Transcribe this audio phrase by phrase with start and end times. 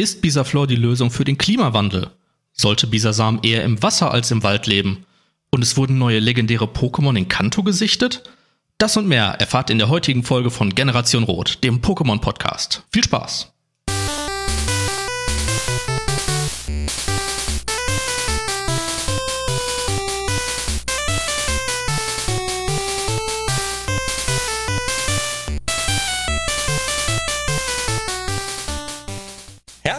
[0.00, 2.08] Ist Bisaflor die Lösung für den Klimawandel?
[2.54, 5.04] Sollte Bisasam eher im Wasser als im Wald leben?
[5.50, 8.22] Und es wurden neue legendäre Pokémon in Kanto gesichtet?
[8.78, 12.82] Das und mehr erfahrt in der heutigen Folge von Generation Rot, dem Pokémon-Podcast.
[12.90, 13.52] Viel Spaß!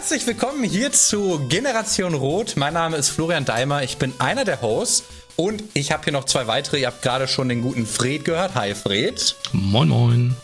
[0.02, 2.56] Herzlich willkommen hier zu Generation Rot.
[2.56, 3.84] Mein Name ist Florian Daimer.
[3.84, 5.04] Ich bin einer der Hosts
[5.36, 6.80] und ich habe hier noch zwei weitere.
[6.80, 8.56] Ihr habt gerade schon den guten Fred gehört.
[8.56, 9.36] Hi Fred.
[9.52, 10.36] Moin moin.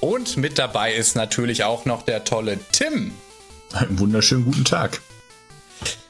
[0.00, 3.12] Und mit dabei ist natürlich auch noch der tolle Tim.
[3.72, 5.00] Einen wunderschönen guten Tag.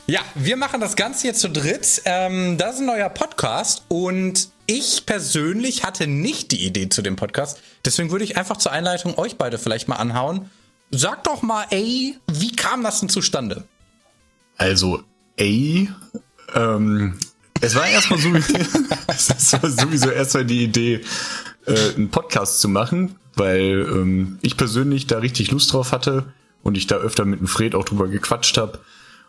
[0.07, 2.01] Ja, wir machen das Ganze jetzt zu dritt.
[2.07, 7.17] Ähm, das ist ein neuer Podcast und ich persönlich hatte nicht die Idee zu dem
[7.17, 7.61] Podcast.
[7.85, 10.49] Deswegen würde ich einfach zur Einleitung euch beide vielleicht mal anhauen
[10.95, 13.65] Sag doch mal, ey, wie kam das denn zustande?
[14.59, 15.03] Also,
[15.37, 15.89] ey,
[16.55, 17.15] ähm,
[17.63, 18.29] es war erstmal so,
[19.09, 21.01] es war sowieso erstmal die Idee,
[21.67, 26.27] äh, einen Podcast zu machen, weil ähm, ich persönlich da richtig Lust drauf hatte
[26.63, 28.79] und ich da öfter mit dem Fred auch drüber gequatscht habe.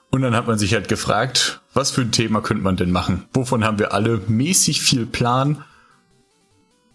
[0.09, 3.25] Und dann hat man sich halt gefragt, was für ein Thema könnte man denn machen?
[3.33, 5.63] Wovon haben wir alle mäßig viel Plan?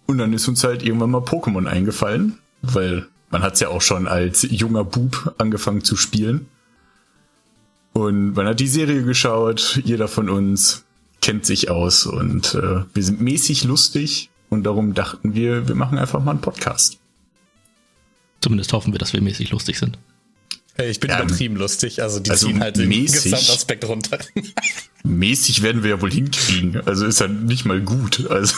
[0.07, 3.83] Und dann ist uns halt irgendwann mal Pokémon eingefallen, weil man hat es ja auch
[3.83, 6.49] schon als junger Bub angefangen zu spielen.
[7.93, 10.85] Und man hat die Serie geschaut, jeder von uns
[11.21, 15.99] kennt sich aus und äh, wir sind mäßig lustig und darum dachten wir, wir machen
[15.99, 16.99] einfach mal einen Podcast.
[18.41, 19.99] Zumindest hoffen wir, dass wir mäßig lustig sind.
[20.81, 24.21] Ich bin ja, übertrieben lustig, also die also ziehen halt den Gesamtaspekt runter.
[25.03, 28.31] mäßig werden wir ja wohl hinkriegen, also ist ja nicht mal gut.
[28.31, 28.55] Also.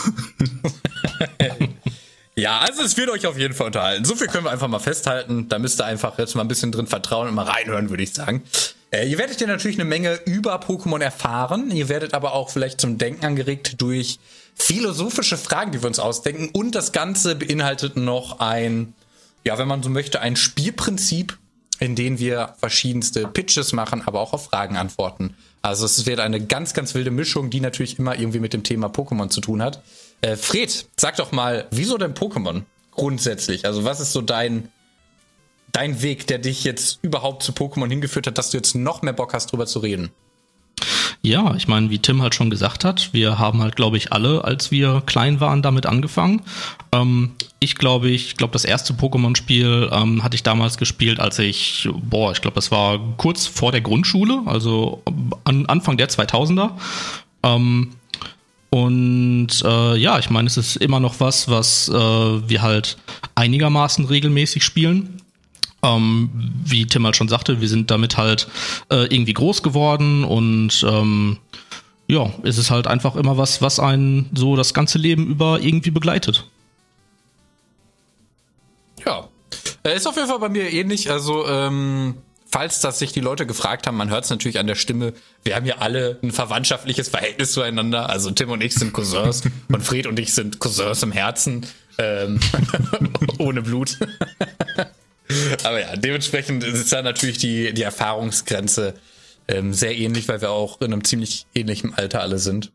[2.40, 4.06] Ja, also es wird euch auf jeden Fall unterhalten.
[4.06, 5.50] So viel können wir einfach mal festhalten.
[5.50, 8.14] Da müsst ihr einfach jetzt mal ein bisschen drin vertrauen und mal reinhören, würde ich
[8.14, 8.42] sagen.
[8.90, 11.70] Äh, ihr werdet ja natürlich eine Menge über Pokémon erfahren.
[11.70, 14.18] Ihr werdet aber auch vielleicht zum Denken angeregt durch
[14.54, 16.48] philosophische Fragen, die wir uns ausdenken.
[16.50, 18.94] Und das Ganze beinhaltet noch ein,
[19.44, 21.36] ja, wenn man so möchte, ein Spielprinzip,
[21.78, 25.36] in dem wir verschiedenste Pitches machen, aber auch auf Fragen antworten.
[25.60, 28.86] Also es wird eine ganz, ganz wilde Mischung, die natürlich immer irgendwie mit dem Thema
[28.86, 29.82] Pokémon zu tun hat.
[30.22, 33.64] Äh, Fred, sag doch mal, wieso denn Pokémon grundsätzlich?
[33.64, 34.68] Also was ist so dein,
[35.72, 39.12] dein Weg, der dich jetzt überhaupt zu Pokémon hingeführt hat, dass du jetzt noch mehr
[39.12, 40.10] Bock hast, drüber zu reden?
[41.22, 44.42] Ja, ich meine, wie Tim halt schon gesagt hat, wir haben halt, glaube ich, alle,
[44.44, 46.42] als wir klein waren, damit angefangen.
[46.92, 51.90] Ähm, ich glaube, ich glaube, das erste Pokémon-Spiel ähm, hatte ich damals gespielt, als ich,
[52.02, 55.02] boah, ich glaube, das war kurz vor der Grundschule, also
[55.44, 56.70] an Anfang der 2000er.
[57.42, 57.92] Ähm,
[58.70, 62.96] und äh, ja, ich meine, es ist immer noch was, was äh, wir halt
[63.34, 65.20] einigermaßen regelmäßig spielen.
[65.82, 66.30] Ähm,
[66.64, 68.46] wie Tim halt schon sagte, wir sind damit halt
[68.90, 71.38] äh, irgendwie groß geworden und ähm,
[72.06, 75.90] ja, es ist halt einfach immer was, was einen so das ganze Leben über irgendwie
[75.90, 76.46] begleitet.
[79.06, 79.28] Ja,
[79.82, 81.10] äh, ist auf jeden Fall bei mir ähnlich.
[81.10, 82.16] Also ähm,
[82.50, 85.12] falls das sich die Leute gefragt haben, man hört es natürlich an der Stimme,
[85.44, 88.10] wir haben ja alle ein verwandtschaftliches Verhältnis zueinander.
[88.10, 91.66] Also Tim und ich sind Cousins und Fred und ich sind Cousins im Herzen.
[91.98, 92.40] Ähm,
[93.38, 93.98] ohne Blut.
[95.62, 98.94] Aber ja, dementsprechend ist da natürlich die, die Erfahrungsgrenze
[99.46, 102.72] ähm, sehr ähnlich, weil wir auch in einem ziemlich ähnlichen Alter alle sind.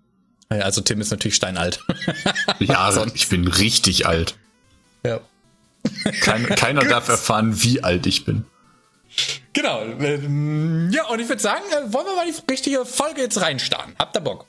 [0.47, 1.79] Also Tim ist natürlich steinalt.
[2.59, 4.35] ja, ich bin richtig alt.
[5.03, 5.19] Ja.
[6.21, 8.45] Kein, keiner darf erfahren, wie alt ich bin.
[9.53, 9.83] Genau.
[9.99, 13.95] Ähm, ja, und ich würde sagen, äh, wollen wir mal die richtige Folge jetzt reinstarten.
[13.97, 14.45] Habt ihr Bock?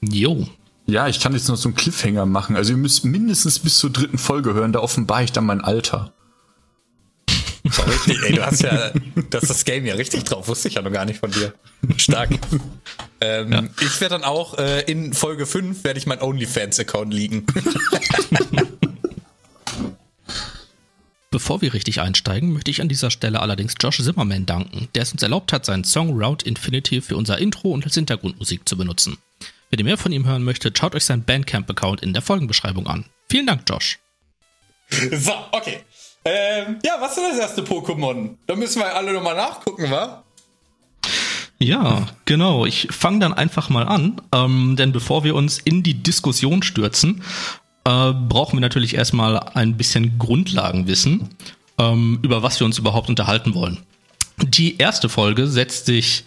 [0.00, 0.46] Jo.
[0.86, 2.56] Ja, ich kann jetzt noch so einen Cliffhanger machen.
[2.56, 6.12] Also ihr müsst mindestens bis zur dritten Folge hören, da offenbare ich dann mein Alter.
[7.64, 8.90] Richtig, ey, du hast ja,
[9.30, 11.52] das ist das Game ja richtig drauf, wusste ich ja noch gar nicht von dir.
[11.96, 12.30] Stark.
[13.20, 13.62] ähm, ja.
[13.80, 17.46] Ich werde dann auch äh, in Folge 5 werde ich mein OnlyFans-Account liegen.
[21.40, 25.12] Bevor wir richtig einsteigen, möchte ich an dieser Stelle allerdings Josh Zimmerman danken, der es
[25.12, 29.16] uns erlaubt hat, seinen Song Route Infinity für unser Intro und als Hintergrundmusik zu benutzen.
[29.70, 33.06] Wenn ihr mehr von ihm hören möchtet, schaut euch seinen Bandcamp-Account in der Folgenbeschreibung an.
[33.30, 33.98] Vielen Dank, Josh.
[35.12, 35.78] So, okay.
[36.26, 38.36] Ähm, ja, was ist das erste Pokémon?
[38.46, 40.22] Da müssen wir alle nochmal nachgucken, wa?
[41.62, 42.64] Ja, genau.
[42.64, 47.22] Ich fange dann einfach mal an, ähm, denn bevor wir uns in die Diskussion stürzen,
[47.84, 51.28] äh, brauchen wir natürlich erstmal ein bisschen Grundlagenwissen,
[51.78, 53.78] ähm, über was wir uns überhaupt unterhalten wollen.
[54.42, 56.24] Die erste Folge setzt sich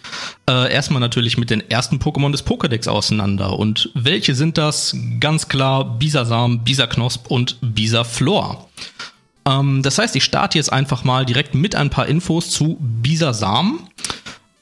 [0.48, 3.58] äh, erstmal natürlich mit den ersten Pokémon des Pokédex auseinander.
[3.58, 4.96] Und welche sind das?
[5.18, 8.68] Ganz klar Bisasam, Bisaknosp und Bisaflor.
[9.46, 13.88] Ähm, das heißt, ich starte jetzt einfach mal direkt mit ein paar Infos zu Bisasam.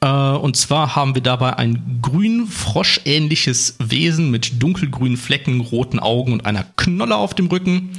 [0.03, 6.45] Äh, und zwar haben wir dabei ein grün-froschähnliches Wesen mit dunkelgrünen Flecken, roten Augen und
[6.45, 7.91] einer Knolle auf dem Rücken.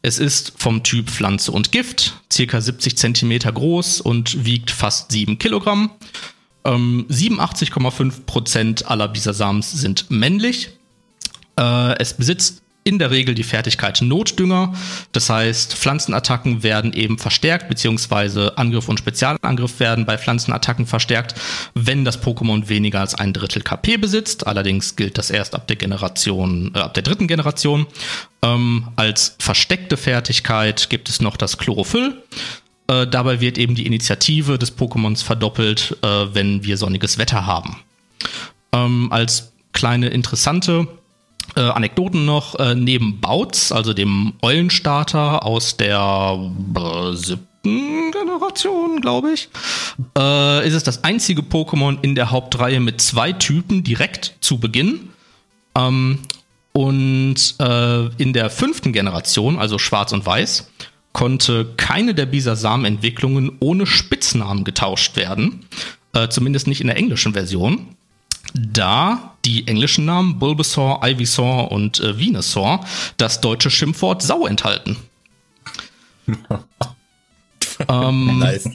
[0.00, 5.38] Es ist vom Typ Pflanze und Gift, circa 70 Zentimeter groß und wiegt fast 7
[5.38, 5.90] Kilogramm.
[6.64, 10.70] Ähm, 87,5% aller Bisasams sind männlich.
[11.58, 14.72] Äh, es besitzt in der Regel die Fertigkeit Notdünger.
[15.12, 21.34] Das heißt, Pflanzenattacken werden eben verstärkt, beziehungsweise Angriff und Spezialangriff werden bei Pflanzenattacken verstärkt,
[21.74, 24.46] wenn das Pokémon weniger als ein Drittel KP besitzt.
[24.46, 27.86] Allerdings gilt das erst ab der Generation, äh, ab der dritten Generation.
[28.42, 32.22] Ähm, als versteckte Fertigkeit gibt es noch das Chlorophyll.
[32.86, 37.76] Äh, dabei wird eben die Initiative des Pokémons verdoppelt, äh, wenn wir sonniges Wetter haben.
[38.72, 40.88] Ähm, als kleine interessante
[41.58, 49.32] äh, Anekdoten noch, äh, neben Bautz, also dem Eulenstarter aus der äh, siebten Generation, glaube
[49.32, 49.48] ich,
[50.16, 55.10] äh, ist es das einzige Pokémon in der Hauptreihe mit zwei Typen direkt zu Beginn.
[55.76, 56.20] Ähm,
[56.72, 60.70] und äh, in der fünften Generation, also Schwarz und Weiß,
[61.12, 65.66] konnte keine der Bisasam-Entwicklungen ohne Spitznamen getauscht werden.
[66.12, 67.96] Äh, zumindest nicht in der englischen Version
[68.54, 72.84] da die englischen Namen Bulbasaur, Ivysaur und äh, Venusaur
[73.16, 74.96] das deutsche Schimpfwort Sau enthalten.
[77.88, 78.68] ähm, nice.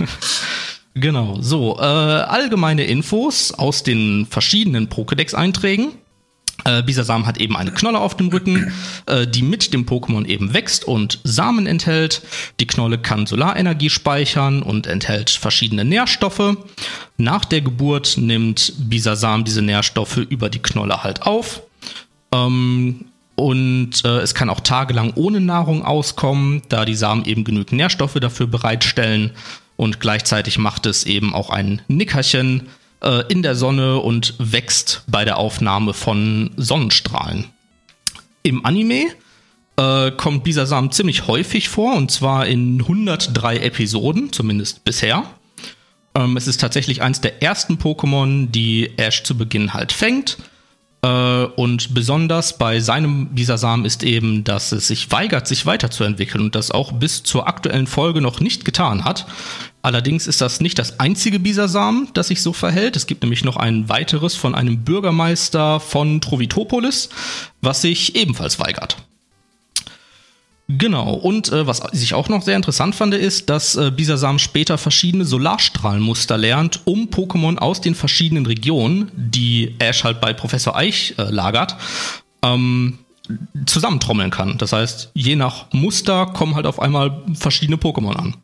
[0.94, 5.92] genau, so, äh, allgemeine Infos aus den verschiedenen Pokédex-Einträgen.
[6.64, 8.72] Äh, Bisasam hat eben eine Knolle auf dem Rücken,
[9.06, 12.22] äh, die mit dem Pokémon eben wächst und Samen enthält.
[12.60, 16.56] Die Knolle kann Solarenergie speichern und enthält verschiedene Nährstoffe.
[17.16, 21.62] Nach der Geburt nimmt Bisasam diese Nährstoffe über die Knolle halt auf.
[22.32, 23.06] Ähm,
[23.36, 28.14] und äh, es kann auch tagelang ohne Nahrung auskommen, da die Samen eben genügend Nährstoffe
[28.14, 29.30] dafür bereitstellen.
[29.76, 32.66] Und gleichzeitig macht es eben auch ein Nickerchen,
[33.02, 37.46] äh, in der Sonne und wächst bei der Aufnahme von Sonnenstrahlen.
[38.42, 39.06] Im Anime
[39.76, 45.24] äh, kommt Bisasam ziemlich häufig vor und zwar in 103 Episoden, zumindest bisher.
[46.14, 50.38] Ähm, es ist tatsächlich eins der ersten Pokémon, die Ash zu Beginn halt fängt.
[51.02, 56.54] Äh, und besonders bei seinem Bisasam ist eben, dass es sich weigert, sich weiterzuentwickeln und
[56.54, 59.26] das auch bis zur aktuellen Folge noch nicht getan hat.
[59.88, 62.94] Allerdings ist das nicht das einzige Bisasam, das sich so verhält.
[62.94, 67.08] Es gibt nämlich noch ein weiteres von einem Bürgermeister von Trovitopolis,
[67.62, 68.98] was sich ebenfalls weigert.
[70.68, 74.76] Genau, und äh, was ich auch noch sehr interessant fand, ist, dass äh, Bisasam später
[74.76, 81.14] verschiedene Solarstrahlenmuster lernt, um Pokémon aus den verschiedenen Regionen, die Ash halt bei Professor Eich
[81.16, 81.76] äh, lagert,
[82.42, 82.98] ähm,
[83.64, 84.58] zusammentrommeln kann.
[84.58, 88.36] Das heißt, je nach Muster kommen halt auf einmal verschiedene Pokémon an.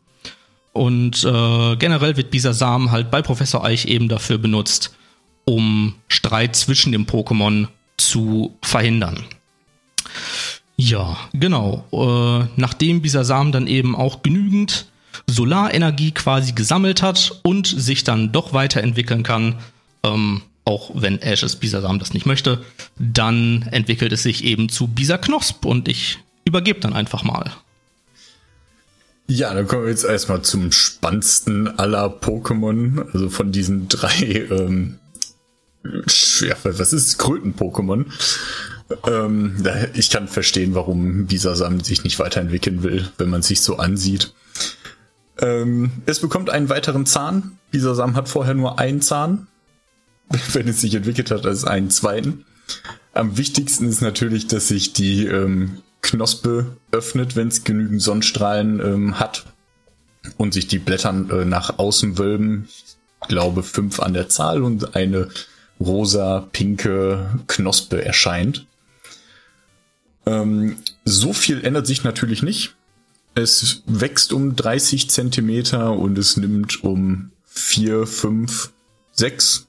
[0.74, 4.94] Und äh, generell wird Bisasam halt bei Professor Eich eben dafür benutzt,
[5.44, 9.24] um Streit zwischen den Pokémon zu verhindern.
[10.76, 11.84] Ja, genau.
[11.92, 14.86] Äh, nachdem Bisasam dann eben auch genügend
[15.28, 19.60] Solarenergie quasi gesammelt hat und sich dann doch weiterentwickeln kann,
[20.02, 22.64] ähm, auch wenn Ashes Bisasam das nicht möchte,
[22.98, 27.52] dann entwickelt es sich eben zu Bisaknosp und ich übergebe dann einfach mal.
[29.26, 34.98] Ja, dann kommen wir jetzt erstmal zum spannendsten aller Pokémon, also von diesen drei, ähm,
[36.40, 38.06] ja, was ist Kröten-Pokémon?
[39.06, 39.56] Ähm,
[39.94, 44.34] ich kann verstehen, warum Bisasam sich nicht weiterentwickeln will, wenn man sich so ansieht.
[45.38, 47.58] Ähm, es bekommt einen weiteren Zahn.
[47.70, 49.46] Bisasam hat vorher nur einen Zahn,
[50.52, 52.44] wenn es sich entwickelt hat, als einen zweiten.
[53.14, 59.18] Am wichtigsten ist natürlich, dass sich die ähm, Knospe öffnet, wenn es genügend Sonnenstrahlen ähm,
[59.18, 59.46] hat
[60.36, 62.68] und sich die Blätter äh, nach außen wölben.
[62.68, 65.28] Ich glaube fünf an der Zahl und eine
[65.80, 68.66] rosa, pinke Knospe erscheint.
[70.26, 72.74] Ähm, so viel ändert sich natürlich nicht.
[73.34, 78.72] Es wächst um 30 Zentimeter und es nimmt um 4, 5,
[79.12, 79.66] 6,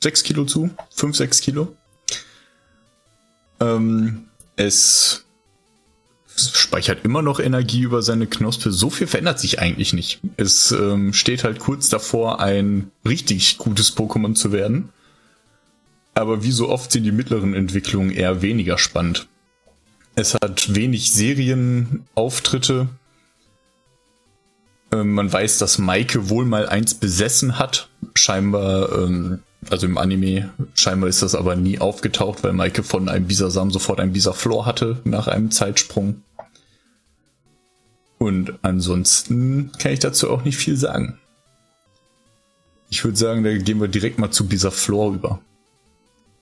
[0.00, 0.70] 6 Kilo zu.
[0.94, 1.76] 5, 6 Kilo.
[3.60, 5.24] Ähm, es
[6.36, 8.72] speichert immer noch Energie über seine Knospe.
[8.72, 10.20] So viel verändert sich eigentlich nicht.
[10.36, 14.90] Es ähm, steht halt kurz davor, ein richtig gutes Pokémon zu werden.
[16.14, 19.28] Aber wie so oft sind die mittleren Entwicklungen eher weniger spannend.
[20.14, 22.88] Es hat wenig Serienauftritte.
[24.92, 27.88] Ähm, man weiß, dass Maike wohl mal eins besessen hat.
[28.14, 33.26] Scheinbar, ähm, also im Anime, scheinbar ist das aber nie aufgetaucht, weil Maike von einem
[33.26, 36.22] Bisasam sofort ein Bisaflor hatte nach einem Zeitsprung.
[38.18, 41.18] Und ansonsten kann ich dazu auch nicht viel sagen.
[42.90, 45.40] Ich würde sagen, da gehen wir direkt mal zu Bisaflor über.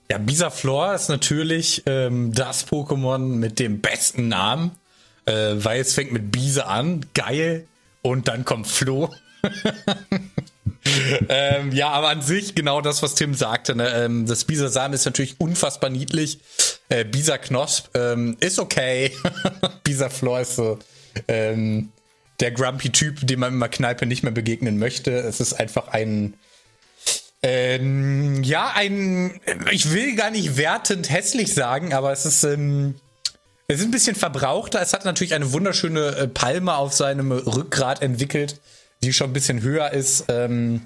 [0.09, 4.71] Ja, Bisaflor ist natürlich ähm, das Pokémon mit dem besten Namen,
[5.25, 7.65] äh, weil es fängt mit Bisa an, geil,
[8.01, 9.09] und dann kommt Flo.
[11.29, 13.75] ähm, ja, aber an sich genau das, was Tim sagte.
[13.75, 13.89] Ne?
[13.89, 16.39] Ähm, das Bisa-Samen ist natürlich unfassbar niedlich.
[16.89, 19.11] Äh, Bisa-Knosp ähm, ist okay.
[19.83, 20.79] Bisa-Flor ist so
[21.27, 21.91] ähm,
[22.39, 25.11] der Grumpy-Typ, dem man in der Kneipe nicht mehr begegnen möchte.
[25.11, 26.35] Es ist einfach ein
[27.43, 29.39] ähm, ja, ein,
[29.71, 32.95] ich will gar nicht wertend hässlich sagen, aber es ist, ähm,
[33.67, 34.79] es ist ein bisschen verbrauchter.
[34.81, 38.59] Es hat natürlich eine wunderschöne äh, Palme auf seinem Rückgrat entwickelt,
[39.03, 40.25] die schon ein bisschen höher ist.
[40.27, 40.85] Ähm,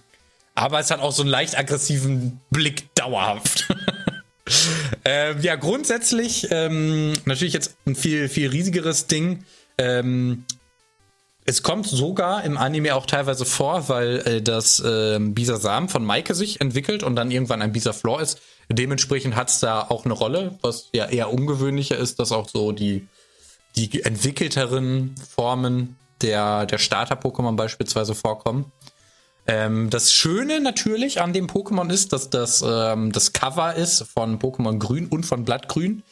[0.55, 3.67] aber es hat auch so einen leicht aggressiven Blick dauerhaft.
[5.05, 9.43] ähm, ja, grundsätzlich ähm, natürlich jetzt ein viel, viel riesigeres Ding.
[9.77, 10.45] Ähm,
[11.47, 16.33] es kommt sogar im Anime auch teilweise vor, weil äh, das äh, Bisasam von Maike
[16.33, 18.41] sich entwickelt und dann irgendwann ein Bisaflor ist.
[18.69, 22.71] Dementsprechend hat es da auch eine Rolle, was ja eher ungewöhnlicher ist, dass auch so
[22.71, 23.07] die,
[23.75, 28.71] die entwickelteren Formen der, der Starter-Pokémon beispielsweise vorkommen.
[29.47, 34.39] Ähm, das Schöne natürlich an dem Pokémon ist, dass das ähm, das Cover ist von
[34.39, 36.03] Pokémon Grün und von Blattgrün.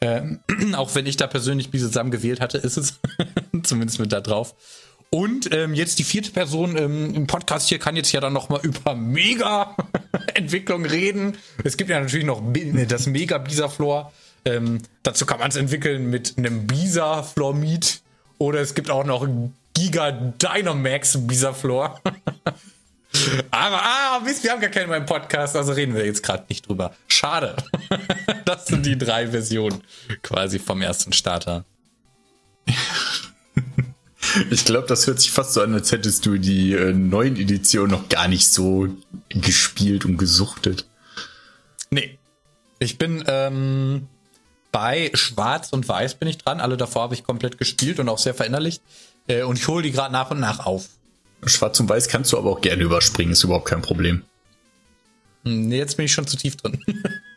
[0.00, 0.40] Ähm,
[0.74, 3.00] auch wenn ich da persönlich Bisasam gewählt hatte, ist es
[3.62, 4.54] zumindest mit da drauf.
[5.10, 8.48] Und ähm, jetzt die vierte Person ähm, im Podcast hier kann jetzt ja dann noch
[8.48, 11.36] mal über Mega-Entwicklung reden.
[11.64, 12.42] Es gibt ja natürlich noch
[12.88, 14.12] das Mega-Bisa-Floor.
[14.44, 18.02] Ähm, dazu kann man es entwickeln mit einem Bisa-Floor-Meet.
[18.38, 19.28] Oder es gibt auch noch
[19.74, 22.00] Giga Dynamax Bisa-Floor.
[23.50, 26.44] Aber, ah, Mist, wir haben gar keinen mehr im Podcast, also reden wir jetzt gerade
[26.48, 26.94] nicht drüber.
[27.08, 27.56] Schade.
[28.44, 29.82] das sind die drei Versionen
[30.22, 31.64] quasi vom ersten Starter.
[34.50, 37.90] Ich glaube, das hört sich fast so an, als hättest du die äh, neuen Editionen
[37.90, 38.88] noch gar nicht so
[39.28, 40.86] gespielt und gesuchtet.
[41.90, 42.18] Nee.
[42.78, 44.08] Ich bin ähm,
[44.72, 46.60] bei Schwarz und Weiß bin ich dran.
[46.60, 48.82] Alle davor habe ich komplett gespielt und auch sehr verinnerlicht.
[49.26, 50.88] Äh, und ich hole die gerade nach und nach auf.
[51.44, 54.22] Schwarz und Weiß kannst du aber auch gerne überspringen, ist überhaupt kein Problem.
[55.44, 56.78] Hm, nee, jetzt bin ich schon zu tief drin.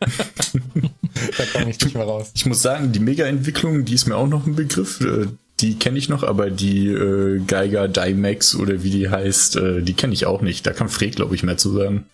[0.00, 2.30] da komme ich nicht mehr raus.
[2.34, 5.00] Ich muss sagen, die Mega-Entwicklung, die ist mir auch noch ein Begriff.
[5.00, 5.28] Äh,
[5.60, 9.94] die kenne ich noch, aber die äh, Geiger Dymax oder wie die heißt, äh, die
[9.94, 10.66] kenne ich auch nicht.
[10.66, 12.06] Da kann Fred, glaube ich, mehr zu sagen.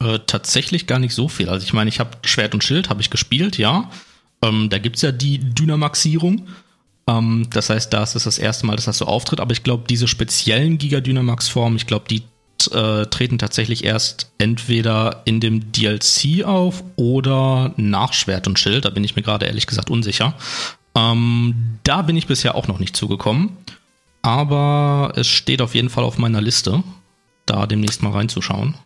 [0.00, 1.48] Äh, tatsächlich gar nicht so viel.
[1.48, 3.90] Also ich meine, ich habe Schwert und Schild, habe ich gespielt, ja.
[4.42, 6.48] Ähm, da gibt es ja die Dynamaxierung.
[7.06, 9.40] Ähm, das heißt, das ist das erste Mal, dass das so auftritt.
[9.40, 12.22] Aber ich glaube, diese speziellen Giga-Dynamax-Formen, ich glaube, die
[12.70, 18.84] äh, treten tatsächlich erst entweder in dem DLC auf oder nach Schwert und Schild.
[18.84, 20.34] Da bin ich mir gerade ehrlich gesagt unsicher.
[20.94, 23.56] Ähm, da bin ich bisher auch noch nicht zugekommen.
[24.22, 26.84] Aber es steht auf jeden Fall auf meiner Liste,
[27.44, 28.76] da demnächst mal reinzuschauen.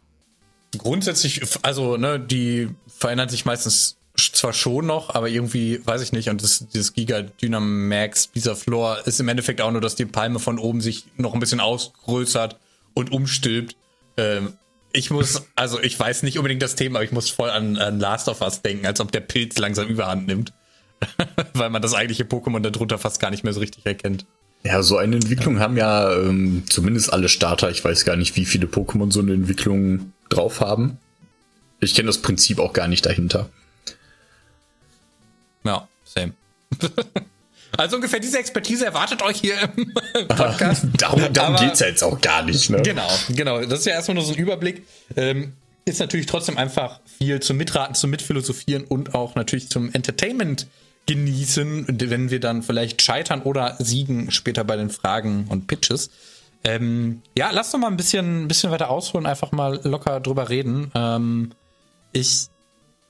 [0.78, 6.28] Grundsätzlich, also, ne, die verändern sich meistens zwar schon noch, aber irgendwie, weiß ich nicht,
[6.28, 10.38] und das, dieses Giga Dynamax, dieser Floor, ist im Endeffekt auch nur, dass die Palme
[10.38, 12.58] von oben sich noch ein bisschen ausgrößert
[12.94, 13.76] und umstülpt.
[14.16, 14.54] Ähm,
[14.92, 18.00] ich muss, also ich weiß nicht unbedingt das Thema, aber ich muss voll an, an
[18.00, 20.52] Last of Us denken, als ob der Pilz langsam überhand nimmt.
[21.52, 24.25] Weil man das eigentliche Pokémon darunter fast gar nicht mehr so richtig erkennt.
[24.62, 27.70] Ja, so eine Entwicklung haben ja ähm, zumindest alle Starter.
[27.70, 30.99] Ich weiß gar nicht, wie viele Pokémon so eine Entwicklung drauf haben.
[31.80, 33.50] Ich kenne das Prinzip auch gar nicht dahinter.
[35.66, 36.32] Ja, same.
[37.76, 39.92] Also ungefähr diese Expertise erwartet euch hier im
[40.28, 40.87] Podcast.
[40.96, 42.70] darum darum geht es ja jetzt auch gar nicht.
[42.70, 42.82] Ne?
[42.82, 43.61] Genau, genau.
[43.61, 44.87] Das ist ja erstmal nur so ein Überblick.
[45.16, 45.52] Ähm,
[45.85, 50.66] ist natürlich trotzdem einfach viel zum Mitraten, zum Mitphilosophieren und auch natürlich zum Entertainment
[51.06, 56.11] genießen, wenn wir dann vielleicht scheitern oder siegen später bei den Fragen und Pitches.
[56.64, 60.90] Ähm, ja, lass doch mal ein bisschen, bisschen weiter ausholen, einfach mal locker drüber reden.
[60.96, 61.52] Ähm,
[62.12, 62.49] ich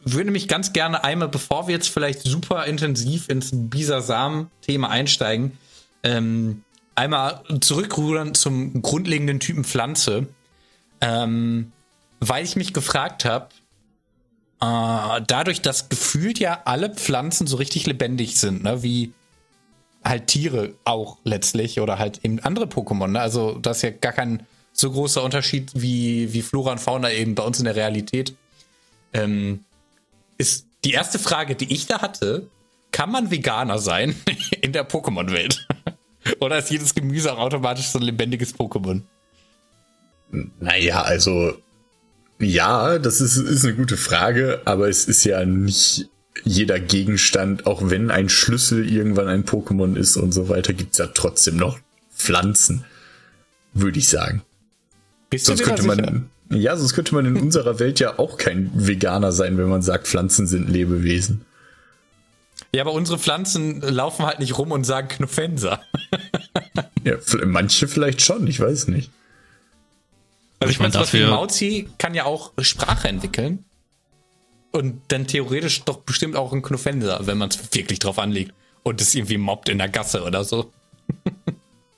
[0.06, 5.58] würde mich ganz gerne einmal, bevor wir jetzt vielleicht super intensiv ins Bisasam-Thema einsteigen,
[6.02, 6.62] ähm,
[6.94, 10.28] einmal zurückrudern zum grundlegenden Typen Pflanze.
[11.00, 11.72] Ähm,
[12.20, 13.48] weil ich mich gefragt habe,
[14.60, 19.12] äh, dadurch, dass gefühlt ja alle Pflanzen so richtig lebendig sind, ne, wie
[20.04, 23.20] halt Tiere auch letztlich oder halt eben andere Pokémon, ne?
[23.20, 27.34] Also das ist ja gar kein so großer Unterschied wie, wie Flora und Fauna eben
[27.34, 28.36] bei uns in der Realität.
[29.12, 29.64] Ähm,
[30.38, 32.50] ist die erste Frage, die ich da hatte,
[32.92, 34.14] kann man Veganer sein
[34.60, 35.66] in der Pokémon-Welt?
[36.40, 39.02] Oder ist jedes Gemüse auch automatisch so ein lebendiges Pokémon?
[40.60, 41.54] Naja, also
[42.38, 46.08] ja, das ist, ist eine gute Frage, aber es ist ja nicht
[46.44, 51.06] jeder Gegenstand, auch wenn ein Schlüssel irgendwann ein Pokémon ist und so weiter, gibt's ja
[51.06, 51.78] trotzdem noch
[52.14, 52.84] Pflanzen,
[53.72, 54.42] würde ich sagen.
[55.30, 59.32] Bist Sonst könnte man, ja, sonst könnte man in unserer Welt ja auch kein Veganer
[59.32, 61.44] sein, wenn man sagt, Pflanzen sind Lebewesen.
[62.74, 65.80] Ja, aber unsere Pflanzen laufen halt nicht rum und sagen Knuffenser.
[67.04, 67.14] Ja,
[67.46, 69.12] manche vielleicht schon, ich weiß nicht.
[70.58, 73.64] Also ich Ich mein, meine, wie dafür- Mauzi kann ja auch Sprache entwickeln.
[74.72, 78.52] Und dann theoretisch doch bestimmt auch ein Knuffenser, wenn man es wirklich drauf anlegt.
[78.82, 80.72] Und es irgendwie mobbt in der Gasse oder so.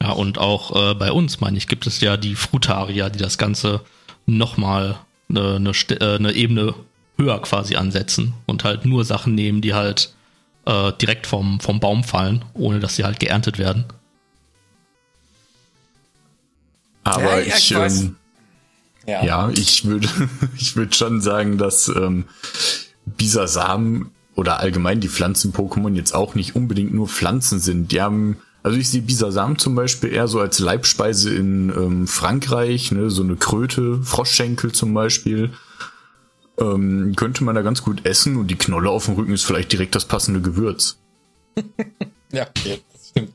[0.02, 3.38] Ja, und auch äh, bei uns, meine ich, gibt es ja die Frutarier, die das
[3.38, 3.80] Ganze
[4.28, 6.74] nochmal eine, eine, äh, eine Ebene
[7.16, 10.14] höher quasi ansetzen und halt nur Sachen nehmen, die halt
[10.66, 13.86] äh, direkt vom, vom Baum fallen, ohne dass sie halt geerntet werden.
[17.02, 18.16] Aber Ja, ja, ich, ich ähm,
[19.06, 20.08] ja, ich würde,
[20.58, 22.26] ich würde schon sagen, dass ähm,
[23.06, 27.90] Bisasam oder allgemein die Pflanzen-Pokémon jetzt auch nicht unbedingt nur Pflanzen sind.
[27.90, 32.92] Die haben, also ich sehe Bisasam zum Beispiel eher so als Leibspeise in ähm, Frankreich,
[32.92, 35.52] ne, so eine Kröte, Froschschenkel zum Beispiel.
[36.58, 39.70] Ähm, könnte man da ganz gut essen und die Knolle auf dem Rücken ist vielleicht
[39.72, 40.98] direkt das passende Gewürz.
[42.30, 43.32] Ja, okay, das stimmt.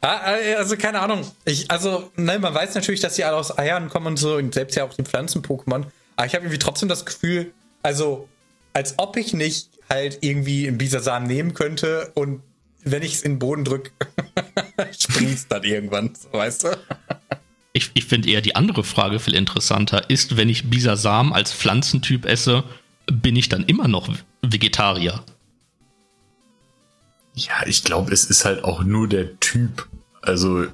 [0.00, 1.24] Ah, äh, Also keine Ahnung.
[1.44, 4.52] Ich, also, ne, man weiß natürlich, dass die alle aus Eiern kommen und so und
[4.52, 5.84] selbst ja auch die Pflanzen-Pokémon.
[6.16, 7.52] Aber ich habe irgendwie trotzdem das Gefühl,
[7.84, 8.28] also
[8.72, 12.42] als ob ich nicht halt irgendwie einen Bisasam nehmen könnte und
[12.84, 13.90] wenn ich es in den Boden drücke,
[14.98, 16.78] springt's dann irgendwann, so, weißt du?
[17.72, 20.08] Ich, ich finde eher die andere Frage viel interessanter.
[20.08, 22.62] Ist, wenn ich Bisasam als Pflanzentyp esse,
[23.06, 24.08] bin ich dann immer noch
[24.42, 25.24] Vegetarier?
[27.34, 29.88] Ja, ich glaube, es ist halt auch nur der Typ.
[30.22, 30.66] Also,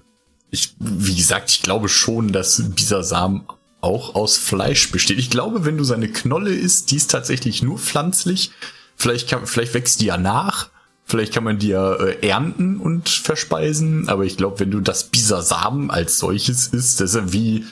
[0.50, 3.46] ich, wie gesagt, ich glaube schon, dass Samen
[3.80, 5.18] auch aus Fleisch besteht.
[5.18, 8.50] Ich glaube, wenn du seine Knolle isst, die ist tatsächlich nur pflanzlich.
[8.96, 10.68] Vielleicht, kann, vielleicht wächst die ja nach.
[11.10, 14.08] Vielleicht kann man die ja äh, ernten und verspeisen.
[14.08, 17.64] Aber ich glaube, wenn du das Bisasam als solches isst, das ist ja wie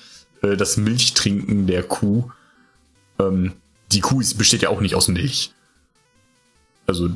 [0.42, 2.32] äh, das Milchtrinken der Kuh.
[3.20, 3.52] Ähm,
[3.92, 5.52] die Kuh ist, besteht ja auch nicht aus Milch.
[6.88, 7.10] Also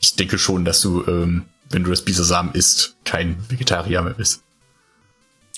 [0.00, 4.42] ich denke schon, dass du, ähm, wenn du das Bisasam isst, kein Vegetarier mehr bist.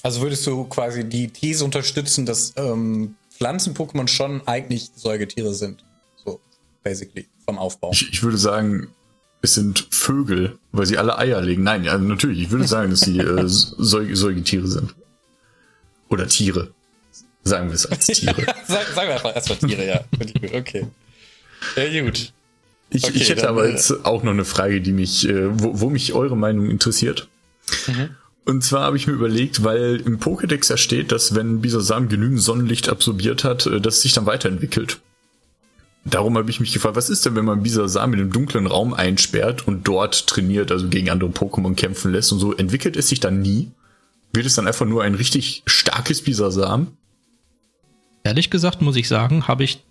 [0.02, 5.84] Also würdest du quasi die These unterstützen, dass ähm, Pflanzen-Pokémon schon eigentlich Säugetiere sind.
[6.24, 6.40] So,
[6.82, 7.92] basically, vom Aufbau.
[7.92, 8.88] Ich, ich würde sagen,
[9.46, 11.62] es sind Vögel, weil sie alle Eier legen.
[11.62, 14.94] Nein, ja, natürlich, ich würde sagen, dass sie äh, Säug Säugetiere sind.
[16.08, 16.72] Oder Tiere.
[17.42, 18.34] Sagen wir es als Tiere.
[18.68, 20.00] Sag, sagen wir einfach erstmal Tiere, ja.
[20.52, 20.86] Okay.
[21.76, 22.32] Ja, gut.
[22.90, 25.48] Ich, Okay, ich hätte dann, aber äh, jetzt auch noch eine Frage, die mich, äh,
[25.60, 27.28] wo, wo mich eure Meinung interessiert.
[27.86, 28.10] Mhm.
[28.44, 32.40] Und zwar habe ich mir überlegt, weil im Pokédex ja steht, dass wenn Bisasam genügend
[32.40, 35.00] Sonnenlicht absorbiert hat, äh, dass es sich dann weiterentwickelt.
[36.08, 38.94] Darum habe ich mich gefragt, was ist denn, wenn man Bisasam in einem dunklen Raum
[38.94, 43.18] einsperrt und dort trainiert, also gegen andere Pokémon kämpfen lässt und so, entwickelt es sich
[43.18, 43.72] dann nie?
[44.32, 46.96] Wird es dann einfach nur ein richtig starkes Bisasam?
[48.22, 49.82] Ehrlich gesagt muss ich sagen, habe ich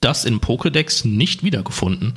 [0.00, 2.14] das in Pokédex nicht wiedergefunden.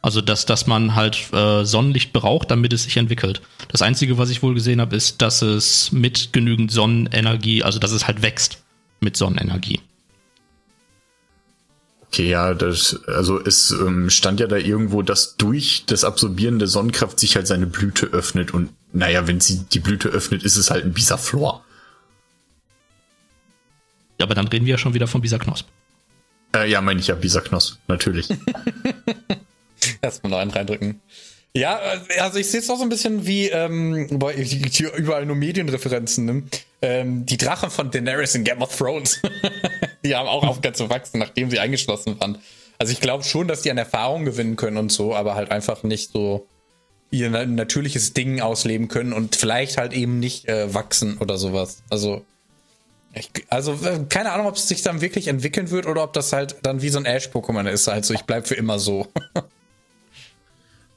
[0.00, 3.42] Also, dass, dass man halt äh, Sonnenlicht braucht, damit es sich entwickelt.
[3.68, 7.92] Das Einzige, was ich wohl gesehen habe, ist, dass es mit genügend Sonnenenergie, also dass
[7.92, 8.62] es halt wächst
[9.00, 9.80] mit Sonnenenergie.
[12.12, 16.68] Okay, ja, das, also es ähm, stand ja da irgendwo, dass durch das Absorbieren der
[16.68, 20.70] Sonnenkraft sich halt seine Blüte öffnet und naja, wenn sie die Blüte öffnet, ist es
[20.70, 21.64] halt ein Bisaflor.
[24.20, 25.66] Aber dann reden wir ja schon wieder von Bisaknosp.
[26.54, 28.28] Äh, ja, meine ich ja Bisaknos, natürlich.
[30.02, 31.00] Erstmal noch einen reindrücken.
[31.54, 31.78] Ja,
[32.18, 36.24] also ich sehe es auch so ein bisschen wie, ähm, boah, hier überall nur Medienreferenzen,
[36.24, 36.42] ne?
[36.80, 39.20] ähm, die Drachen von Daenerys in Game of Thrones.
[40.04, 42.38] die haben auch aufgehört zu wachsen, nachdem sie eingeschlossen waren.
[42.78, 45.82] Also ich glaube schon, dass die an Erfahrung gewinnen können und so, aber halt einfach
[45.82, 46.46] nicht so
[47.10, 51.82] ihr na- natürliches Ding ausleben können und vielleicht halt eben nicht äh, wachsen oder sowas.
[51.90, 52.24] Also
[53.14, 56.32] ich, also äh, keine Ahnung, ob es sich dann wirklich entwickeln wird oder ob das
[56.32, 57.88] halt dann wie so ein Ash-Pokémon ist.
[57.88, 59.06] Also ich bleib für immer so.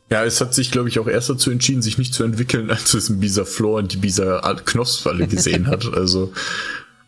[0.10, 2.94] ja, es hat sich, glaube ich, auch erst dazu entschieden, sich nicht zu entwickeln, als
[2.94, 5.86] es ein Bisaflor und die Bisa-Knosfalle gesehen hat.
[5.94, 6.32] Also,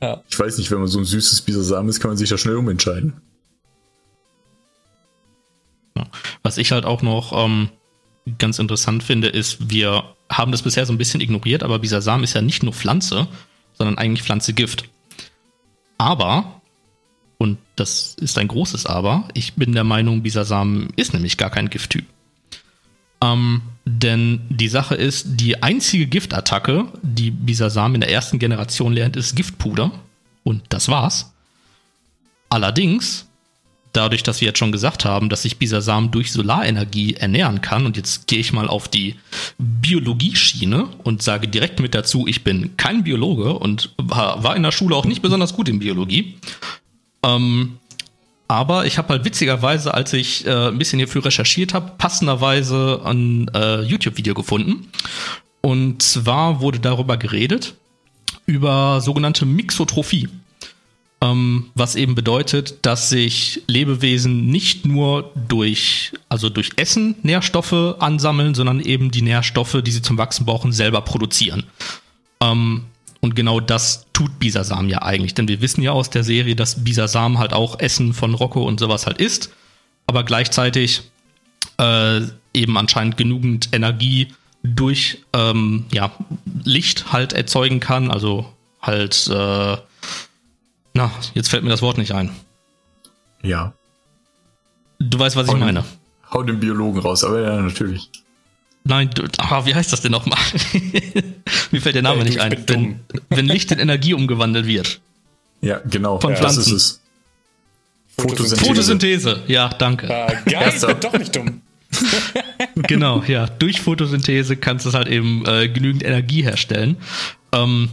[0.01, 0.23] Ja.
[0.29, 2.55] ich weiß nicht, wenn man so ein süßes Bisasam ist, kann man sich da schnell
[2.55, 3.13] umentscheiden.
[6.43, 7.69] Was ich halt auch noch ähm,
[8.37, 12.33] ganz interessant finde, ist, wir haben das bisher so ein bisschen ignoriert, aber Bisasam ist
[12.35, 13.27] ja nicht nur Pflanze,
[13.73, 14.85] sondern eigentlich Pflanze-Gift.
[15.97, 16.61] Aber,
[17.39, 21.69] und das ist ein großes Aber, ich bin der Meinung, Bisasam ist nämlich gar kein
[21.69, 22.05] Gifttyp.
[23.21, 29.15] Ähm, denn die Sache ist, die einzige Giftattacke, die Bisasam in der ersten Generation lernt,
[29.15, 29.91] ist Giftpuder.
[30.43, 31.33] Und das war's.
[32.49, 33.27] Allerdings
[33.97, 37.97] dadurch, dass wir jetzt schon gesagt haben, dass sich Bisasam durch Solarenergie ernähren kann, und
[37.97, 39.15] jetzt gehe ich mal auf die
[39.57, 44.95] Biologie-Schiene und sage direkt mit dazu, ich bin kein Biologe und war in der Schule
[44.95, 46.35] auch nicht besonders gut in Biologie.
[47.23, 47.79] Ähm,
[48.47, 53.49] aber ich habe halt witzigerweise, als ich äh, ein bisschen hierfür recherchiert habe, passenderweise ein
[53.53, 54.89] äh, YouTube-Video gefunden.
[55.61, 57.75] Und zwar wurde darüber geredet,
[58.45, 60.29] über sogenannte Mixotrophie.
[61.19, 68.53] Ähm, was eben bedeutet, dass sich Lebewesen nicht nur durch, also durch Essen Nährstoffe ansammeln,
[68.53, 71.63] sondern eben die Nährstoffe, die sie zum Wachsen brauchen, selber produzieren.
[72.39, 72.83] Ähm,
[73.27, 75.33] und genau das tut Bisasam ja eigentlich.
[75.33, 78.79] Denn wir wissen ja aus der Serie, dass Bisasam halt auch Essen von Rocco und
[78.79, 79.51] sowas halt ist.
[80.05, 81.01] Aber gleichzeitig
[81.77, 82.21] äh,
[82.53, 86.13] eben anscheinend genügend Energie durch ähm, ja,
[86.63, 88.11] Licht halt erzeugen kann.
[88.11, 88.45] Also
[88.81, 89.77] halt, äh,
[90.93, 92.31] na, jetzt fällt mir das Wort nicht ein.
[93.43, 93.73] Ja.
[94.99, 95.83] Du weißt, was hau ich meine.
[96.31, 98.09] hau den Biologen raus, aber ja, natürlich.
[98.87, 100.39] Nein, ah, wie heißt das denn nochmal?
[101.71, 102.63] Mir fällt der Name hey, nicht ein.
[102.67, 105.01] Wenn, wenn, Licht in Energie umgewandelt wird.
[105.61, 106.19] Ja, genau.
[106.19, 106.59] Von ja, Pflanzen.
[106.59, 107.01] Das ist es.
[108.17, 108.65] Photosynthese.
[108.65, 110.09] Photosynthese, ja, danke.
[110.09, 111.61] Ah, geil, ich bin doch nicht dumm.
[112.75, 113.45] genau, ja.
[113.47, 116.97] Durch Photosynthese kannst du halt eben äh, genügend Energie herstellen.
[117.51, 117.89] Ähm,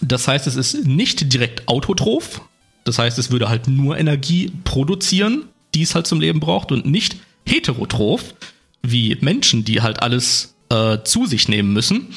[0.00, 2.40] das heißt, es ist nicht direkt autotroph.
[2.84, 6.86] Das heißt, es würde halt nur Energie produzieren, die es halt zum Leben braucht und
[6.86, 8.34] nicht heterotroph,
[8.82, 12.14] wie Menschen, die halt alles äh, zu sich nehmen müssen.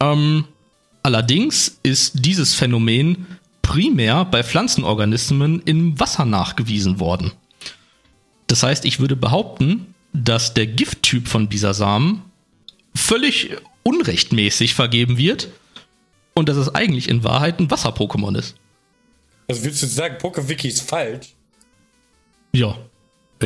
[0.00, 0.44] Ähm,
[1.02, 3.26] allerdings ist dieses Phänomen
[3.62, 7.32] primär bei Pflanzenorganismen im Wasser nachgewiesen worden.
[8.46, 12.22] Das heißt, ich würde behaupten, dass der Gifttyp von Bisasam
[12.94, 13.50] völlig
[13.82, 15.48] unrechtmäßig vergeben wird
[16.34, 18.56] und dass es eigentlich in Wahrheit ein Wasser-Pokémon ist.
[19.48, 21.34] Also willst du sagen, PokeWiki ist falsch?
[22.52, 22.78] Ja.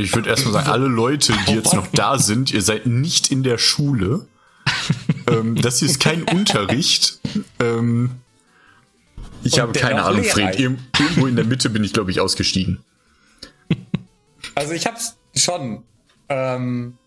[0.05, 3.43] Ich würde erstmal sagen, alle Leute, die jetzt noch da sind, ihr seid nicht in
[3.43, 4.27] der Schule.
[5.27, 7.21] ähm, das hier ist kein Unterricht.
[7.59, 8.11] Ähm,
[9.45, 10.59] ich Und habe keine Ahnung, Fred.
[10.59, 12.81] Irgendwo in der Mitte bin ich, glaube ich, ausgestiegen.
[14.55, 15.85] Also ich habe es schon
[16.29, 16.99] ähm,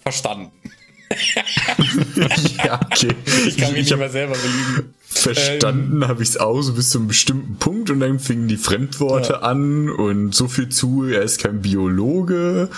[0.00, 0.52] verstanden.
[2.64, 3.14] ja, okay.
[3.46, 4.94] Ich kann mich ich nicht mehr selber belügen.
[5.14, 8.48] Verstanden ähm, habe ich es auch so bis zu einem bestimmten Punkt und dann fingen
[8.48, 9.40] die Fremdworte ja.
[9.40, 12.68] an und so viel zu, er ist kein Biologe.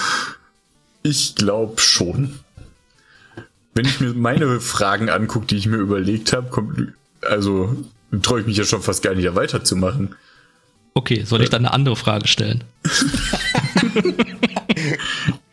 [1.03, 2.39] Ich glaube schon.
[3.75, 7.77] Wenn ich mir meine Fragen angucke, die ich mir überlegt habe, kommt, also
[8.23, 10.15] traue ich mich ja schon fast gar nicht weiterzumachen.
[10.95, 12.65] Okay, soll ich dann eine andere Frage stellen?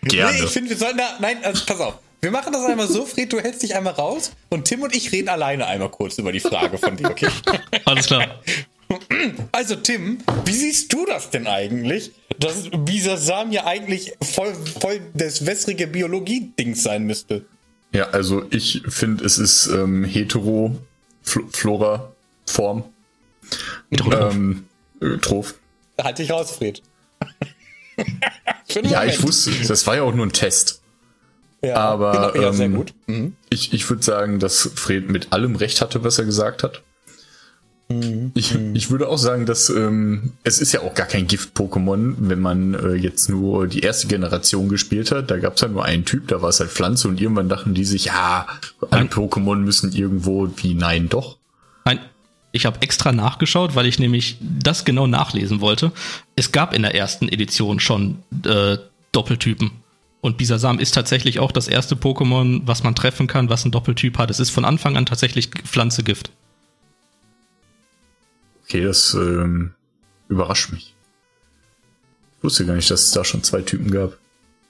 [0.03, 0.37] Gerne.
[0.37, 1.17] Nee, ich finde, wir sollten da.
[1.19, 1.99] Nein, also pass auf.
[2.23, 5.11] Wir machen das einmal so, Fred, du hältst dich einmal raus und Tim und ich
[5.11, 7.27] reden alleine einmal kurz über die Frage von dir, okay?
[7.85, 8.41] Alles klar.
[9.51, 15.45] Also Tim, wie siehst du das denn eigentlich, dass Bisasam ja eigentlich voll, voll das
[15.45, 17.43] wässrige Biologie-Ding sein müsste?
[17.91, 20.77] Ja, also ich finde, es ist ähm, hetero
[21.23, 22.13] Flora
[22.45, 22.85] Form.
[23.91, 24.33] Heterotroph.
[24.33, 24.65] Ähm,
[25.01, 25.55] äh, Troph.
[26.01, 26.81] Halt dich raus, Fred.
[28.81, 30.82] ja, ich wusste, das war ja auch nur ein Test.
[31.63, 32.93] Ja, aber genau, ja, ähm, sehr gut.
[33.07, 33.35] Mhm.
[33.49, 36.81] ich, ich würde sagen, dass Fred mit allem recht hatte, was er gesagt hat.
[37.89, 38.31] Mhm.
[38.33, 38.75] Ich, mhm.
[38.75, 42.73] ich würde auch sagen, dass ähm, es ist ja auch gar kein Gift-Pokémon, wenn man
[42.73, 45.31] äh, jetzt nur die erste Generation gespielt hat.
[45.31, 47.73] Da gab es ja nur einen Typ, da war es halt Pflanze und irgendwann dachten
[47.73, 48.47] die sich, ja,
[48.89, 51.37] alle Pokémon müssen irgendwo wie nein, doch.
[51.85, 51.99] Nein,
[52.51, 55.91] ich habe extra nachgeschaut, weil ich nämlich das genau nachlesen wollte.
[56.35, 58.77] Es gab in der ersten Edition schon äh,
[59.11, 59.71] Doppeltypen.
[60.23, 64.17] Und Bisasam ist tatsächlich auch das erste Pokémon, was man treffen kann, was ein Doppeltyp
[64.17, 64.31] hat.
[64.31, 66.31] Es ist von Anfang an tatsächlich Pflanzegift.
[68.63, 69.73] Okay, das ähm,
[70.29, 70.93] überrascht mich.
[72.37, 74.17] Ich wusste gar nicht, dass es da schon zwei Typen gab.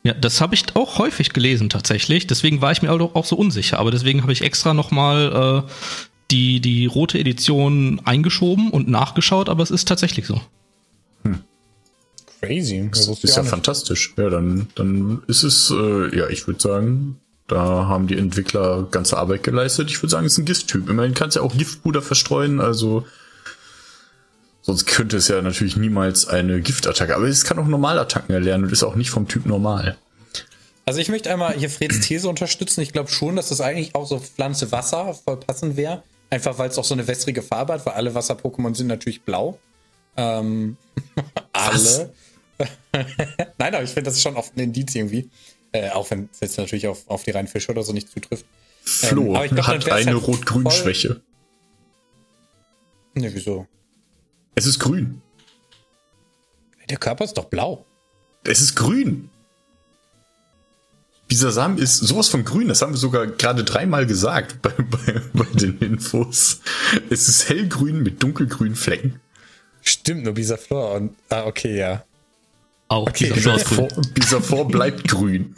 [0.01, 2.25] Ja, das habe ich auch häufig gelesen tatsächlich.
[2.25, 3.77] Deswegen war ich mir auch so unsicher.
[3.77, 5.71] Aber deswegen habe ich extra nochmal äh,
[6.31, 9.49] die, die rote Edition eingeschoben und nachgeschaut.
[9.49, 10.41] Aber es ist tatsächlich so.
[12.43, 12.89] Crazy.
[12.91, 14.13] Das ist ja fantastisch.
[14.17, 19.17] Ja, dann, dann ist es, äh, ja, ich würde sagen, da haben die Entwickler ganze
[19.17, 19.89] Arbeit geleistet.
[19.89, 20.89] Ich würde sagen, es ist ein Gifttyp.
[20.89, 23.05] Immerhin kannst du ja auch Giftpuder verstreuen, also
[24.61, 27.15] sonst könnte es ja natürlich niemals eine Giftattacke.
[27.15, 29.97] Aber es kann auch Normalattacken erlernen und ist auch nicht vom Typ normal.
[30.85, 32.81] Also ich möchte einmal hier Freds These unterstützen.
[32.81, 36.03] Ich glaube schon, dass das eigentlich auch so Pflanze Wasser voll passend wäre.
[36.29, 39.59] Einfach weil es auch so eine wässrige Farbe hat, weil alle Wasser-Pokémon sind natürlich blau.
[40.17, 40.77] Ähm,
[41.53, 42.11] alle.
[43.57, 45.29] Nein, aber ich finde, das ist schon oft ein Indiz irgendwie.
[45.71, 48.45] Äh, auch wenn es jetzt natürlich auf, auf die reinen Fische oder so nicht zutrifft.
[48.83, 51.21] Flo ähm, glaub, hat eine halt Rot-Grün-Schwäche.
[53.15, 53.67] Ne, wieso?
[54.55, 55.21] Es ist grün.
[56.89, 57.85] Der Körper ist doch blau.
[58.43, 59.29] Es ist grün.
[61.27, 65.45] Bisasam ist sowas von grün, das haben wir sogar gerade dreimal gesagt bei, bei, bei
[65.53, 66.59] den Infos.
[67.09, 69.19] Es ist hellgrün mit dunkelgrünen Flecken.
[69.81, 71.15] Stimmt, nur Bisaflor und.
[71.29, 72.03] Ah, okay, ja.
[72.93, 74.13] Auch Okay, Bisaflor, grün.
[74.13, 75.55] Bisaflor bleibt grün.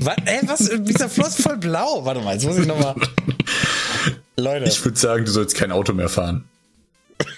[0.00, 0.70] Was, ey, was?
[0.80, 2.04] Bisaflor ist voll blau.
[2.04, 2.96] Warte mal, jetzt muss ich nochmal.
[4.36, 4.64] Leute.
[4.64, 6.48] Ich würde sagen, du sollst kein Auto mehr fahren.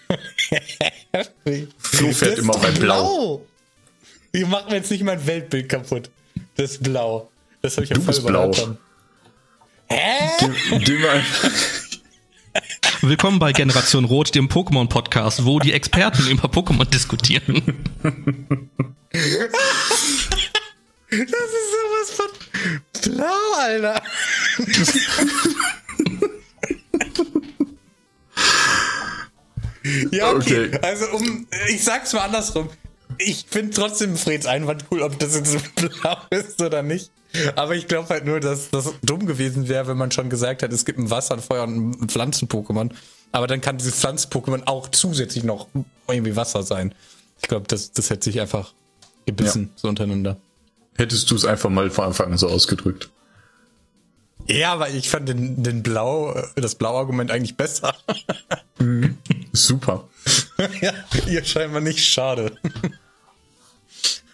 [1.79, 3.45] Flo fährt immer bei Blau.
[4.33, 6.09] Ihr macht mir jetzt nicht mein Weltbild kaputt.
[6.57, 7.31] Das ist blau.
[7.61, 8.53] Das habe ich ja Du voll bist blau.
[9.89, 10.31] Hä?
[10.41, 11.03] Dem, dem
[13.03, 17.63] Willkommen bei Generation Rot, dem Pokémon-Podcast, wo die Experten über Pokémon diskutieren.
[21.11, 22.27] Das ist sowas von
[23.03, 24.03] blau, Alter.
[30.11, 30.67] ja, okay.
[30.67, 30.79] Okay.
[30.83, 32.69] Also, um, ich sag's mal andersrum.
[33.19, 37.11] Ich finde trotzdem Freds Einwand cool, ob das jetzt blau ist oder nicht.
[37.57, 40.73] Aber ich glaube halt nur, dass das dumm gewesen wäre, wenn man schon gesagt hat,
[40.73, 42.91] es gibt ein Wasser-, ein Feuer- und ein Pflanzen-Pokémon.
[43.33, 45.69] Aber dann kann dieses Pflanzen-Pokémon auch zusätzlich noch
[46.09, 46.95] irgendwie Wasser sein.
[47.41, 48.73] Ich glaube, das, das hätte sich einfach
[49.27, 50.37] gebissen, so untereinander.
[50.97, 53.11] Hättest du es einfach mal von Anfang an so ausgedrückt.
[54.47, 57.95] Ja, aber ich fand den, den Blau, äh, das Blau-Argument eigentlich besser.
[59.53, 60.09] Super.
[60.81, 60.93] ja,
[61.27, 62.53] ihr scheinbar nicht schade.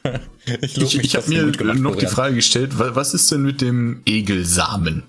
[0.63, 2.07] ich Ich, ich habe mir gemacht noch die.
[2.07, 5.05] Frage gestellt, wa- was ist denn mit dem Egelsamen?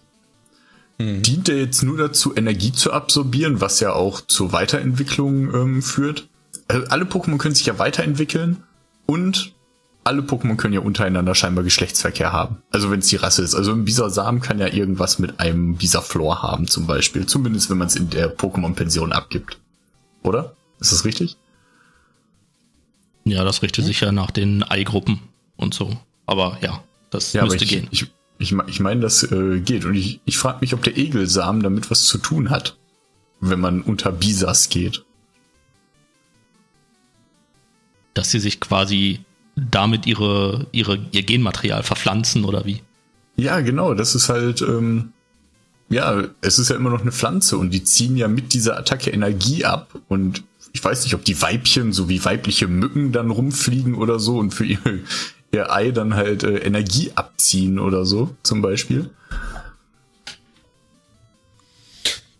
[0.99, 6.27] Dient der jetzt nur dazu, Energie zu absorbieren, was ja auch zur Weiterentwicklung ähm, führt?
[6.67, 8.63] Also alle Pokémon können sich ja weiterentwickeln
[9.05, 9.53] und
[10.05, 12.57] alle Pokémon können ja untereinander scheinbar Geschlechtsverkehr haben.
[12.71, 13.55] Also wenn es die Rasse ist.
[13.55, 17.25] Also ein Bisasam kann ja irgendwas mit einem Bisaflor haben zum Beispiel.
[17.25, 19.57] Zumindest wenn man es in der Pokémon-Pension abgibt.
[20.21, 20.55] Oder?
[20.79, 21.37] Ist das richtig?
[23.25, 25.19] Ja, das richtet sich ja nach den Eigruppen
[25.55, 25.97] und so.
[26.25, 27.87] Aber ja, das Ja, müsste ich, gehen.
[27.91, 28.07] ich,
[28.37, 29.85] ich, ich meine, das äh, geht.
[29.85, 32.77] Und ich, ich frage mich, ob der Egelsamen damit was zu tun hat,
[33.39, 35.03] wenn man unter Bisas geht.
[38.13, 39.21] Dass sie sich quasi
[39.55, 42.81] damit ihre, ihre, ihr Genmaterial verpflanzen oder wie?
[43.35, 45.13] Ja, genau, das ist halt, ähm,
[45.89, 49.09] ja, es ist ja immer noch eine Pflanze und die ziehen ja mit dieser Attacke
[49.11, 49.89] Energie ab.
[50.07, 54.39] Und ich weiß nicht, ob die Weibchen so wie weibliche Mücken dann rumfliegen oder so
[54.39, 54.79] und für ihr,
[55.51, 59.11] ihr Ei dann halt äh, Energie abziehen oder so, zum Beispiel.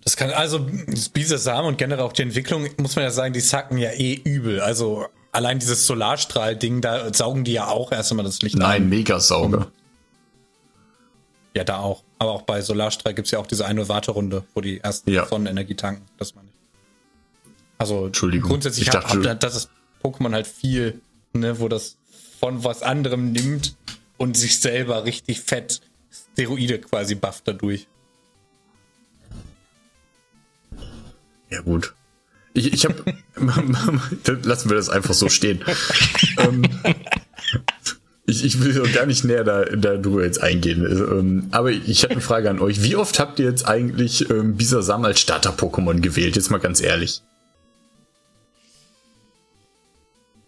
[0.04, 3.40] Das kann, also, das Bisasam und generell auch die Entwicklung, muss man ja sagen, die
[3.40, 4.60] sacken ja eh übel.
[4.60, 8.90] Also, allein dieses Solarstrahl-Ding, da saugen die ja auch erst einmal das Licht Nein, ein.
[8.90, 9.72] Megasauger.
[11.56, 12.04] Ja, da auch.
[12.18, 15.28] Aber auch bei Solarstrahl gibt's ja auch diese eine Warterunde, wo die ersten Ja.
[15.28, 16.04] Sonnenenergie tanken.
[16.18, 16.34] Das.
[17.78, 18.50] Also, Entschuldigung.
[18.50, 19.70] grundsätzlich Ich hab, dachte- hab, das ist
[20.04, 21.02] Pokémon halt viel,
[21.34, 21.98] ne, wo das
[22.40, 23.76] von was anderem nimmt
[24.18, 25.82] und sich selber richtig fett
[26.34, 27.88] Steroide quasi bufft dadurch.
[31.50, 31.94] Ja, gut.
[32.54, 33.04] Ich, ich habe.
[34.44, 35.64] Lassen wir das einfach so stehen.
[36.38, 36.64] ähm,
[38.26, 40.86] ich, ich will gar nicht näher da, darüber jetzt eingehen.
[40.86, 42.84] Ähm, aber ich habe eine Frage an euch.
[42.84, 46.36] Wie oft habt ihr jetzt eigentlich ähm, Bisasam als Starter-Pokémon gewählt?
[46.36, 47.22] Jetzt mal ganz ehrlich.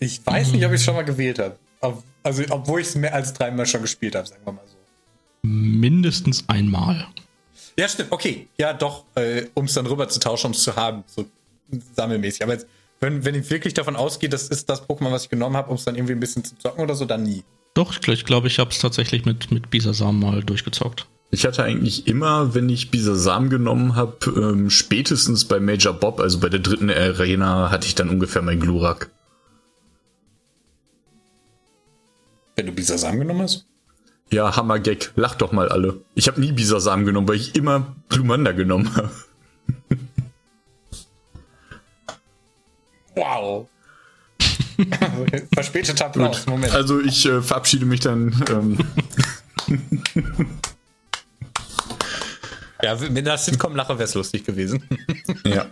[0.06, 1.58] Ich weiß nicht, ob ich es schon mal gewählt habe.
[2.22, 4.76] Also, obwohl ich es mehr als dreimal schon gespielt habe, sagen wir mal so.
[5.42, 7.08] Mindestens einmal.
[7.78, 8.48] Ja, stimmt, okay.
[8.58, 11.26] Ja, doch, äh, um es dann rüber zu tauschen, um es zu haben, so
[11.96, 12.44] sammelmäßig.
[12.44, 12.68] Aber jetzt,
[13.00, 15.76] wenn, wenn ich wirklich davon ausgehe, das ist das Pokémon, was ich genommen habe, um
[15.76, 17.44] es dann irgendwie ein bisschen zu zocken oder so, dann nie.
[17.74, 21.08] Doch, ich glaube, ich, glaub, ich habe es tatsächlich mit, mit Bisasam mal durchgezockt.
[21.32, 26.40] Ich hatte eigentlich immer, wenn ich Bisasam genommen habe, ähm, spätestens bei Major Bob, also
[26.40, 29.10] bei der dritten Arena, hatte ich dann ungefähr mein Glurak.
[32.56, 33.66] Wenn du Bisasam genommen hast?
[34.32, 35.12] Ja, Hammergag.
[35.16, 36.02] Lacht doch mal alle.
[36.16, 39.12] Ich habe nie Bisasam genommen, weil ich immer Glumanda genommen habe.
[43.18, 43.70] Wow.
[45.54, 46.74] Verspäteter Applaus, Moment.
[46.74, 48.44] Also ich äh, verabschiede mich dann.
[48.50, 48.78] Ähm,
[52.84, 54.84] ja, wenn das Sitcom lache, wäre es lustig gewesen.
[55.46, 55.68] ja.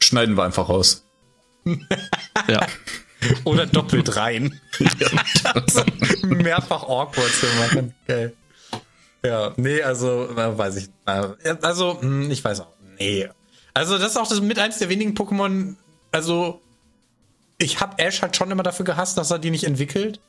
[0.00, 1.04] Schneiden wir einfach raus.
[2.48, 2.66] Ja.
[3.44, 4.60] Oder doppelt rein.
[6.22, 7.94] Mehrfach awkward zu machen.
[8.06, 8.34] Geil.
[9.24, 10.88] Ja, nee, also, äh, weiß ich.
[11.06, 12.72] Äh, also, hm, ich weiß auch.
[12.98, 13.28] Nee.
[13.74, 15.76] Also, das ist auch das mit eins der wenigen Pokémon.
[16.12, 16.60] Also,
[17.58, 20.20] ich habe Ash halt schon immer dafür gehasst, dass er die nicht entwickelt.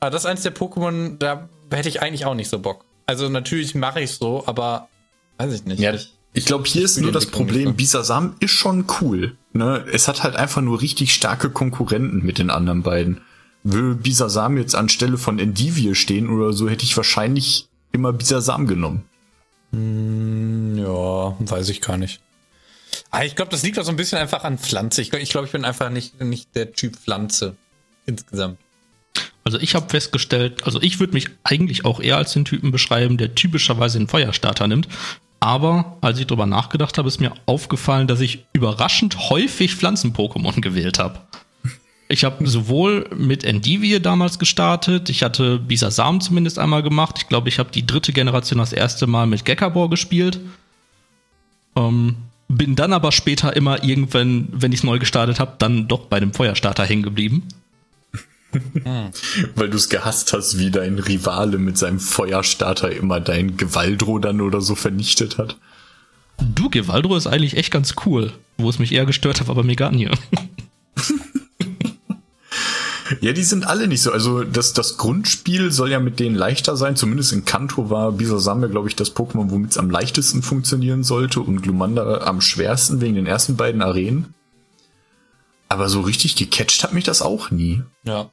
[0.00, 2.84] Aber das ist eins der Pokémon, da hätte ich eigentlich auch nicht so Bock.
[3.06, 4.88] Also, natürlich mache ich so, aber
[5.38, 5.78] weiß ich nicht.
[5.80, 7.72] Ja, Ich- ich glaube, hier ist nur das Problem, so.
[7.74, 9.36] Bisasam ist schon cool.
[9.52, 9.84] Ne?
[9.92, 13.20] Es hat halt einfach nur richtig starke Konkurrenten mit den anderen beiden.
[13.64, 19.04] Würde Bisasam jetzt anstelle von Endivir stehen oder so, hätte ich wahrscheinlich immer Bisasam genommen.
[19.72, 22.20] Hm, ja, weiß ich gar nicht.
[23.10, 25.02] Ah, ich glaube, das liegt auch so ein bisschen einfach an Pflanze.
[25.02, 27.56] Ich glaube, ich, glaub, ich bin einfach nicht, nicht der Typ Pflanze
[28.06, 28.58] insgesamt.
[29.42, 33.16] Also ich habe festgestellt, also ich würde mich eigentlich auch eher als den Typen beschreiben,
[33.16, 34.88] der typischerweise den Feuerstarter nimmt.
[35.40, 40.98] Aber als ich drüber nachgedacht habe, ist mir aufgefallen, dass ich überraschend häufig Pflanzen-Pokémon gewählt
[40.98, 41.18] habe.
[42.08, 47.16] Ich habe sowohl mit Endivie damals gestartet, ich hatte Bisasam zumindest einmal gemacht.
[47.18, 50.40] Ich glaube, ich habe die dritte Generation das erste Mal mit Gekabor gespielt.
[51.76, 52.16] Ähm,
[52.48, 56.18] bin dann aber später immer irgendwann, wenn ich es neu gestartet habe, dann doch bei
[56.18, 57.46] dem Feuerstarter hängen geblieben.
[59.54, 64.40] Weil du es gehasst hast, wie dein Rivale mit seinem Feuerstarter immer dein Gewaldro dann
[64.40, 65.56] oder so vernichtet hat.
[66.40, 68.32] Du, Gewaldro ist eigentlich echt ganz cool.
[68.56, 70.10] Wo es mich eher gestört hat, aber Meganie.
[73.20, 74.12] ja, die sind alle nicht so.
[74.12, 76.96] Also das, das Grundspiel soll ja mit denen leichter sein.
[76.96, 81.04] Zumindest in Kanto war Bisasam ja, glaube ich, das Pokémon, womit es am leichtesten funktionieren
[81.04, 84.34] sollte und Glumanda am schwersten wegen den ersten beiden Arenen.
[85.68, 87.82] Aber so richtig gecatcht hat mich das auch nie.
[88.02, 88.30] Ja.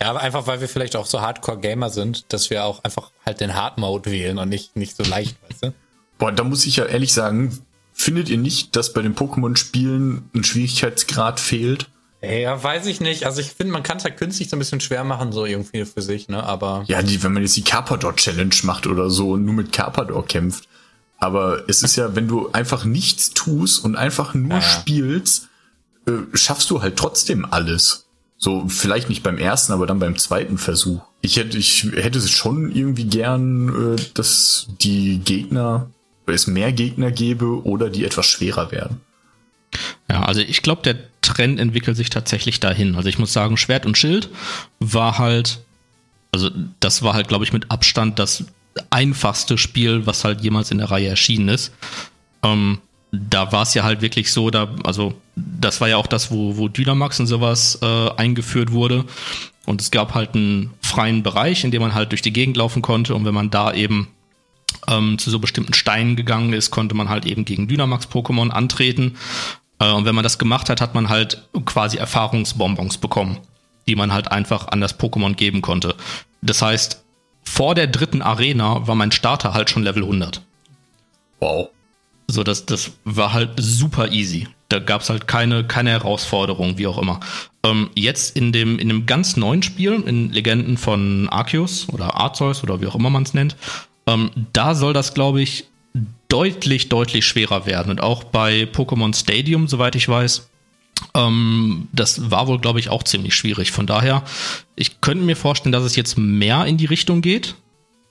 [0.00, 3.40] Ja, aber einfach, weil wir vielleicht auch so Hardcore-Gamer sind, dass wir auch einfach halt
[3.40, 5.74] den Hard-Mode wählen und nicht, nicht so leicht, weißt du?
[6.18, 7.58] Boah, da muss ich ja ehrlich sagen,
[7.92, 11.90] findet ihr nicht, dass bei den Pokémon-Spielen ein Schwierigkeitsgrad fehlt?
[12.22, 13.24] Ja, weiß ich nicht.
[13.24, 15.84] Also ich finde, man kann es halt künstlich so ein bisschen schwer machen, so irgendwie
[15.86, 16.44] für sich, ne?
[16.44, 16.84] Aber.
[16.86, 20.26] Ja, die, wenn man jetzt die Carpador Challenge macht oder so und nur mit Carpador
[20.26, 20.68] kämpft.
[21.18, 24.62] Aber es ist ja, wenn du einfach nichts tust und einfach nur ja.
[24.62, 25.48] spielst,
[26.06, 28.06] äh, schaffst du halt trotzdem alles.
[28.42, 31.02] So, vielleicht nicht beim ersten, aber dann beim zweiten Versuch.
[31.20, 35.90] Ich hätte, ich hätte es schon irgendwie gern, äh, dass die Gegner,
[36.26, 39.02] es mehr Gegner gäbe oder die etwas schwerer werden.
[40.08, 42.96] Ja, also ich glaube, der Trend entwickelt sich tatsächlich dahin.
[42.96, 44.30] Also ich muss sagen, Schwert und Schild
[44.78, 45.60] war halt,
[46.32, 46.48] also
[46.78, 48.44] das war halt, glaube ich, mit Abstand das
[48.88, 51.72] einfachste Spiel, was halt jemals in der Reihe erschienen ist.
[52.42, 52.78] Ähm,
[53.12, 56.56] da war es ja halt wirklich so, da, also das war ja auch das, wo,
[56.56, 59.04] wo Dynamax und sowas äh, eingeführt wurde.
[59.66, 62.82] Und es gab halt einen freien Bereich, in dem man halt durch die Gegend laufen
[62.82, 63.14] konnte.
[63.14, 64.08] Und wenn man da eben
[64.88, 69.16] ähm, zu so bestimmten Steinen gegangen ist, konnte man halt eben gegen Dynamax-Pokémon antreten.
[69.78, 73.38] Äh, und wenn man das gemacht hat, hat man halt quasi Erfahrungsbonbons bekommen,
[73.86, 75.94] die man halt einfach an das Pokémon geben konnte.
[76.42, 77.04] Das heißt,
[77.42, 80.42] vor der dritten Arena war mein Starter halt schon Level 100.
[81.40, 81.70] Wow.
[82.30, 84.48] So, das, das war halt super easy.
[84.68, 87.20] Da gab es halt keine, keine Herausforderung, wie auch immer.
[87.64, 92.62] Ähm, jetzt in dem, in dem ganz neuen Spiel, in Legenden von Arceus oder Arceus
[92.62, 93.56] oder wie auch immer man es nennt,
[94.06, 95.64] ähm, da soll das, glaube ich,
[96.28, 97.90] deutlich, deutlich schwerer werden.
[97.90, 100.48] Und auch bei Pokémon Stadium, soweit ich weiß,
[101.14, 103.72] ähm, das war wohl, glaube ich, auch ziemlich schwierig.
[103.72, 104.22] Von daher,
[104.76, 107.56] ich könnte mir vorstellen, dass es jetzt mehr in die Richtung geht.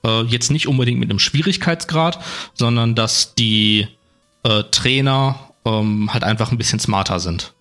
[0.05, 2.19] Äh, jetzt nicht unbedingt mit einem Schwierigkeitsgrad,
[2.53, 3.87] sondern dass die
[4.43, 7.53] äh, Trainer ähm, halt einfach ein bisschen smarter sind.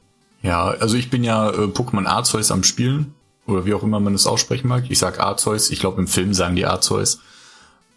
[0.42, 3.14] Ja, also ich bin ja äh, Pokémon Arceus am Spielen
[3.46, 4.84] oder wie auch immer man es aussprechen mag.
[4.88, 7.20] Ich sag Arceus, ich glaube im Film sagen die Arceus.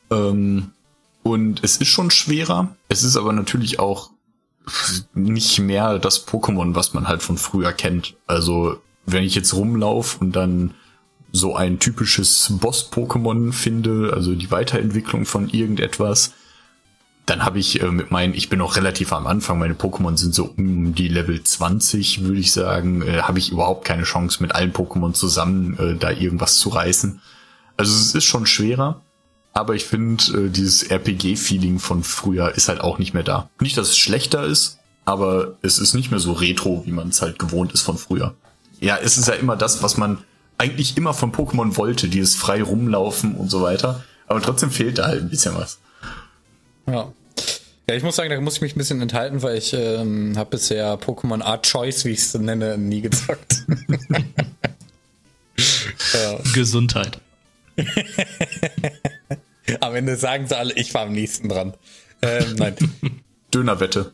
[0.09, 0.71] Ähm,
[1.23, 2.75] und es ist schon schwerer.
[2.87, 4.09] Es ist aber natürlich auch
[5.13, 8.15] nicht mehr das Pokémon, was man halt von früher kennt.
[8.27, 10.73] Also wenn ich jetzt rumlaufe und dann
[11.31, 16.33] so ein typisches Boss-Pokémon finde, also die Weiterentwicklung von irgendetwas,
[17.25, 20.33] dann habe ich äh, mit meinen, ich bin noch relativ am Anfang, meine Pokémon sind
[20.33, 24.53] so um die Level 20, würde ich sagen, äh, habe ich überhaupt keine Chance mit
[24.53, 27.21] allen Pokémon zusammen äh, da irgendwas zu reißen.
[27.77, 29.01] Also es ist schon schwerer,
[29.53, 33.49] aber ich finde, äh, dieses RPG-Feeling von früher ist halt auch nicht mehr da.
[33.59, 37.21] Nicht, dass es schlechter ist, aber es ist nicht mehr so retro, wie man es
[37.21, 38.35] halt gewohnt ist von früher.
[38.79, 40.19] Ja, es ist ja immer das, was man
[40.57, 44.03] eigentlich immer von Pokémon wollte, dieses frei rumlaufen und so weiter.
[44.27, 45.79] Aber trotzdem fehlt da halt ein bisschen was.
[46.87, 47.13] Ja.
[47.89, 50.51] Ja, ich muss sagen, da muss ich mich ein bisschen enthalten, weil ich ähm, habe
[50.51, 53.65] bisher Pokémon Art Choice, wie ich es nenne, nie gezockt.
[56.13, 56.39] ja.
[56.53, 57.19] Gesundheit.
[59.81, 61.73] am Ende sagen sie alle, ich war am nächsten dran.
[62.21, 62.75] Ähm, nein.
[63.53, 64.13] Dönerwette.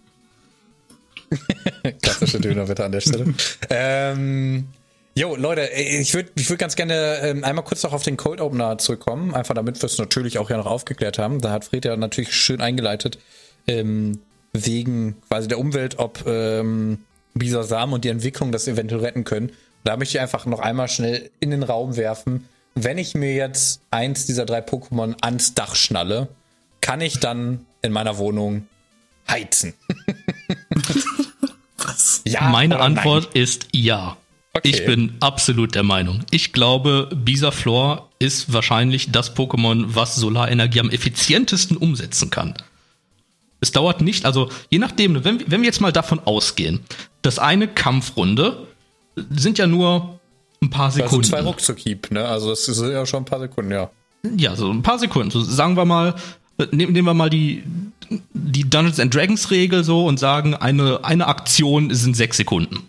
[2.01, 3.33] Klassische Dönerwette an der Stelle.
[3.69, 4.69] ähm,
[5.17, 8.39] Jo, Leute, ich würde ich würd ganz gerne ähm, einmal kurz noch auf den Cold
[8.39, 11.41] Opener zurückkommen, einfach damit wir es natürlich auch ja noch aufgeklärt haben.
[11.41, 13.17] Da hat Fred ja natürlich schön eingeleitet,
[13.65, 14.19] ähm,
[14.53, 16.99] wegen quasi der Umwelt, ob ähm,
[17.33, 19.53] Bisasam und die Entwicklung das eventuell retten können.
[19.83, 22.47] Da möchte ich einfach noch einmal schnell in den Raum werfen.
[22.75, 26.27] Wenn ich mir jetzt eins dieser drei Pokémon ans Dach schnalle,
[26.79, 28.67] kann ich dann in meiner Wohnung
[29.27, 29.73] heizen?
[31.79, 32.21] Was?
[32.23, 33.41] Ja, Meine Antwort nein.
[33.41, 34.15] ist ja.
[34.53, 34.69] Okay.
[34.69, 36.21] Ich bin absolut der Meinung.
[36.31, 42.55] Ich glaube, Bisaflor ist wahrscheinlich das Pokémon, was Solarenergie am effizientesten umsetzen kann.
[43.59, 46.79] Es dauert nicht, also je nachdem, wenn, wenn wir jetzt mal davon ausgehen,
[47.21, 48.67] dass eine Kampfrunde
[49.31, 50.19] sind ja nur
[50.61, 51.17] ein paar Sekunden.
[51.17, 52.25] Also zwei Ruckzuck-Hieb, ne?
[52.25, 53.89] Also das sind ja schon ein paar Sekunden, ja.
[54.35, 55.31] Ja, so ein paar Sekunden.
[55.31, 56.15] So sagen wir mal,
[56.71, 57.63] nehmen, nehmen wir mal die,
[58.33, 62.86] die Dungeons and Dragons Regel so und sagen, eine, eine Aktion sind sechs Sekunden.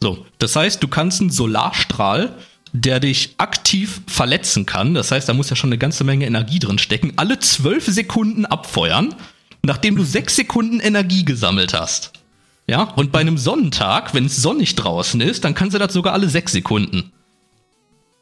[0.00, 2.36] So, das heißt, du kannst einen Solarstrahl,
[2.72, 6.58] der dich aktiv verletzen kann, das heißt, da muss ja schon eine ganze Menge Energie
[6.58, 9.14] drin stecken, alle zwölf Sekunden abfeuern,
[9.62, 12.12] nachdem du sechs Sekunden Energie gesammelt hast.
[12.66, 16.12] Ja, und bei einem Sonnentag, wenn es sonnig draußen ist, dann kannst du das sogar
[16.12, 17.12] alle sechs Sekunden.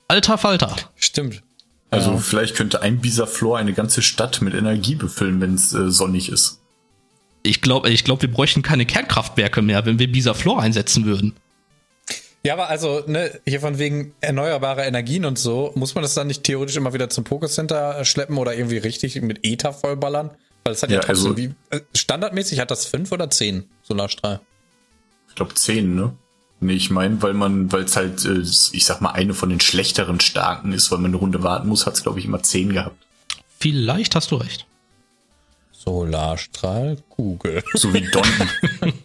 [0.06, 0.76] Alter Falter.
[0.94, 1.42] Stimmt.
[1.90, 2.18] Also ja.
[2.18, 6.60] vielleicht könnte ein Bisaflor eine ganze Stadt mit Energie befüllen, wenn es äh, sonnig ist.
[7.42, 11.34] Ich glaube, ich glaub, wir bräuchten keine Kernkraftwerke mehr, wenn wir Bisaflor einsetzen würden.
[12.46, 16.28] Ja, aber also, ne, hier von wegen erneuerbare Energien und so, muss man das dann
[16.28, 20.30] nicht theoretisch immer wieder zum Pokécenter schleppen oder irgendwie richtig mit Ether vollballern?
[20.62, 23.64] Weil es hat ja, ja trotzdem, also, wie, äh, standardmäßig hat das fünf oder zehn
[23.82, 24.42] Solarstrahl?
[25.28, 26.16] Ich glaube zehn, ne?
[26.60, 29.58] Nee, ich meine, weil man, weil es halt, äh, ich sag mal, eine von den
[29.58, 32.72] schlechteren Starken ist, weil man eine Runde warten muss, hat es, glaube ich, immer zehn
[32.72, 33.04] gehabt.
[33.58, 34.66] Vielleicht hast du recht.
[35.86, 37.62] Solarstrahl, Kugel.
[37.74, 38.24] So wie Don.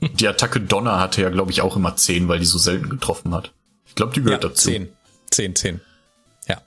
[0.13, 3.33] die Attacke Donner hatte ja, glaube ich, auch immer 10, weil die so selten getroffen
[3.33, 3.53] hat.
[3.85, 4.69] Ich glaube, die gehört ja, dazu.
[4.69, 4.89] 10,
[5.29, 5.81] 10, 10.
[6.47, 6.61] Ja.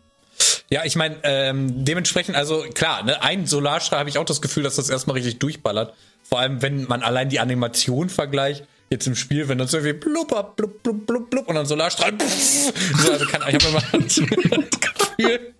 [0.71, 4.63] Ja, ich meine, ähm, dementsprechend, also klar, ne, ein Solarstrahl habe ich auch das Gefühl,
[4.63, 5.95] dass das erstmal richtig durchballert.
[6.23, 9.99] Vor allem, wenn man allein die Animation vergleicht, jetzt im Spiel, wenn dann so irgendwie
[9.99, 12.13] blubber, blub, blub, blub, blub und dann Solarstrahl.
[12.19, 15.55] Pff, so, also kann, ich habe immer das Gefühl,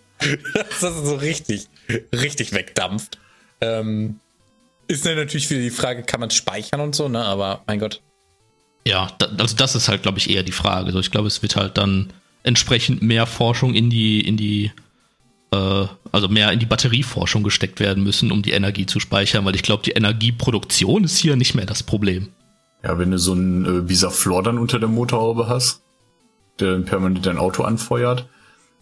[0.53, 1.67] dass das so richtig,
[2.13, 3.19] richtig wegdampft.
[3.61, 4.19] Ähm,
[4.87, 7.23] ist dann natürlich wieder die Frage, kann man es speichern und so, ne?
[7.23, 8.01] Aber mein Gott.
[8.87, 10.87] Ja, da, also das ist halt, glaube ich, eher die Frage.
[10.87, 12.13] Also ich glaube, es wird halt dann
[12.43, 14.71] entsprechend mehr Forschung in die, in die,
[15.51, 19.55] äh, also mehr in die Batterieforschung gesteckt werden müssen, um die Energie zu speichern, weil
[19.55, 22.29] ich glaube, die Energieproduktion ist hier nicht mehr das Problem.
[22.83, 25.81] Ja, wenn du so einen äh, Bisaflor dann unter der Motorhaube hast,
[26.59, 28.27] der permanent dein Auto anfeuert.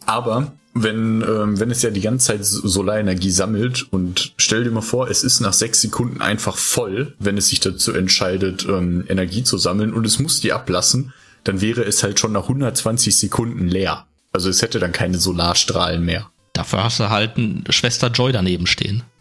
[0.05, 4.81] Aber wenn, ähm, wenn es ja die ganze Zeit Solarenergie sammelt und stell dir mal
[4.81, 9.43] vor, es ist nach sechs Sekunden einfach voll, wenn es sich dazu entscheidet, ähm, Energie
[9.43, 13.67] zu sammeln und es muss die ablassen, dann wäre es halt schon nach 120 Sekunden
[13.67, 14.07] leer.
[14.31, 16.31] Also es hätte dann keine Solarstrahlen mehr.
[16.53, 19.03] Dafür hast du halt eine Schwester Joy daneben stehen.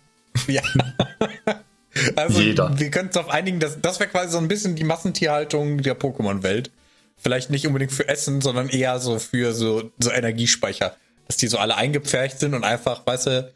[0.46, 0.62] Ja.
[2.16, 2.78] also Jeder.
[2.78, 5.98] wir können uns auf einigen, das, das wäre quasi so ein bisschen die Massentierhaltung der
[5.98, 6.70] Pokémon-Welt.
[7.22, 10.96] Vielleicht nicht unbedingt für Essen, sondern eher so für so, so Energiespeicher
[11.32, 13.52] dass die so alle eingepfercht sind und einfach, weißt du,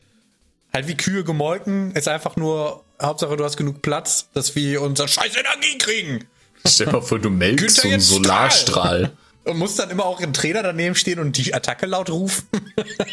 [0.73, 5.07] halt wie Kühe gemolken, ist einfach nur, Hauptsache du hast genug Platz, dass wir unser
[5.07, 6.25] scheiß Energie kriegen.
[6.67, 9.13] Stell dir mal vor, du melkst so einen Solarstrahl.
[9.45, 12.47] Und muss dann immer auch ein Trainer daneben stehen und die Attacke laut rufen.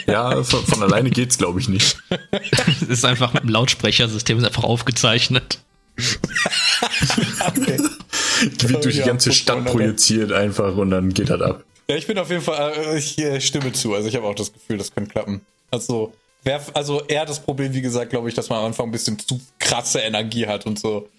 [0.06, 1.98] Ja, von, von alleine geht's, glaube ich, nicht.
[2.82, 5.60] Es ist einfach mit dem Lautsprechersystem ist einfach aufgezeichnet.
[7.48, 7.80] okay.
[8.44, 11.64] Wird durch die ganze Stadt projiziert einfach und dann geht das ab.
[11.88, 13.94] Ja, ich bin auf jeden Fall, äh, ich äh, stimme zu.
[13.94, 15.42] Also ich habe auch das Gefühl, das könnte klappen.
[15.72, 16.14] Also,
[16.44, 19.20] wär, also eher das Problem, wie gesagt, glaube ich, dass man am Anfang ein bisschen
[19.20, 21.10] zu krasse Energie hat und so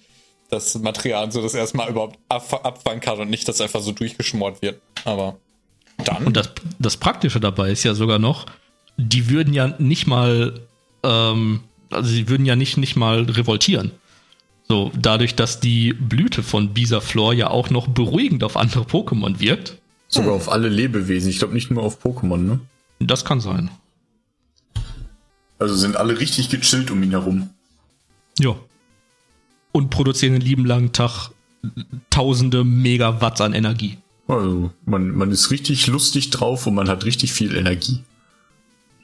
[0.50, 4.62] das Material so das erstmal überhaupt ab, abfangen kann und nicht, dass einfach so durchgeschmort
[4.62, 4.80] wird.
[5.04, 5.36] Aber
[6.04, 6.26] dann.
[6.26, 8.46] Und das, das Praktische dabei ist ja sogar noch,
[8.96, 10.60] die würden ja nicht mal,
[11.02, 11.60] ähm,
[11.90, 13.92] also sie würden ja nicht, nicht mal revoltieren.
[14.66, 19.78] So, dadurch, dass die Blüte von Bisaflor ja auch noch beruhigend auf andere Pokémon wirkt,
[20.14, 20.36] Sogar hm.
[20.36, 21.28] auf alle Lebewesen.
[21.30, 22.60] Ich glaube nicht nur auf Pokémon, ne?
[23.00, 23.70] Das kann sein.
[25.58, 27.50] Also sind alle richtig gechillt um ihn herum.
[28.38, 28.56] Ja.
[29.72, 31.30] Und produzieren den lieben langen Tag
[32.10, 33.98] tausende Megawatt an Energie.
[34.28, 38.04] Also, man, man ist richtig lustig drauf und man hat richtig viel Energie.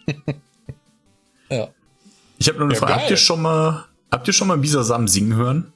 [1.50, 1.68] ja.
[2.38, 2.94] Ich habe noch eine ja, Frage.
[2.94, 5.72] Habt ihr schon mal, habt ihr schon mal Bisasam singen hören?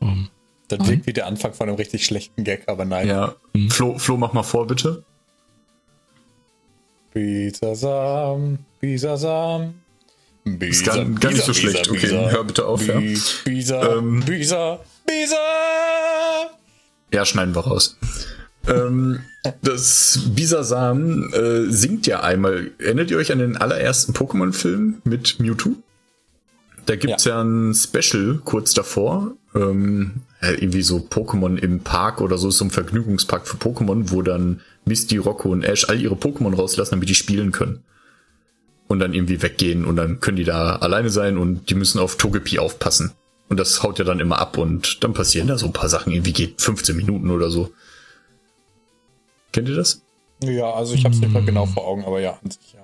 [0.00, 0.28] Um.
[0.68, 3.06] Das wirkt wie der Anfang von einem richtig schlechten Gag, aber nein.
[3.06, 3.34] Ja.
[3.52, 3.70] Mhm.
[3.70, 5.04] Flo, Flo, mach mal vor, bitte.
[7.12, 9.74] Bisasam, Bisasam.
[10.44, 11.90] Bisa, ist gar, gar nicht so schlecht.
[11.92, 12.98] Bisa, okay, hör bitte auf, ja.
[13.44, 15.36] Bisa, ähm, Bisa, Bisa.
[17.12, 17.98] Ja, schneiden wir raus.
[18.66, 19.20] ähm,
[19.60, 22.70] das Bisasam äh, singt ja einmal.
[22.78, 25.76] Erinnert ihr euch an den allerersten Pokémon-Film mit Mewtwo?
[26.86, 27.36] Da gibt's ja.
[27.36, 29.32] ja ein Special kurz davor.
[29.54, 34.60] Ähm, irgendwie so Pokémon im Park oder so, so ein Vergnügungspark für Pokémon, wo dann
[34.84, 37.84] Misty, Rocco und Ash all ihre Pokémon rauslassen, damit die spielen können.
[38.88, 42.16] Und dann irgendwie weggehen und dann können die da alleine sein und die müssen auf
[42.16, 43.12] Togepi aufpassen.
[43.48, 46.12] Und das haut ja dann immer ab und dann passieren da so ein paar Sachen.
[46.12, 47.70] Irgendwie geht 15 Minuten oder so.
[49.52, 50.02] Kennt ihr das?
[50.42, 52.80] Ja, also ich habe es nicht mal genau vor Augen, aber ja, an sich ja.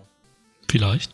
[0.70, 1.12] Vielleicht.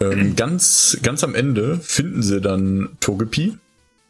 [0.00, 3.58] Ähm, ganz, ganz am Ende finden sie dann Togepi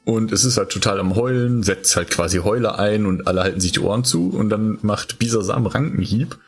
[0.05, 3.61] und es ist halt total am Heulen, setzt halt quasi Heule ein und alle halten
[3.61, 6.39] sich die Ohren zu und dann macht Bisasam Rankenhieb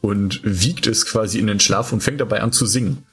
[0.00, 3.04] und wiegt es quasi in den Schlaf und fängt dabei an zu singen.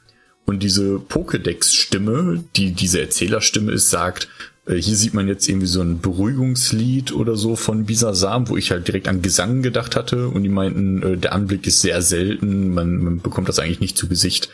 [0.46, 4.30] Und diese Pokédex-Stimme, die diese Erzählerstimme ist, sagt,
[4.66, 8.72] äh, hier sieht man jetzt irgendwie so ein Beruhigungslied oder so von Bisasam, wo ich
[8.72, 12.74] halt direkt an Gesang gedacht hatte und die meinten, äh, der Anblick ist sehr selten,
[12.74, 14.50] man, man bekommt das eigentlich nicht zu Gesicht.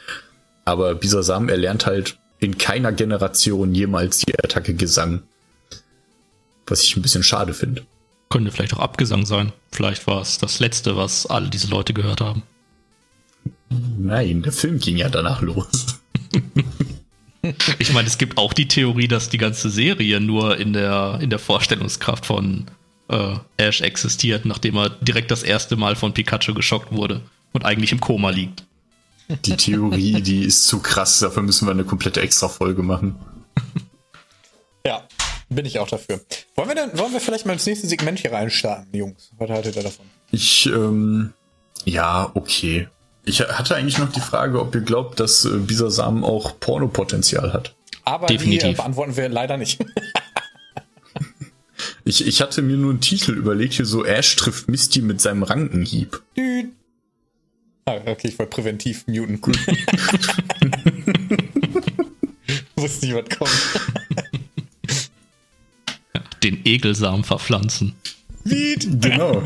[0.66, 5.24] Aber Bisasam erlernt halt in keiner Generation jemals die Attacke Gesang.
[6.68, 7.86] Was ich ein bisschen schade finde.
[8.30, 9.54] Könnte vielleicht auch Abgesang sein.
[9.72, 12.44] Vielleicht war es das letzte, was alle diese Leute gehört haben.
[13.70, 16.00] Nein, der Film ging ja danach los.
[17.78, 21.30] Ich meine, es gibt auch die Theorie, dass die ganze Serie nur in der, in
[21.30, 22.66] der Vorstellungskraft von
[23.08, 27.22] äh, Ash existiert, nachdem er direkt das erste Mal von Pikachu geschockt wurde
[27.54, 28.66] und eigentlich im Koma liegt.
[29.28, 33.16] Die Theorie, die ist zu krass, dafür müssen wir eine komplette Extra-Folge machen.
[34.86, 35.04] Ja,
[35.50, 36.22] bin ich auch dafür.
[36.56, 39.32] Wollen wir dann, wollen wir vielleicht mal ins nächste Segment hier reinstarten, Jungs?
[39.38, 40.06] Was haltet ihr davon?
[40.32, 41.34] Ich, ähm,
[41.86, 42.88] ja, okay.
[43.24, 47.74] Ich hatte eigentlich noch die Frage, ob ihr glaubt, dass äh, Bisasam auch Pornopotenzial hat.
[48.04, 48.78] Aber die äh, Definitiv.
[48.78, 49.84] beantworten wir leider nicht.
[52.08, 55.42] Ich, ich hatte mir nur einen Titel überlegt, hier so Ash trifft Misty mit seinem
[55.42, 56.22] Rankenhieb.
[56.38, 56.72] Düt.
[57.88, 59.40] Ah, okay, ich wollte präventiv muten.
[62.76, 63.52] Wusste nicht, was kommt.
[66.44, 67.94] Den Egelsamen verpflanzen.
[68.44, 69.44] Genau.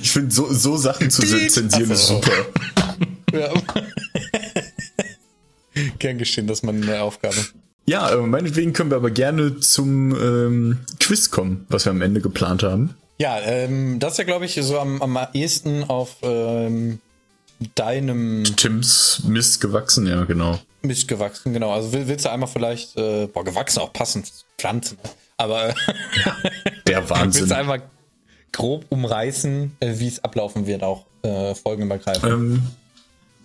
[0.00, 2.30] ich finde, so, so Sachen zu zensieren ist super.
[3.32, 3.52] Ja.
[5.98, 7.34] Gern geschehen, das ist meine Aufgabe.
[7.84, 12.22] Ja, äh, meinetwegen können wir aber gerne zum ähm, Quiz kommen, was wir am Ende
[12.22, 12.94] geplant haben.
[13.18, 17.00] Ja, ähm, das ist ja, glaube ich, so am, am ehesten auf ähm,
[17.74, 20.58] deinem Tims Mist gewachsen, ja, genau.
[20.82, 21.72] Mist gewachsen, genau.
[21.72, 25.10] Also will, willst du einmal vielleicht, äh, boah, gewachsen auch passend, Pflanzen, ne?
[25.38, 25.74] aber äh,
[26.86, 27.48] Der willst Wahnsinn.
[27.48, 27.82] du einmal
[28.52, 32.32] grob umreißen, äh, wie es ablaufen wird, auch äh, folgenübergreifend.
[32.32, 32.62] Ähm,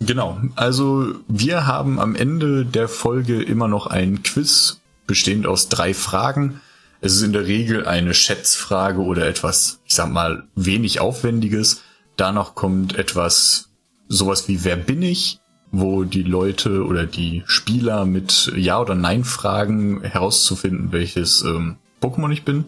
[0.00, 0.38] genau.
[0.54, 6.60] Also wir haben am Ende der Folge immer noch ein Quiz bestehend aus drei Fragen.
[7.02, 11.82] Es ist in der Regel eine Schätzfrage oder etwas, ich sag mal, wenig aufwendiges.
[12.16, 13.70] Danach kommt etwas,
[14.08, 15.42] sowas wie Wer bin ich?
[15.72, 22.30] wo die Leute oder die Spieler mit Ja oder Nein fragen, herauszufinden, welches ähm, Pokémon
[22.30, 22.66] ich bin.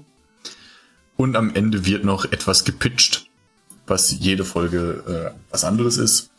[1.17, 3.27] Und am Ende wird noch etwas gepitcht,
[3.87, 6.31] was jede Folge äh, was anderes ist.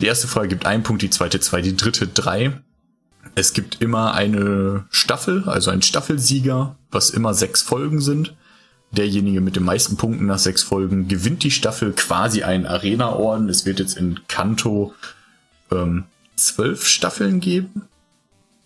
[0.00, 2.62] Die erste Frage gibt einen Punkt, die zweite zwei, die dritte drei.
[3.34, 8.34] Es gibt immer eine Staffel, also ein Staffelsieger, was immer sechs Folgen sind.
[8.90, 13.48] Derjenige mit den meisten Punkten nach sechs Folgen gewinnt die Staffel quasi einen Arena-Orden.
[13.48, 14.94] Es wird jetzt in Kanto
[15.70, 16.04] ähm,
[16.36, 17.82] zwölf Staffeln geben.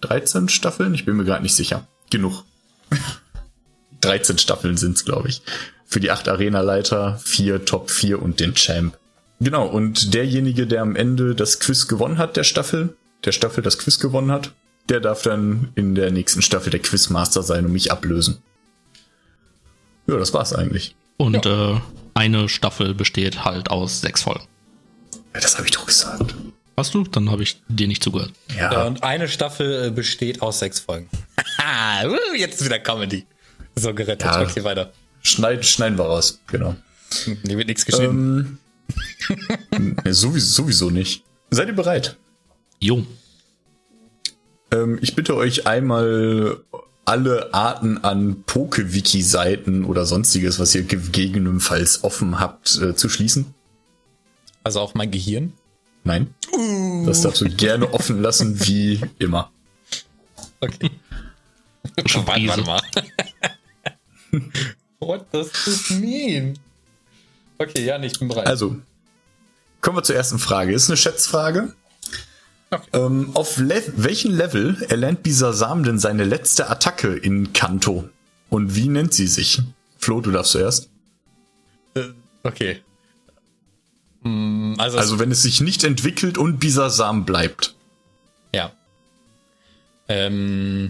[0.02, 0.94] 13 Staffeln?
[0.94, 1.86] Ich bin mir gerade nicht sicher.
[2.10, 2.44] Genug.
[4.00, 5.42] 13 Staffeln sind's, glaube ich.
[5.86, 8.96] Für die acht Arena-Leiter, vier Top 4 und den Champ.
[9.40, 13.78] Genau, und derjenige, der am Ende das Quiz gewonnen hat, der Staffel, der Staffel das
[13.78, 14.52] Quiz gewonnen hat,
[14.88, 18.42] der darf dann in der nächsten Staffel der Quizmaster sein und mich ablösen.
[20.06, 20.96] Ja, das war's eigentlich.
[21.16, 21.80] Und äh,
[22.14, 24.46] eine Staffel besteht halt aus sechs Folgen.
[25.34, 26.34] Ja, das habe ich doch gesagt.
[26.76, 27.04] Hast du?
[27.04, 28.32] Dann habe ich dir nicht zugehört.
[28.56, 31.08] Ja, Ja, und eine Staffel äh, besteht aus sechs Folgen.
[31.58, 33.26] Haha, jetzt ist wieder Comedy.
[33.76, 34.26] So gerettet.
[34.26, 34.42] Ja.
[34.42, 34.92] Okay, weiter.
[35.22, 36.74] schneid, schneiden wir raus, genau.
[37.24, 38.58] Hier wird nichts geschnitten.
[39.70, 41.24] Ähm, nee, sowieso, sowieso nicht.
[41.50, 42.16] Seid ihr bereit?
[42.82, 43.06] Jo.
[44.72, 46.64] Ähm, ich bitte euch einmal
[47.04, 53.54] alle Arten an Poke-Wiki-Seiten oder sonstiges, was ihr gegebenenfalls offen habt, äh, zu schließen.
[54.64, 55.52] Also auch mein Gehirn.
[56.02, 56.34] Nein.
[57.06, 59.52] Das darfst du gerne offen lassen, wie immer.
[60.58, 60.90] Okay.
[62.06, 62.82] Schon warte, warte mal.
[64.98, 66.58] What does this mean?
[67.58, 68.48] Okay, ja, ich bin bereit.
[68.48, 68.76] Also,
[69.80, 70.72] kommen wir zur ersten Frage.
[70.72, 71.74] Ist eine Schätzfrage.
[72.72, 72.88] Okay.
[72.94, 78.08] Ähm, auf Le welchem Level erlernt Bisasam denn seine letzte Attacke in Kanto?
[78.48, 79.60] Und wie nennt sie sich?
[79.98, 80.88] Flo, du darfst zuerst.
[81.94, 82.04] Äh,
[82.42, 82.80] okay.
[84.22, 87.74] Hm, Also, Also, wenn es sich nicht entwickelt und Bisasam bleibt.
[88.54, 88.72] ja.
[90.08, 90.88] Ähm,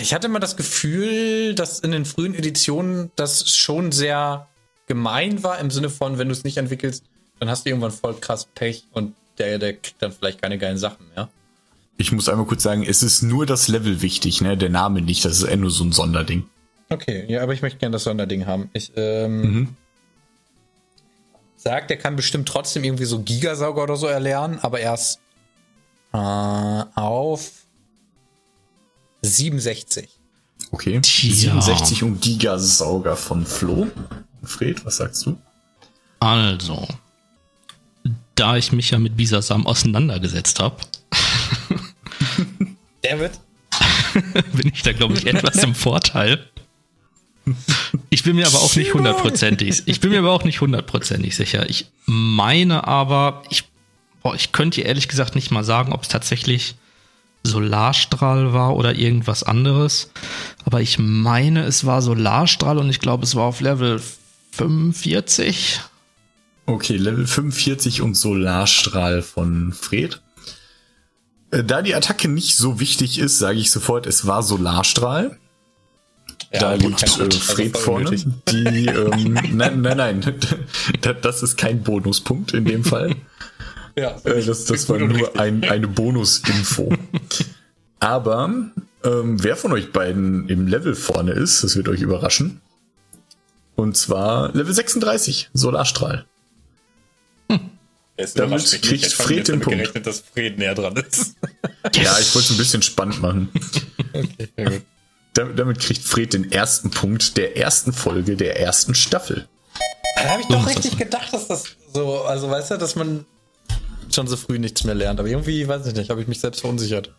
[0.00, 4.48] ich hatte immer das Gefühl, dass in den frühen Editionen das schon sehr
[4.86, 7.04] gemein war, im Sinne von, wenn du es nicht entwickelst,
[7.38, 10.78] dann hast du irgendwann voll krass Pech und der, der kriegt dann vielleicht keine geilen
[10.78, 11.28] Sachen mehr.
[11.98, 14.56] Ich muss einmal kurz sagen, es ist nur das Level wichtig, ne?
[14.56, 15.24] Der Name nicht.
[15.24, 16.44] Das ist eher nur so ein Sonderding.
[16.88, 18.70] Okay, ja, aber ich möchte gerne das Sonderding haben.
[18.72, 19.76] Ich, ähm, Mhm.
[21.56, 25.20] sagt, der kann bestimmt trotzdem irgendwie so Gigasauger oder so erlernen, aber erst
[26.12, 27.50] äh, auf
[29.22, 30.08] 67.
[30.72, 31.00] Okay.
[31.02, 31.32] Tja.
[31.60, 33.86] 67 und Gigasauger von Flo.
[34.42, 35.36] Fred, was sagst du?
[36.18, 36.86] Also,
[38.34, 40.76] da ich mich ja mit Bisasam auseinandergesetzt habe,
[43.02, 43.32] David?
[44.52, 46.46] bin ich da, glaube ich, etwas im Vorteil.
[48.10, 49.82] Ich bin mir aber auch nicht hundertprozentig.
[49.86, 51.68] Ich bin mir aber auch nicht hundertprozentig sicher.
[51.68, 53.64] Ich meine aber, ich,
[54.22, 56.76] boah, ich könnte dir ehrlich gesagt nicht mal sagen, ob es tatsächlich
[57.42, 60.12] Solarstrahl war oder irgendwas anderes.
[60.64, 64.00] Aber ich meine, es war Solarstrahl und ich glaube, es war auf Level
[64.52, 65.80] 45.
[66.72, 70.22] Okay, Level 45 und Solarstrahl von Fred.
[71.50, 75.38] Äh, Da die Attacke nicht so wichtig ist, sage ich sofort, es war Solarstrahl.
[76.52, 77.06] da okay, liegt äh.
[77.06, 78.16] Fred Also voll vorne.
[78.48, 80.34] Die, ähm, nein, nein, nein.
[81.02, 83.14] Da- Das ist kein Bonuspunkt in dem Fall.
[83.94, 86.90] Ja, Äh, das das war nur ein, eine Bonusinfo.
[88.00, 88.50] Aber
[89.04, 92.62] ähm, wer von euch beiden im Level vorne ist, das wird euch überraschen.
[93.76, 96.24] Und zwar Level 36, Solarstrahl.
[98.16, 99.78] Es damit kriegt Ich hab Fred den Punkt.
[99.78, 101.34] gerechnet, dass Fred näher dran ist.
[101.96, 103.48] Ja, ich wollte es ein bisschen spannend machen.
[104.12, 104.82] okay, ja gut.
[105.34, 109.48] Damit, damit kriegt Fred den ersten Punkt der ersten Folge der ersten Staffel.
[110.16, 113.24] Da habe ich doch richtig gedacht, dass das so, also weißt du, dass man
[114.14, 115.18] schon so früh nichts mehr lernt.
[115.18, 117.12] Aber irgendwie, weiß ich nicht, habe ich mich selbst verunsichert.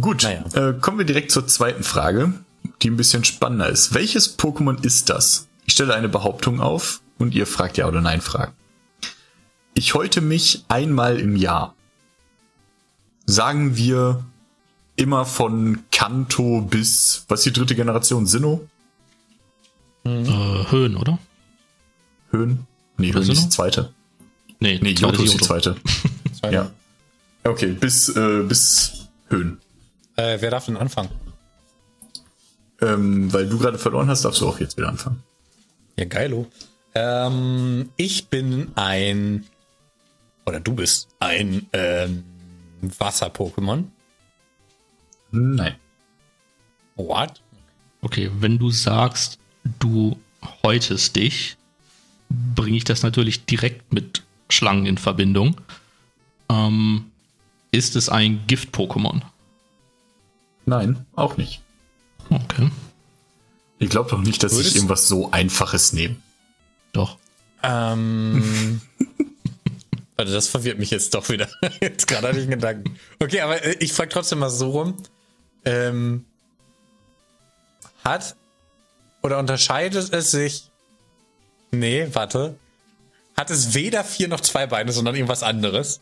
[0.00, 0.44] Gut, Naja.
[0.54, 2.32] äh, kommen wir direkt zur zweiten Frage,
[2.82, 3.94] die ein bisschen spannender ist.
[3.94, 5.46] Welches Pokémon ist das?
[5.66, 8.52] Ich stelle eine Behauptung auf und ihr fragt ja oder nein fragen.
[9.74, 11.74] Ich häute mich einmal im Jahr.
[13.26, 14.24] Sagen wir
[14.96, 18.26] immer von Kanto bis, was ist die dritte Generation?
[18.26, 18.68] Sinnoh?
[20.04, 20.10] Äh,
[20.70, 21.18] Höhen, oder?
[22.30, 22.66] Höhen?
[22.98, 23.92] Nee, Oder Höhen ist die zweite.
[24.60, 25.74] Nee, Nee, zweite Johto ist die Johto.
[26.40, 26.54] zweite.
[26.54, 26.70] Ja.
[27.42, 29.58] Okay, bis, äh, bis Höhen.
[30.16, 31.08] Äh, wer darf denn anfangen?
[32.80, 35.22] Ähm, weil du gerade verloren hast, darfst du auch jetzt wieder anfangen.
[35.96, 36.46] Ja, geilo.
[36.94, 39.46] Ähm, ich bin ein,
[40.46, 42.24] oder du bist ein ähm,
[42.82, 43.84] Wasser-Pokémon.
[45.32, 45.74] Nein.
[46.96, 47.42] What?
[48.02, 49.38] Okay, wenn du sagst,
[49.80, 50.16] du
[50.62, 51.56] häutest dich,
[52.54, 55.60] bringe ich das natürlich direkt mit Schlangen in Verbindung.
[56.48, 57.10] Ähm,
[57.72, 59.22] ist es ein Gift-Pokémon?
[60.66, 61.60] Nein, auch nicht.
[62.30, 62.70] Okay,
[63.78, 66.16] Ich glaube doch nicht, dass Würdest- ich irgendwas so Einfaches nehme.
[66.96, 67.18] Doch.
[67.62, 68.80] Ähm.
[70.16, 71.48] Warte, das verwirrt mich jetzt doch wieder.
[71.80, 72.96] Jetzt gerade hatte ich einen Gedanken.
[73.20, 74.96] Okay, aber äh, ich frage trotzdem mal so rum.
[75.64, 76.24] Ähm,
[78.04, 78.36] hat
[79.22, 80.70] oder unterscheidet es sich?
[81.72, 82.56] Nee, warte.
[83.36, 86.00] Hat es weder vier noch zwei Beine, sondern irgendwas anderes?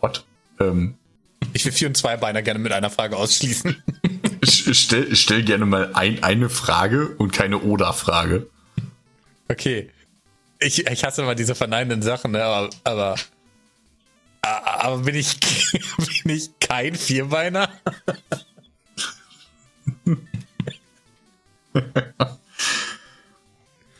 [0.00, 0.24] What?
[0.58, 0.96] Ähm,
[1.54, 3.82] Ich will vier und zwei Beine gerne mit einer Frage ausschließen.
[4.42, 8.50] ich ich stell, ich stell gerne mal ein, eine Frage und keine Oder-Frage.
[9.50, 9.90] Okay.
[10.60, 12.44] Ich, ich hasse immer diese verneinenden Sachen, ne?
[12.44, 13.16] aber, aber,
[14.42, 15.40] aber bin ich,
[16.24, 17.68] bin ich kein Vierbeiner?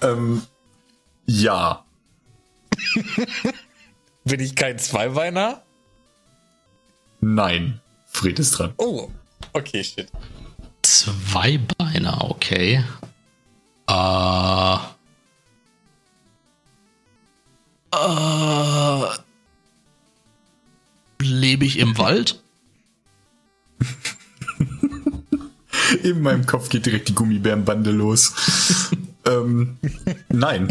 [0.02, 0.42] Ähm,
[1.26, 1.84] ja.
[4.24, 5.62] Bin ich kein Zweibeiner?
[7.20, 7.80] Nein.
[8.06, 8.72] Fred ist dran.
[8.78, 9.10] Oh,
[9.52, 10.10] okay, shit.
[10.82, 12.82] Zweibeiner, okay.
[13.86, 14.78] Äh.
[17.92, 19.06] Äh.
[21.22, 22.42] Lebe ich im Wald?
[26.02, 28.92] In meinem Kopf geht direkt die Gummibärenbande los.
[29.26, 29.78] ähm,
[30.28, 30.70] nein.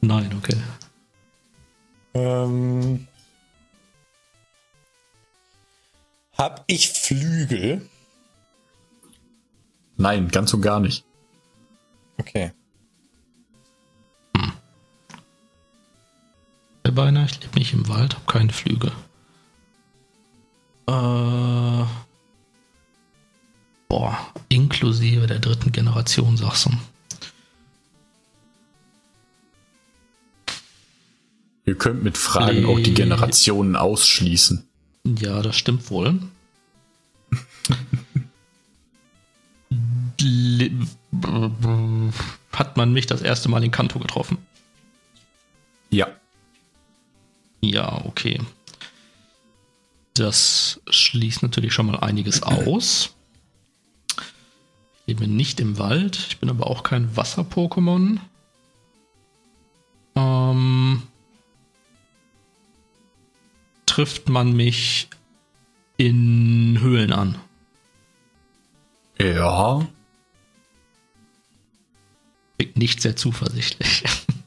[0.00, 0.56] Nein, okay.
[2.14, 3.06] Ähm,
[6.32, 7.88] hab ich Flügel?
[9.96, 11.04] Nein, ganz und gar nicht.
[12.18, 12.52] Okay.
[16.88, 18.90] Zweibeiner, ich lebe nicht im Wald, habe keine Flügel.
[20.86, 21.84] Äh.
[23.88, 24.18] Boah,
[24.48, 26.70] inklusive der dritten Generation, sagst du.
[31.66, 34.66] Ihr könnt mit Fragen auch die Generationen ausschließen.
[35.04, 36.18] Ja, das stimmt wohl.
[42.52, 44.38] Hat man mich das erste Mal in Kanto getroffen?
[45.90, 46.08] Ja.
[47.60, 48.40] Ja, okay.
[50.14, 53.14] Das schließt natürlich schon mal einiges aus.
[55.06, 56.18] lebe nicht im Wald.
[56.28, 58.18] Ich bin aber auch kein Wasser-Pokémon.
[60.16, 61.02] Ähm,
[63.86, 65.08] trifft man mich
[65.96, 67.38] in Höhlen an?
[69.20, 69.86] Ja.
[72.58, 74.04] Klingt nicht sehr zuversichtlich.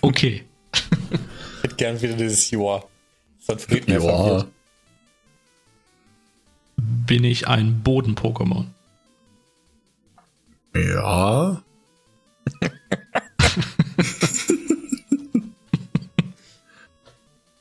[0.00, 0.44] Okay.
[0.72, 2.84] Ich hätte gern wieder dieses Joa.
[3.40, 4.00] Sonst fehlt mir Ja.
[4.00, 4.46] verwirrt.
[6.76, 8.66] Bin ich ein Boden-Pokémon?
[10.74, 11.62] Ja.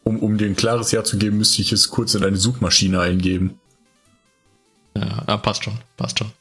[0.04, 3.00] um, um dir ein klares Ja zu geben, müsste ich es kurz in eine Suchmaschine
[3.02, 3.60] eingeben.
[4.96, 6.32] Ja, ah, passt schon, passt schon.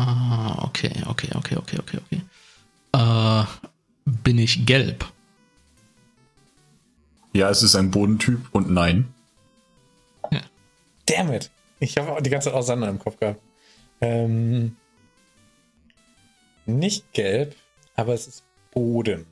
[0.00, 2.20] Ah, okay, okay, okay, okay, okay, okay.
[2.92, 3.44] Äh,
[4.06, 5.04] bin ich gelb?
[7.34, 9.12] Ja, es ist ein Bodentyp und nein.
[11.06, 11.50] Damn it.
[11.80, 13.40] Ich habe auch die ganze Zeit auch Sander im Kopf gehabt.
[14.00, 14.76] Ähm,
[16.66, 17.56] nicht gelb,
[17.96, 19.26] aber es ist Boden.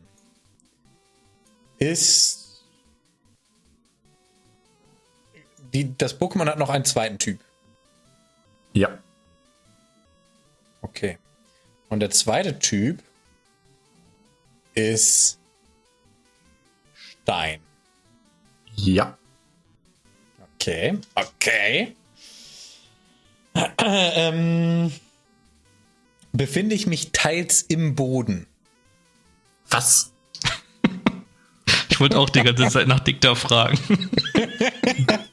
[1.79, 2.65] Ist.
[5.73, 7.41] Die, das Pokémon hat noch einen zweiten Typ.
[8.73, 8.99] Ja.
[10.83, 11.19] Okay.
[11.89, 13.03] Und der zweite Typ
[14.75, 15.39] ist
[16.95, 17.61] Stein.
[18.75, 19.19] Ja.
[20.55, 20.99] Okay.
[21.15, 21.97] Okay.
[23.79, 24.93] ähm,
[26.33, 28.47] befinde ich mich teils im Boden?
[29.69, 30.13] Was?
[31.89, 33.79] Ich wollte auch die ganze Zeit nach Dikta fragen.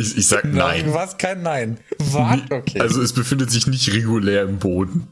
[0.00, 0.94] Ich, ich sag nein.
[0.94, 1.18] Was?
[1.18, 1.78] Kein Nein.
[1.98, 2.40] Was?
[2.50, 2.80] Okay.
[2.80, 5.08] Also es befindet sich nicht regulär im Boden.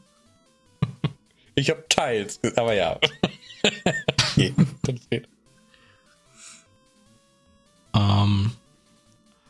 [1.53, 2.99] ich habe teils, aber ja.
[4.31, 4.53] okay.
[4.81, 5.27] dann steht.
[7.95, 8.51] ähm,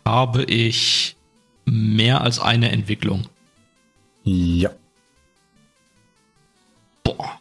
[0.05, 1.15] habe ich
[1.63, 3.29] mehr als eine Entwicklung?
[4.23, 4.71] Ja.
[7.03, 7.39] Boah.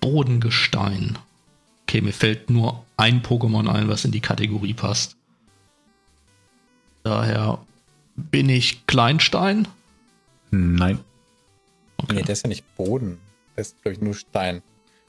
[0.00, 1.16] Bodengestein.
[1.84, 5.16] Okay, mir fällt nur ein Pokémon ein, was in die Kategorie passt.
[7.02, 7.58] Daher
[8.16, 9.66] bin ich Kleinstein.
[10.50, 11.00] Nein.
[12.10, 13.18] Nee, der ist ja nicht Boden.
[13.56, 14.62] Der ist, glaube ich, nur Stein.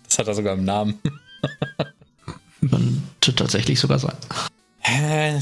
[0.03, 0.99] Das hat er sogar im Namen.
[3.21, 4.15] Könnte tatsächlich sogar sein.
[4.79, 5.41] Hä?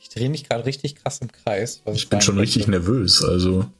[0.00, 1.82] Ich drehe mich gerade richtig krass im Kreis.
[1.84, 3.70] was Ich bin schon richtig nervös, also.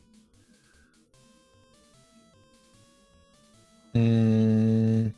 [3.94, 5.14] Hm.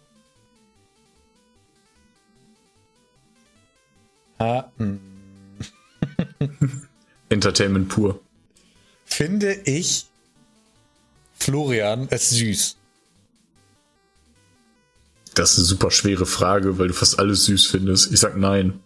[4.38, 5.00] Ha, hm.
[7.28, 8.20] Entertainment pur.
[9.04, 10.06] Finde ich
[11.34, 12.76] Florian es süß?
[15.34, 18.12] Das ist eine super schwere Frage, weil du fast alles süß findest.
[18.12, 18.80] Ich sag nein.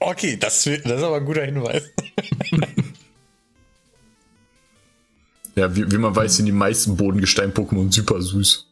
[0.00, 1.82] Okay, das, das ist aber ein guter Hinweis.
[5.58, 8.64] Ja, wie, wie man weiß, sind die meisten Bodengestein-Pokémon super süß.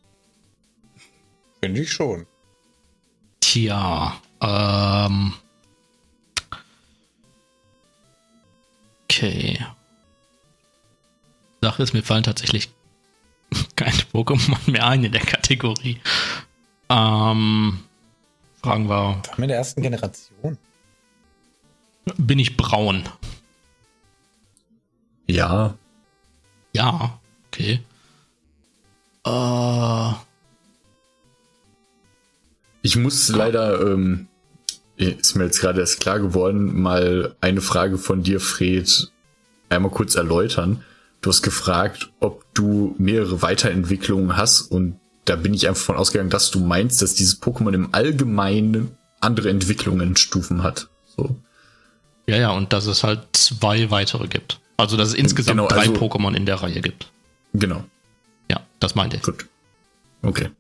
[1.60, 2.26] Finde ich schon.
[3.40, 5.32] Tja, ähm.
[9.16, 9.58] Okay.
[11.62, 12.68] Sache ist, mir fallen tatsächlich
[13.76, 15.98] keine Pokémon mehr ein in der Kategorie.
[16.90, 17.78] Ähm,
[18.62, 20.58] fragen wir, Haben wir in der ersten Generation?
[22.18, 23.08] bin ich braun?
[25.26, 25.74] Ja.
[26.74, 27.80] Ja, okay.
[29.24, 30.12] Äh,
[32.82, 34.28] Ich muss leider, ähm,
[34.96, 39.10] ist mir jetzt gerade erst klar geworden, mal eine Frage von dir, Fred,
[39.68, 40.82] einmal kurz erläutern.
[41.20, 46.30] Du hast gefragt, ob du mehrere Weiterentwicklungen hast und da bin ich einfach von ausgegangen,
[46.30, 50.88] dass du meinst, dass dieses Pokémon im Allgemeinen andere Entwicklungsstufen hat.
[51.16, 51.36] So.
[52.26, 54.60] ja, ja, und dass es halt zwei weitere gibt.
[54.76, 57.10] Also, dass es insgesamt Genau, drei also- Pokémon in der Reihe gibt.
[57.54, 57.84] Genau.
[58.50, 59.22] Ja, das meinte ich.
[59.22, 59.46] Gut.
[60.22, 60.50] Okay.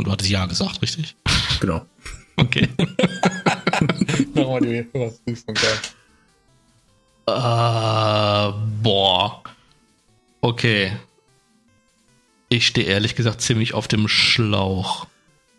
[0.00, 1.14] Und du hattest Ja gesagt, richtig?
[1.60, 1.84] Genau.
[2.36, 2.70] Okay.
[4.34, 5.54] Nochmal die Überprüfung.
[7.26, 9.42] Äh, boah.
[10.40, 10.92] Okay.
[12.48, 15.06] Ich stehe ehrlich gesagt ziemlich auf dem Schlauch.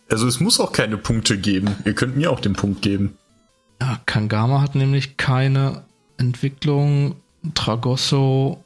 [0.09, 1.75] Also es muss auch keine Punkte geben.
[1.85, 3.19] Ihr könnt mir auch den Punkt geben.
[3.79, 5.83] Ja, Kangama hat nämlich keine
[6.17, 7.15] Entwicklung.
[7.53, 8.63] Tragosso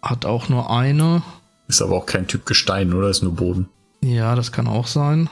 [0.00, 1.24] hat auch nur eine.
[1.66, 3.10] Ist aber auch kein Typ Gestein, oder?
[3.10, 3.68] Ist nur Boden.
[4.06, 5.28] Ja, das kann auch sein.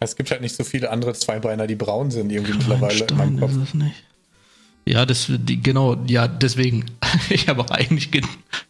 [0.00, 3.36] Es gibt halt nicht so viele andere Zweibeiner, die braun sind, irgendwie mittleiweile in meinem
[3.36, 3.50] Stein Kopf.
[3.52, 4.02] ist es nicht.
[4.84, 6.86] Ja, das, die, genau, ja, deswegen.
[7.30, 8.22] Ich habe auch eigentlich ge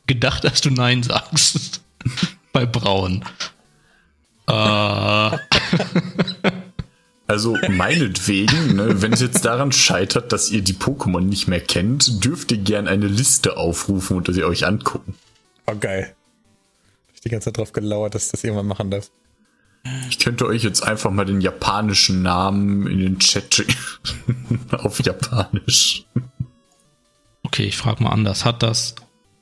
[0.06, 1.82] gedacht, dass du Nein sagst.
[2.52, 3.24] Bei Braun.
[4.48, 5.30] Äh.
[7.28, 12.24] Also meinetwegen, ne, wenn es jetzt daran scheitert, dass ihr die Pokémon nicht mehr kennt,
[12.24, 15.16] dürft ihr gern eine Liste aufrufen und sie euch angucken.
[15.66, 16.14] Oh, geil.
[17.26, 19.10] Die ganze Zeit drauf gelauert, dass ich das irgendwann machen darf.
[20.08, 23.76] Ich könnte euch jetzt einfach mal den japanischen Namen in den Chat schicken.
[24.70, 26.04] Auf Japanisch.
[27.42, 28.44] Okay, ich frage mal anders.
[28.44, 28.94] Hat das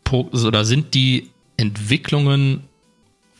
[0.02, 2.64] po oder sind die Entwicklungen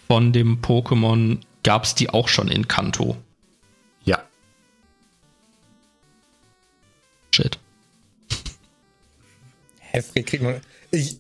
[0.09, 3.17] von dem Pokémon, gab es die auch schon in Kanto?
[4.05, 4.23] Ja.
[7.35, 7.59] Shit.
[9.79, 10.61] Heftig kriegt man.
[10.91, 11.19] Ich,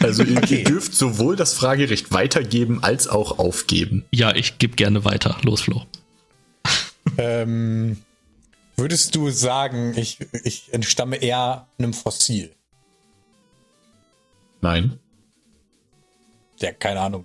[0.00, 0.58] Also ihr, Okay.
[0.58, 4.04] ihr dürft sowohl das Fragerecht weitergeben als auch aufgeben.
[4.10, 5.36] Ja, ich gebe gerne weiter.
[5.42, 5.86] Los, Flo.
[7.18, 7.98] ähm,
[8.76, 12.52] würdest du sagen, ich, ich entstamme eher einem Fossil?
[14.60, 14.98] Nein.
[16.60, 17.24] Ja, keine Ahnung.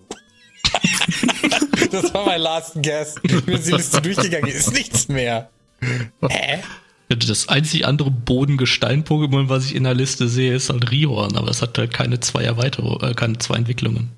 [1.91, 3.15] das war mein last guess.
[3.23, 5.49] Ich bin die Liste durchgegangen, ist nichts mehr.
[6.29, 6.61] Hä?
[7.09, 11.61] Das einzig andere Bodengestein-Pokémon, was ich in der Liste sehe, ist halt Rihorn, aber es
[11.63, 14.11] hat halt keine zwei Erweiterungen, äh, keine zwei Entwicklungen.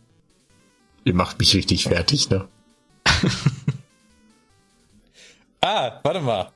[1.05, 2.47] Ihr macht mich richtig fertig, ne?
[5.63, 6.49] Ah, warte mal.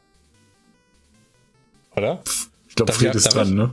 [1.96, 2.24] Oder?
[2.68, 3.54] Ich glaube, Fred ist dran, ich?
[3.54, 3.70] ne?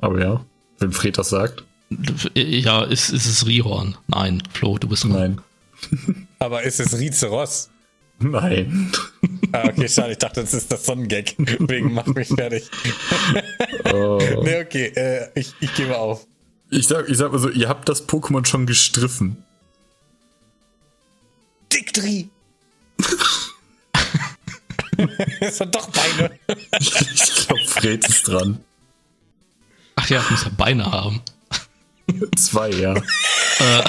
[0.00, 0.44] Aber ja,
[0.78, 1.64] wenn Fred das sagt.
[2.34, 3.98] Ja, ist, ist es Rihorn?
[4.08, 5.12] Nein, Flo, du bist dran.
[5.12, 5.40] Nein.
[6.38, 7.68] Aber ist es Rizeros?
[8.22, 8.92] Nein.
[9.52, 10.12] Ah, okay, schade.
[10.12, 11.34] Ich dachte, das ist das Sonnengag.
[11.38, 12.70] Wegen macht mich fertig.
[13.92, 14.18] Oh.
[14.42, 16.26] Nee, okay, äh, ich, ich gebe auf.
[16.70, 19.44] Ich sag, ich sag mal so, ihr habt das Pokémon schon gestriffen.
[21.72, 22.30] Diktri!
[25.40, 26.38] es hat doch Beine.
[26.78, 26.90] Ich
[27.46, 28.58] glaube, Fred ist dran.
[29.96, 31.20] Ach ja, muss ja Beine haben.
[32.36, 32.94] Zwei, ja.
[32.94, 33.82] Äh,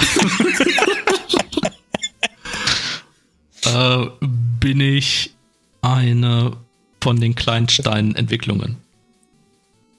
[4.60, 5.34] bin ich
[5.82, 6.56] eine
[7.00, 8.76] von den Kleinstein-Entwicklungen?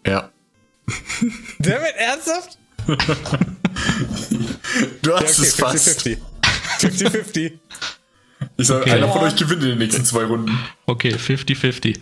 [0.05, 0.29] Ja.
[1.59, 2.57] Damit ernsthaft?
[5.01, 5.87] Du Ja, hast es fast.
[6.05, 6.17] 50-50.
[6.79, 7.51] 50-50.
[8.57, 8.91] Ich sag, Okay.
[8.91, 10.57] einer von euch gewinnt in den nächsten zwei Runden.
[10.85, 11.99] Okay, 50-50.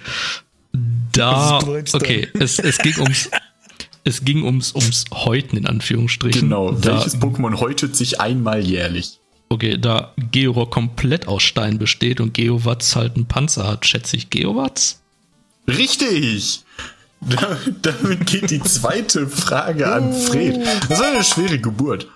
[1.12, 3.30] Da, okay, es, es ging ums,
[4.04, 6.42] es ging ums, ums Häuten in Anführungsstrichen.
[6.42, 6.72] Genau.
[6.72, 9.20] Da, Welches Pokémon häutet sich einmal jährlich?
[9.54, 14.30] Okay, da Georock komplett aus Stein besteht und Geowatz halt einen Panzer hat, schätze ich
[14.30, 15.00] Geowatz?
[15.68, 16.62] Richtig!
[17.22, 20.60] Da- Damit geht die zweite Frage an Fred.
[20.90, 22.08] Das war eine schwere Geburt.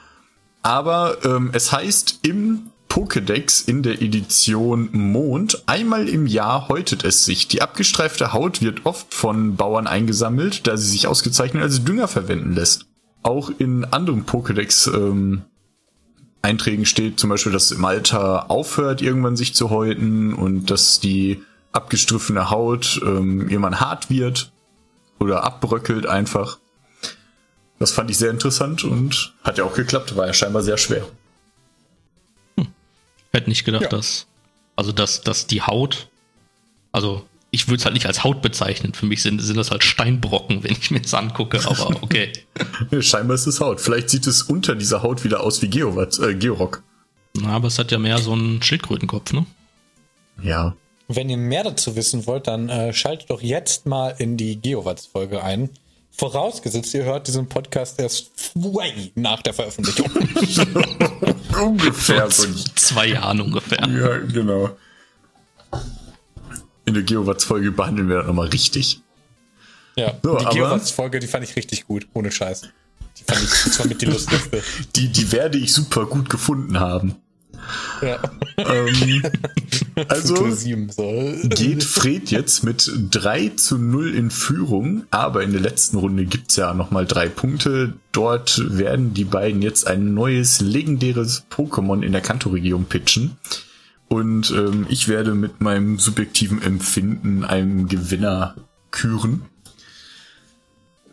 [0.63, 7.23] Aber ähm, es heißt im Pokédex in der Edition Mond, einmal im Jahr häutet es
[7.25, 7.47] sich.
[7.47, 12.53] Die abgestreifte Haut wird oft von Bauern eingesammelt, da sie sich ausgezeichnet als Dünger verwenden
[12.55, 12.85] lässt.
[13.23, 15.43] Auch in anderen Pokédex ähm,
[16.41, 20.99] Einträgen steht zum Beispiel, dass es im Alter aufhört, irgendwann sich zu häuten und dass
[20.99, 24.51] die abgestriffene Haut ähm, irgendwann hart wird
[25.19, 26.57] oder abbröckelt einfach.
[27.79, 31.05] Das fand ich sehr interessant und hat ja auch geklappt, war ja scheinbar sehr schwer.
[33.31, 33.89] Hätte nicht gedacht, Ja.
[33.89, 34.25] dass,
[34.75, 36.07] also dass, dass die Haut,
[36.91, 38.93] also ich würde es halt nicht als Haut bezeichnen.
[38.93, 42.31] Für mich sind, sind das halt Steinbrocken, wenn ich mir das angucke, aber okay.
[42.99, 43.79] Scheinbar ist es Haut.
[43.79, 46.83] Vielleicht sieht es unter dieser Haut wieder aus wie Geowatz, äh, Georock.
[47.39, 49.45] Na, aber es hat ja mehr so einen Schildkrötenkopf, ne?
[50.41, 50.75] Ja.
[51.07, 55.41] Wenn ihr mehr dazu wissen wollt, dann äh, schaltet doch jetzt mal in die Geowatz-Folge
[55.41, 55.69] ein.
[56.11, 60.09] Vorausgesetzt, ihr hört diesen Podcast erst way nach der Veröffentlichung.
[61.61, 63.87] Ungefähr Vor zwei Jahren ungefähr.
[63.87, 64.71] Ja, genau.
[66.87, 69.01] In der Geowatz-Folge behandeln wir das nochmal richtig.
[69.97, 72.69] ja, So, die Geowatz-Folge, die fand ich richtig gut, ohne Scheiß.
[73.17, 74.63] Die fand ich, das war mit die lustigste.
[74.95, 77.15] Die, die werde ich super gut gefunden haben.
[78.01, 78.19] Ja.
[78.57, 79.23] Ähm,
[80.07, 81.33] also Futur 7, so.
[81.49, 86.55] geht Fred jetzt mit 3 zu 0 in Führung, aber in der letzten Runde gibt's
[86.55, 87.95] ja nochmal drei Punkte.
[88.13, 93.35] Dort werden die beiden jetzt ein neues legendäres Pokémon in der Kanto-Region pitchen.
[94.09, 98.55] Und ähm, ich werde mit meinem subjektiven Empfinden einen Gewinner
[98.91, 99.41] küren.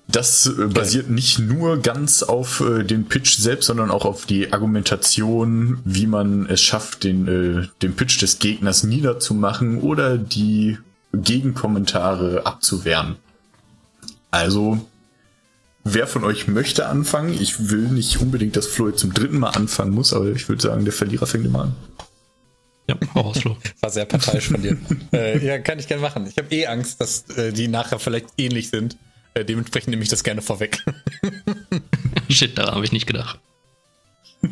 [0.07, 4.53] Das äh, basiert nicht nur ganz auf äh, den Pitch selbst, sondern auch auf die
[4.53, 10.79] Argumentation, wie man es schafft, den, äh, den Pitch des Gegners niederzumachen oder die
[11.13, 13.17] Gegenkommentare abzuwehren.
[14.31, 14.85] Also,
[15.85, 17.35] wer von euch möchte anfangen?
[17.35, 20.63] Ich will nicht unbedingt, dass Flo jetzt zum dritten Mal anfangen muss, aber ich würde
[20.63, 21.77] sagen, der Verlierer fängt immer an.
[22.87, 23.57] Ja, hau raus, Flo.
[23.81, 24.77] War sehr parteiisch von dir.
[25.13, 26.27] äh, ja, kann ich gerne machen.
[26.27, 28.97] Ich habe eh Angst, dass äh, die nachher vielleicht ähnlich sind.
[29.33, 30.85] Äh, dementsprechend nehme ich das gerne vorweg.
[32.29, 33.41] Shit, daran habe ich nicht gedacht.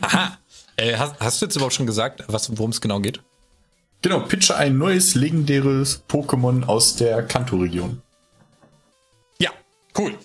[0.00, 0.38] Aha.
[0.76, 3.20] Äh, hast, hast, du jetzt überhaupt schon gesagt, worum es genau geht?
[4.00, 8.02] Genau, pitche ein neues legendäres Pokémon aus der Kanto-Region.
[9.38, 9.50] Ja,
[9.98, 10.18] cool.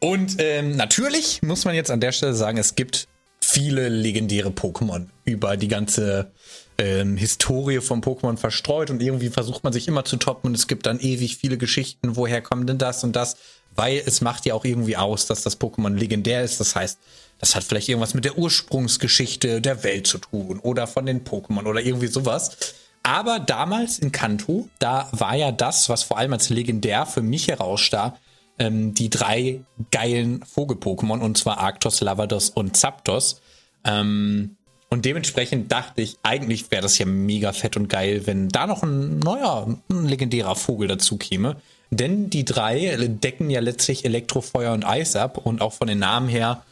[0.00, 3.08] Und ähm, natürlich muss man jetzt an der Stelle sagen, es gibt
[3.40, 6.30] viele legendäre Pokémon über die ganze
[6.78, 10.66] ähm, Historie von Pokémon verstreut und irgendwie versucht man sich immer zu toppen und es
[10.66, 13.36] gibt dann ewig viele Geschichten, woher kommt denn das und das,
[13.74, 16.60] weil es macht ja auch irgendwie aus, dass das Pokémon legendär ist.
[16.60, 16.98] Das heißt,
[17.38, 21.66] das hat vielleicht irgendwas mit der Ursprungsgeschichte der Welt zu tun oder von den Pokémon
[21.66, 22.56] oder irgendwie sowas.
[23.02, 27.48] Aber damals in Kanto, da war ja das, was vor allem als legendär für mich
[27.48, 28.12] herausstach,
[28.58, 29.60] ähm, die drei
[29.90, 33.42] geilen Vogel-Pokémon, und zwar Arctos, Lavados und Zapdos.
[33.84, 34.56] Ähm,
[34.88, 38.82] und dementsprechend dachte ich, eigentlich wäre das ja mega fett und geil, wenn da noch
[38.82, 41.56] ein neuer, ein legendärer Vogel dazu käme.
[41.90, 46.28] Denn die drei decken ja letztlich Elektrofeuer und Eis ab und auch von den Namen
[46.28, 46.62] her,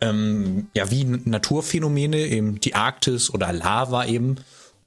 [0.00, 4.36] ähm, ja, wie Naturphänomene, eben die Arktis oder Lava eben.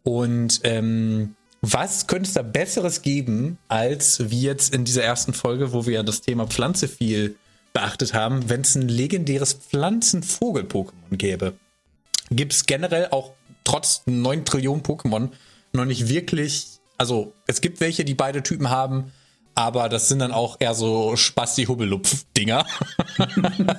[0.03, 5.73] Und ähm, was könnte es da Besseres geben, als wie jetzt in dieser ersten Folge,
[5.73, 7.35] wo wir ja das Thema Pflanze viel
[7.73, 11.53] beachtet haben, wenn es ein legendäres Pflanzen-Vogel-Pokémon gäbe?
[12.29, 15.29] Gibt es generell auch trotz 9 Trillionen Pokémon
[15.73, 19.11] noch nicht wirklich, also es gibt welche, die beide Typen haben,
[19.55, 22.65] aber das sind dann auch eher so Spasti-Hubbelupf-Dinger.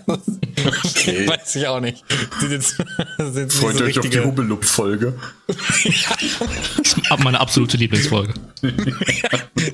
[0.07, 1.29] okay.
[1.29, 2.03] Weiß ich auch nicht.
[2.41, 2.83] Sind jetzt,
[3.19, 5.19] sind Freut so euch auf die Hubbelupf-Folge.
[5.85, 7.17] ja.
[7.19, 8.33] Meine absolute Lieblingsfolge.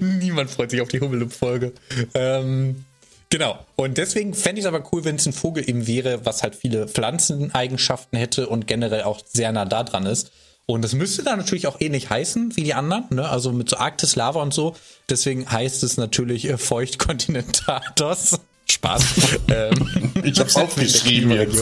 [0.01, 1.73] Niemand freut sich auf die Hubbelupf-Folge.
[2.15, 2.85] Ähm,
[3.33, 3.59] genau.
[3.75, 6.55] Und deswegen fände ich es aber cool, wenn es ein Vogel eben wäre, was halt
[6.55, 10.31] viele Pflanzeneigenschaften hätte und generell auch sehr nah da dran ist.
[10.67, 13.29] Und das müsste dann natürlich auch ähnlich heißen wie die anderen, ne?
[13.29, 14.77] also mit so Arktis, Lava und so.
[15.11, 18.39] Deswegen heißt es natürlich äh, Feuchtkontinentatos.
[18.71, 19.05] Spaß.
[19.49, 21.61] ähm, ich hab's aufgeschrieben jetzt.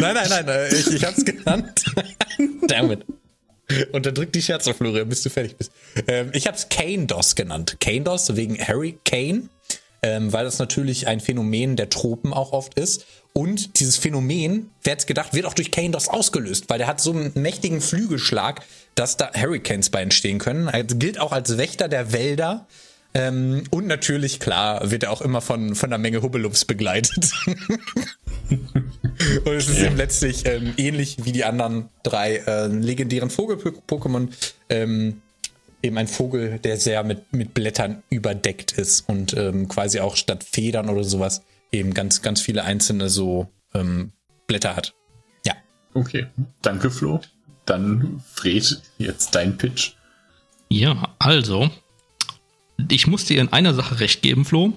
[0.00, 1.84] Nein, nein, nein, äh, ich, ich hab's genannt.
[2.66, 3.04] Damit.
[3.92, 5.72] Unterdrück die Scherze, Florian, bis du fertig bist.
[6.06, 7.76] Ähm, ich hab's Kane Dos genannt.
[7.80, 9.48] Kane Dos wegen Harry Kane,
[10.02, 13.04] ähm, weil das natürlich ein Phänomen der Tropen auch oft ist.
[13.32, 17.12] Und dieses Phänomen, wer hätte gedacht, wird auch durch Kane ausgelöst, weil der hat so
[17.12, 18.62] einen mächtigen Flügelschlag,
[18.94, 20.68] dass da Hurricanes bei entstehen können.
[20.68, 22.66] Er gilt auch als Wächter der Wälder.
[23.14, 27.32] Ähm, und natürlich, klar, wird er auch immer von, von einer Menge Hubbelumps begleitet.
[28.50, 29.86] und es ist ja.
[29.86, 34.28] eben letztlich ähm, ähnlich wie die anderen drei äh, legendären Vogel-Pokémon.
[34.68, 35.22] Ähm,
[35.82, 40.44] eben ein Vogel, der sehr mit, mit Blättern überdeckt ist und ähm, quasi auch statt
[40.44, 44.12] Federn oder sowas eben ganz, ganz viele einzelne so ähm,
[44.46, 44.94] Blätter hat.
[45.46, 45.54] Ja.
[45.94, 46.26] Okay,
[46.62, 47.20] danke Flo.
[47.66, 49.92] Dann Fred, jetzt dein Pitch.
[50.70, 51.70] Ja, also,
[52.90, 54.72] ich muss dir in einer Sache recht geben, Flo.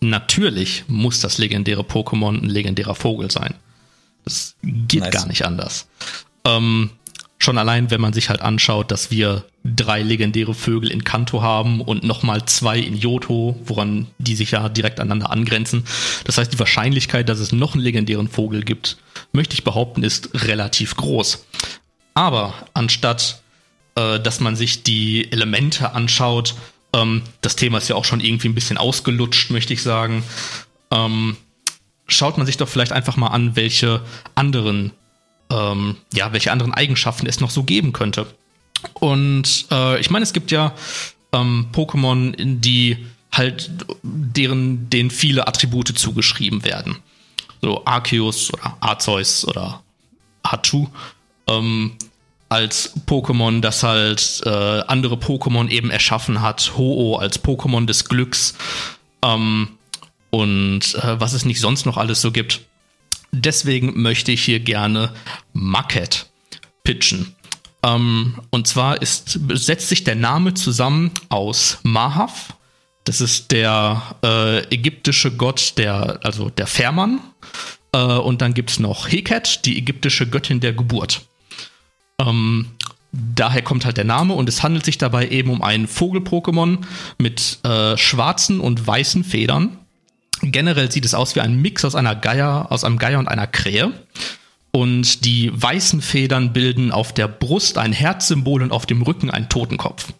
[0.00, 3.54] Natürlich muss das legendäre Pokémon ein legendärer Vogel sein.
[4.24, 5.12] Das geht nice.
[5.12, 5.88] gar nicht anders.
[6.44, 6.90] Ähm,
[7.40, 11.80] Schon allein, wenn man sich halt anschaut, dass wir drei legendäre Vögel in Kanto haben
[11.80, 15.84] und nochmal zwei in Yoto, woran die sich ja direkt aneinander angrenzen.
[16.24, 18.96] Das heißt, die Wahrscheinlichkeit, dass es noch einen legendären Vogel gibt,
[19.32, 21.46] möchte ich behaupten, ist relativ groß.
[22.14, 23.42] Aber anstatt,
[23.94, 26.56] äh, dass man sich die Elemente anschaut,
[26.92, 30.24] ähm, das Thema ist ja auch schon irgendwie ein bisschen ausgelutscht, möchte ich sagen,
[30.90, 31.36] ähm,
[32.08, 34.00] schaut man sich doch vielleicht einfach mal an, welche
[34.34, 34.92] anderen
[35.50, 38.26] ähm, ja, welche anderen Eigenschaften es noch so geben könnte.
[38.94, 40.72] Und äh, ich meine, es gibt ja
[41.32, 43.70] ähm, Pokémon, die halt
[44.02, 46.96] deren denen viele Attribute zugeschrieben werden.
[47.60, 49.82] So Arceus oder Arceus oder
[50.46, 50.88] Hatu
[51.48, 51.92] ähm,
[52.48, 56.72] als Pokémon, das halt äh, andere Pokémon eben erschaffen hat.
[56.76, 58.54] Ho-Oh als Pokémon des Glücks
[59.22, 59.68] ähm,
[60.30, 62.60] und äh, was es nicht sonst noch alles so gibt.
[63.32, 65.12] Deswegen möchte ich hier gerne
[65.52, 66.26] Maket
[66.82, 67.34] pitchen.
[67.82, 72.54] Ähm, und zwar ist, setzt sich der Name zusammen aus Mahav.
[73.04, 77.20] Das ist der äh, ägyptische Gott, der, also der Fährmann.
[77.92, 81.22] Äh, und dann gibt es noch Heket, die ägyptische Göttin der Geburt.
[82.20, 82.66] Ähm,
[83.12, 86.78] daher kommt halt der Name und es handelt sich dabei eben um einen Vogel-Pokémon
[87.18, 89.78] mit äh, schwarzen und weißen Federn
[90.42, 93.46] Generell sieht es aus wie ein Mix aus einer Geier, aus einem Geier und einer
[93.46, 93.92] Krähe.
[94.70, 99.48] Und die weißen Federn bilden auf der Brust ein Herzsymbol und auf dem Rücken einen
[99.48, 100.12] Totenkopf.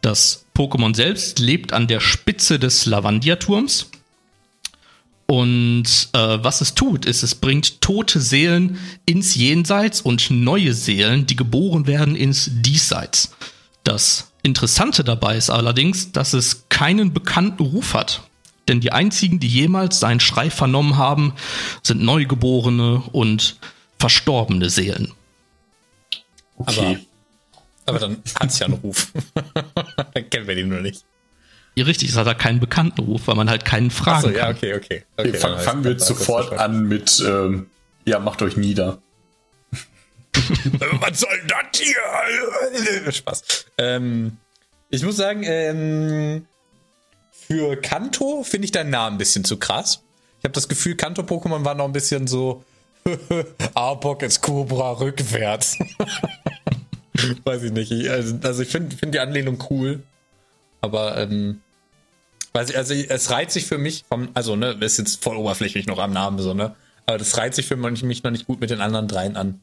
[0.00, 3.90] Das Pokémon selbst lebt an der Spitze des Lavandia-Turms.
[5.26, 11.26] Und äh, was es tut, ist, es bringt tote Seelen ins Jenseits und neue Seelen,
[11.26, 13.36] die geboren werden, ins Diesseits.
[13.84, 18.22] Das Interessante dabei ist allerdings, dass es keinen bekannten Ruf hat.
[18.70, 21.34] Denn die einzigen, die jemals seinen Schrei vernommen haben,
[21.82, 23.58] sind Neugeborene und
[23.98, 25.12] verstorbene Seelen.
[26.56, 26.98] Okay.
[27.86, 29.12] Aber, aber dann hat's ja einen Ruf.
[30.14, 31.04] dann kennen wir den nur nicht.
[31.74, 34.50] Ja, richtig, es hat halt keinen bekannten Ruf, weil man halt keinen fragen Achso, ja,
[34.50, 35.04] okay, okay.
[35.16, 37.70] okay, okay fang, fangen wir sofort an mit, ähm,
[38.04, 39.00] ja, macht euch nieder.
[40.32, 43.12] Was soll das hier?
[43.12, 43.66] Spaß.
[43.78, 44.36] Ähm,
[44.90, 46.46] ich muss sagen, ähm,
[47.50, 50.02] für Kanto finde ich deinen Namen ein bisschen zu krass.
[50.38, 52.64] Ich habe das Gefühl, Kanto-Pokémon war noch ein bisschen so
[53.74, 55.78] Arbok ist Cobra rückwärts.
[57.44, 57.90] Weiß ich nicht.
[57.90, 60.02] Ich, also, also, ich finde find die Anlehnung cool.
[60.80, 61.60] Aber, ähm,
[62.52, 65.86] weiß ich, also es reizt sich für mich vom, also, ne, ist jetzt voll oberflächlich
[65.86, 66.74] noch am Namen, so, ne?
[67.06, 69.60] Aber das reizt sich für mich noch nicht gut mit den anderen dreien an.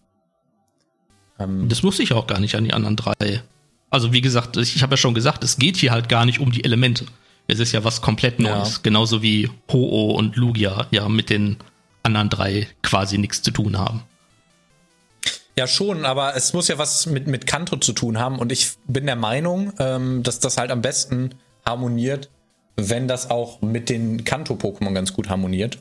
[1.39, 3.41] Ähm, das wusste ich auch gar nicht an die anderen drei.
[3.89, 6.39] Also, wie gesagt, ich, ich habe ja schon gesagt, es geht hier halt gar nicht
[6.39, 7.05] um die Elemente.
[7.47, 8.75] Es ist ja was komplett Neues.
[8.75, 8.79] Ja.
[8.83, 11.57] Genauso wie Ho-Oh und Lugia ja mit den
[12.03, 14.03] anderen drei quasi nichts zu tun haben.
[15.57, 18.73] Ja, schon, aber es muss ja was mit, mit Kanto zu tun haben und ich
[18.87, 21.31] bin der Meinung, ähm, dass das halt am besten
[21.65, 22.29] harmoniert,
[22.75, 25.79] wenn das auch mit den Kanto-Pokémon ganz gut harmoniert.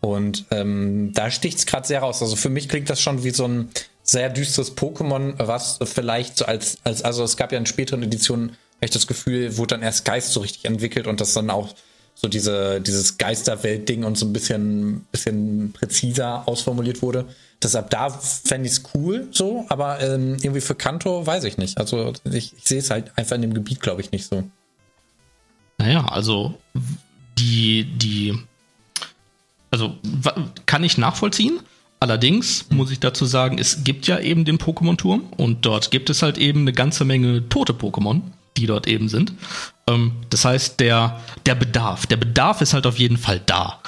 [0.00, 2.22] Und ähm, da sticht es gerade sehr raus.
[2.22, 3.70] Also für mich klingt das schon wie so ein
[4.02, 8.56] sehr düsteres Pokémon, was vielleicht so als, als, also es gab ja in späteren Editionen,
[8.80, 11.74] ich das Gefühl, wurde dann erst Geist so richtig entwickelt und das dann auch
[12.14, 17.26] so diese, dieses Geisterwelt-Ding und so ein bisschen, bisschen präziser ausformuliert wurde.
[17.62, 21.78] Deshalb da fände ich es cool so, aber ähm, irgendwie für Kanto weiß ich nicht.
[21.78, 24.48] Also ich, ich sehe es halt einfach in dem Gebiet, glaube ich, nicht so.
[25.78, 26.54] Naja, also
[27.38, 28.38] die, die,
[29.70, 29.96] also
[30.64, 31.60] kann ich nachvollziehen.
[32.00, 36.22] Allerdings muss ich dazu sagen, es gibt ja eben den Pokémon-Turm und dort gibt es
[36.22, 38.22] halt eben eine ganze Menge tote Pokémon
[38.56, 39.32] die dort eben sind.
[39.88, 43.80] Ähm, das heißt, der, der Bedarf, der Bedarf ist halt auf jeden Fall da.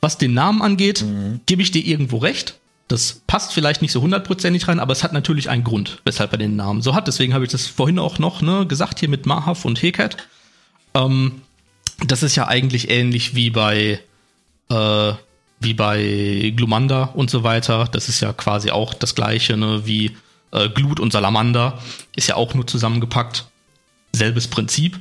[0.00, 1.40] Was den Namen angeht, mhm.
[1.46, 2.58] gebe ich dir irgendwo recht.
[2.88, 6.38] Das passt vielleicht nicht so hundertprozentig rein, aber es hat natürlich einen Grund, weshalb er
[6.38, 7.08] den Namen so hat.
[7.08, 10.18] Deswegen habe ich das vorhin auch noch ne, gesagt hier mit Mahav und Hekat.
[10.94, 11.42] Ähm,
[12.06, 14.00] das ist ja eigentlich ähnlich wie bei
[14.68, 15.12] äh,
[15.60, 17.88] wie bei Glumanda und so weiter.
[17.90, 20.16] Das ist ja quasi auch das gleiche, ne, wie
[20.50, 21.78] äh, Glut und Salamander.
[22.14, 23.46] Ist ja auch nur zusammengepackt
[24.14, 24.98] selbes Prinzip.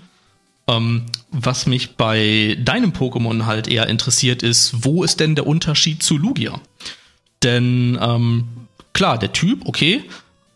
[0.67, 6.01] Ähm, was mich bei deinem Pokémon halt eher interessiert ist, wo ist denn der Unterschied
[6.03, 6.59] zu Lugia?
[7.43, 8.47] Denn ähm,
[8.93, 10.03] klar, der Typ, okay,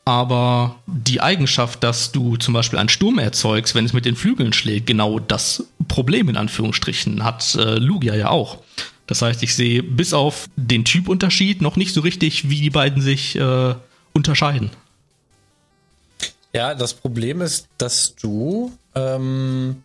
[0.05, 4.53] aber die Eigenschaft, dass du zum Beispiel einen Sturm erzeugst, wenn es mit den Flügeln
[4.53, 8.63] schlägt, genau das Problem in Anführungsstrichen hat äh, Lugia ja auch.
[9.05, 13.01] Das heißt, ich sehe bis auf den Typunterschied noch nicht so richtig, wie die beiden
[13.01, 13.75] sich äh,
[14.13, 14.69] unterscheiden.
[16.57, 19.83] Ja, das Problem ist, dass du ähm,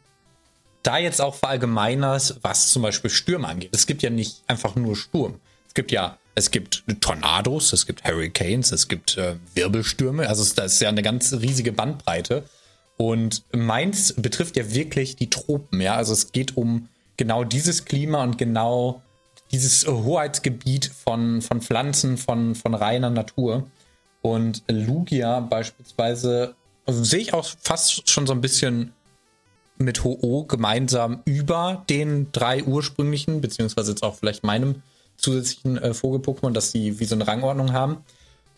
[0.82, 3.68] da jetzt auch verallgemeinerst, was zum Beispiel Stürme angeht.
[3.74, 5.34] Es gibt ja nicht einfach nur Sturm.
[5.68, 10.26] Es gibt ja, es gibt Tornados, es gibt Hurricanes, es gibt äh, Wirbelstürme.
[10.26, 12.44] Also das ist ja eine ganz riesige Bandbreite.
[12.96, 15.96] Und meins betrifft ja wirklich die Tropen, ja.
[15.96, 19.02] Also es geht um genau dieses Klima und genau
[19.50, 23.66] dieses Hoheitsgebiet von, von Pflanzen, von, von reiner Natur.
[24.22, 26.54] Und Lugia beispielsweise
[26.86, 28.92] also sehe ich auch fast schon so ein bisschen
[29.78, 34.82] mit Ho-Oh gemeinsam über den drei ursprünglichen, beziehungsweise jetzt auch vielleicht meinem
[35.16, 37.98] zusätzlichen äh, Vogel-Pokémon, dass sie wie so eine Rangordnung haben.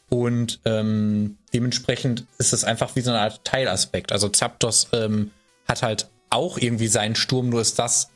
[0.08, 4.12] Und ähm, dementsprechend ist es einfach wie so eine Art Teilaspekt.
[4.12, 5.30] Also Zapdos ähm,
[5.66, 8.10] hat halt auch irgendwie seinen Sturm, nur ist das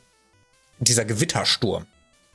[0.79, 1.85] dieser Gewittersturm.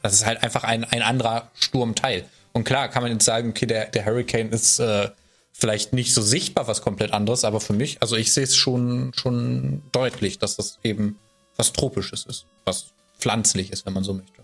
[0.02, 2.24] Das ist halt einfach ein, ein anderer Sturmteil.
[2.52, 5.10] Und klar kann man jetzt sagen, okay, der, der Hurricane ist äh,
[5.56, 9.12] vielleicht nicht so sichtbar was komplett anderes, aber für mich, also ich sehe es schon,
[9.14, 11.16] schon deutlich, dass das eben
[11.56, 14.42] was Tropisches ist, was pflanzlich ist, wenn man so möchte.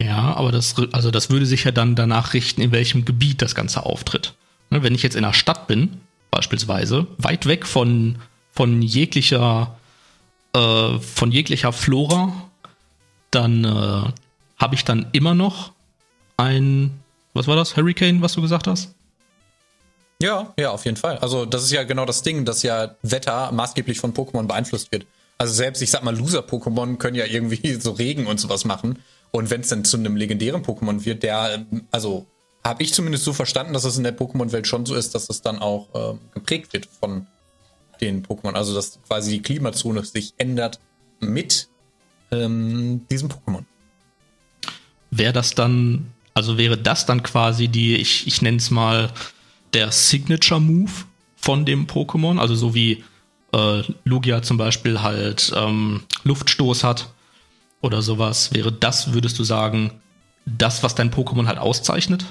[0.00, 3.54] Ja, aber das, also das würde sich ja dann danach richten, in welchem Gebiet das
[3.54, 4.34] Ganze auftritt.
[4.70, 6.00] Ne, wenn ich jetzt in einer Stadt bin,
[6.30, 8.18] beispielsweise, weit weg von,
[8.50, 9.78] von jeglicher,
[10.54, 12.32] äh, von jeglicher Flora,
[13.30, 14.12] dann äh,
[14.58, 15.72] habe ich dann immer noch
[16.38, 16.98] ein,
[17.34, 18.95] was war das, Hurricane, was du gesagt hast?
[20.20, 21.18] Ja, ja, auf jeden Fall.
[21.18, 25.06] Also das ist ja genau das Ding, dass ja Wetter maßgeblich von Pokémon beeinflusst wird.
[25.38, 29.00] Also selbst, ich sag mal, Loser-Pokémon können ja irgendwie so Regen und sowas machen.
[29.30, 32.26] Und wenn es dann zu einem legendären Pokémon wird, der, also
[32.64, 35.42] habe ich zumindest so verstanden, dass es in der Pokémon-Welt schon so ist, dass es
[35.42, 37.26] dann auch äh, geprägt wird von
[38.00, 38.54] den Pokémon.
[38.54, 40.80] Also dass quasi die Klimazone sich ändert
[41.20, 41.68] mit
[42.30, 43.64] ähm, diesem Pokémon.
[45.10, 49.12] Wäre das dann, also wäre das dann quasi die, ich, ich nenne es mal,
[49.76, 50.90] der Signature Move
[51.36, 53.04] von dem Pokémon, also so wie
[53.52, 57.10] äh, Lugia zum Beispiel halt ähm, Luftstoß hat,
[57.82, 60.00] oder sowas, wäre das, würdest du sagen,
[60.44, 62.24] das, was dein Pokémon halt auszeichnet?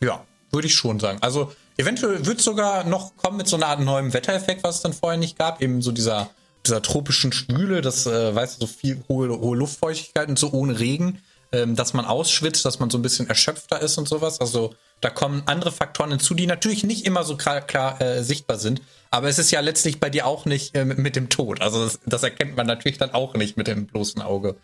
[0.00, 1.18] Ja, würde ich schon sagen.
[1.20, 4.82] Also eventuell wird es sogar noch kommen mit so einer Art neuem Wettereffekt, was es
[4.82, 5.62] dann vorher nicht gab.
[5.62, 6.30] Eben so dieser,
[6.66, 10.78] dieser tropischen Schwüle, das, äh, weißt du, so viel hohe, hohe Luftfeuchtigkeit und so ohne
[10.78, 11.20] Regen,
[11.52, 14.40] ähm, dass man ausschwitzt, dass man so ein bisschen erschöpfter ist und sowas.
[14.40, 18.56] Also da kommen andere Faktoren hinzu, die natürlich nicht immer so klar, klar äh, sichtbar
[18.56, 18.80] sind.
[19.10, 21.60] Aber es ist ja letztlich bei dir auch nicht äh, mit dem Tod.
[21.60, 24.56] Also das, das, erkennt man natürlich dann auch nicht mit dem bloßen Auge.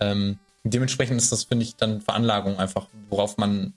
[0.00, 3.72] Ähm, dementsprechend ist das, finde ich, dann Veranlagung einfach, worauf man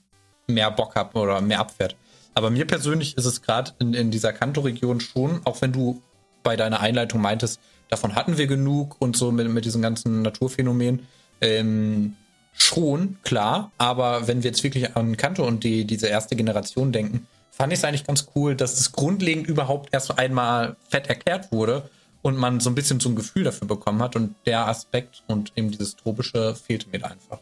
[0.48, 1.96] mehr Bock hat oder mehr abfährt.
[2.34, 6.02] Aber mir persönlich ist es gerade in, in dieser Kanto-Region schon, auch wenn du
[6.42, 11.06] bei deiner Einleitung meintest, davon hatten wir genug und so mit, mit diesen ganzen Naturphänomenen,
[11.40, 12.16] ähm,
[12.58, 13.72] schon, klar.
[13.78, 17.80] Aber wenn wir jetzt wirklich an Kanto und die, diese erste Generation denken, fand ich
[17.80, 21.90] es eigentlich ganz cool, dass das grundlegend überhaupt erst einmal fett erklärt wurde
[22.22, 24.16] und man so ein bisschen so ein Gefühl dafür bekommen hat.
[24.16, 27.38] Und der Aspekt und eben dieses Tropische fehlte mir da einfach.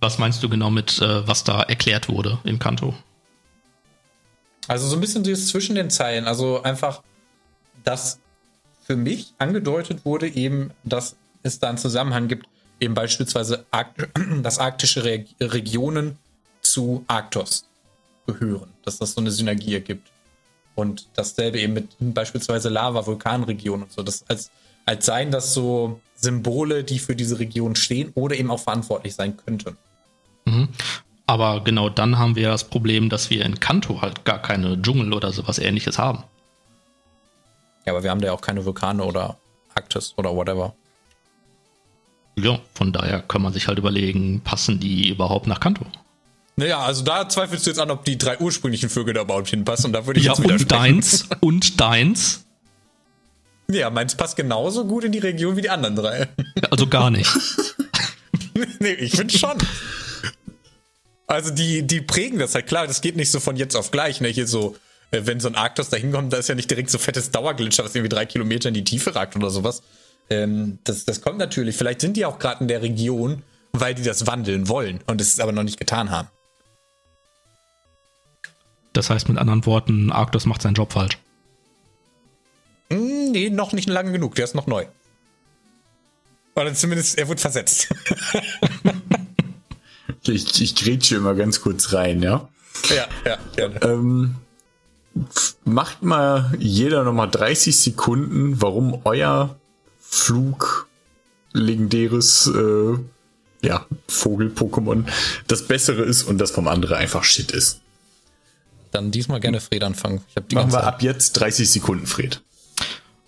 [0.00, 2.94] Was meinst du genau mit, äh, was da erklärt wurde in Kanto?
[4.66, 6.26] Also so ein bisschen dieses zwischen den Zeilen.
[6.26, 7.02] Also einfach,
[7.84, 8.20] dass
[8.82, 12.46] für mich angedeutet wurde eben, dass es da einen Zusammenhang gibt,
[12.80, 14.08] eben beispielsweise Arkt
[14.42, 16.18] dass arktische Re Regionen
[16.62, 17.66] zu Arktos
[18.26, 20.10] gehören, dass das so eine Synergie ergibt.
[20.74, 24.02] Und dasselbe eben mit beispielsweise Lava, Vulkanregionen und so.
[24.02, 24.50] Das als,
[24.86, 29.36] als seien das so Symbole, die für diese Region stehen oder eben auch verantwortlich sein
[29.36, 29.76] könnten.
[30.44, 30.68] Mhm.
[31.26, 35.12] Aber genau dann haben wir das Problem, dass wir in Kanto halt gar keine Dschungel
[35.12, 36.24] oder sowas ähnliches haben.
[37.86, 39.38] Ja, aber wir haben da ja auch keine Vulkane oder
[39.74, 40.74] Arktis oder whatever.
[42.36, 45.84] Ja, von daher kann man sich halt überlegen, passen die überhaupt nach Kanto?
[46.56, 49.86] Naja, also da zweifelst du jetzt an, ob die drei ursprünglichen Vögel da überhaupt hinpassen.
[49.86, 52.44] Und da würde ich ja, jetzt und deins und deins.
[53.72, 56.26] Ja, meins passt genauso gut in die Region wie die anderen drei.
[56.70, 57.30] Also gar nicht.
[58.80, 59.58] nee, ich finde schon.
[61.28, 62.88] Also die, die prägen das halt klar.
[62.88, 64.20] Das geht nicht so von jetzt auf gleich.
[64.20, 64.26] Ne?
[64.26, 64.74] Hier so,
[65.12, 67.84] äh, wenn so ein Arktos da hinkommt, da ist ja nicht direkt so fettes Dauerglitscher,
[67.84, 69.82] was irgendwie drei Kilometer in die Tiefe ragt oder sowas.
[70.30, 71.76] Ähm, das, das kommt natürlich.
[71.76, 73.42] Vielleicht sind die auch gerade in der Region,
[73.72, 76.28] weil die das wandeln wollen und es aber noch nicht getan haben.
[78.92, 81.18] Das heißt mit anderen Worten, Arctos macht seinen Job falsch.
[82.90, 84.34] Mm, nee, noch nicht lange genug.
[84.34, 84.86] Der ist noch neu.
[86.56, 87.88] Oder zumindest, er wird versetzt.
[90.24, 92.48] ich, ich grätsche immer ganz kurz rein, ja?
[92.88, 93.80] Ja, ja, gerne.
[93.82, 94.36] Ähm,
[95.64, 99.59] macht mal jeder nochmal 30 Sekunden, warum euer
[100.10, 100.88] Flug
[101.52, 102.98] legendäres äh,
[103.62, 105.04] ja, Vogel-Pokémon
[105.46, 107.80] das bessere ist und das vom anderen einfach Shit ist.
[108.90, 110.22] Dann diesmal gerne Fred anfangen.
[110.52, 112.42] Machen wir ab jetzt 30 Sekunden, Fred.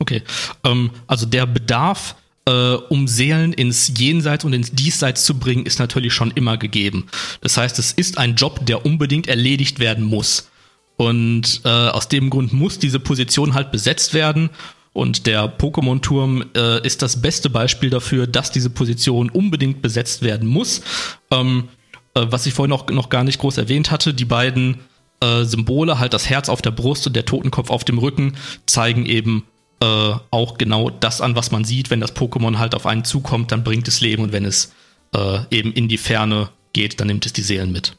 [0.00, 0.22] Okay.
[0.64, 5.78] Ähm, also der Bedarf, äh, um Seelen ins Jenseits und ins Diesseits zu bringen, ist
[5.78, 7.06] natürlich schon immer gegeben.
[7.42, 10.48] Das heißt, es ist ein Job, der unbedingt erledigt werden muss.
[10.96, 14.50] Und äh, aus dem Grund muss diese Position halt besetzt werden.
[14.92, 20.48] Und der Pokémon-Turm äh, ist das beste Beispiel dafür, dass diese Position unbedingt besetzt werden
[20.48, 20.82] muss.
[21.30, 21.68] Ähm,
[22.14, 24.80] äh, was ich vorhin noch, noch gar nicht groß erwähnt hatte, die beiden
[25.20, 28.36] äh, Symbole, halt das Herz auf der Brust und der Totenkopf auf dem Rücken,
[28.66, 29.44] zeigen eben
[29.80, 31.90] äh, auch genau das an, was man sieht.
[31.90, 34.72] Wenn das Pokémon halt auf einen zukommt, dann bringt es Leben und wenn es
[35.14, 37.96] äh, eben in die Ferne geht, dann nimmt es die Seelen mit.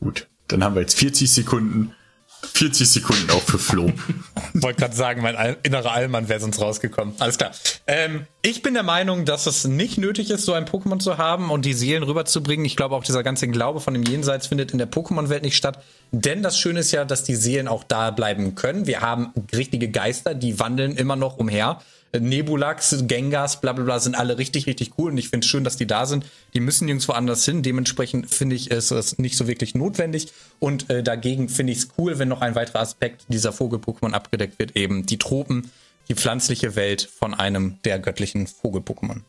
[0.00, 1.92] Gut, dann haben wir jetzt 40 Sekunden
[2.52, 3.92] 40 Sekunden auch für Flo.
[4.54, 7.14] Wollte gerade sagen, mein innerer Allmann wäre sonst rausgekommen.
[7.18, 7.52] Alles klar.
[7.86, 11.50] Ähm, ich bin der Meinung, dass es nicht nötig ist, so ein Pokémon zu haben
[11.50, 12.64] und die Seelen rüberzubringen.
[12.64, 15.82] Ich glaube, auch dieser ganze Glaube von dem Jenseits findet in der Pokémon-Welt nicht statt.
[16.12, 18.86] Denn das Schöne ist ja, dass die Seelen auch da bleiben können.
[18.86, 21.80] Wir haben richtige Geister, die wandeln immer noch umher.
[22.20, 25.64] Nebulax, Gengars, bla bla bla sind alle richtig, richtig cool und ich finde es schön,
[25.64, 26.24] dass die da sind.
[26.54, 27.62] Die müssen nirgendwo anders hin.
[27.62, 30.32] Dementsprechend finde ich es, es nicht so wirklich notwendig.
[30.60, 34.58] Und äh, dagegen finde ich es cool, wenn noch ein weiterer Aspekt dieser Vogel-Pokémon abgedeckt
[34.58, 35.70] wird, eben die Tropen,
[36.08, 39.22] die pflanzliche Welt von einem der göttlichen Vogel-Pokémon.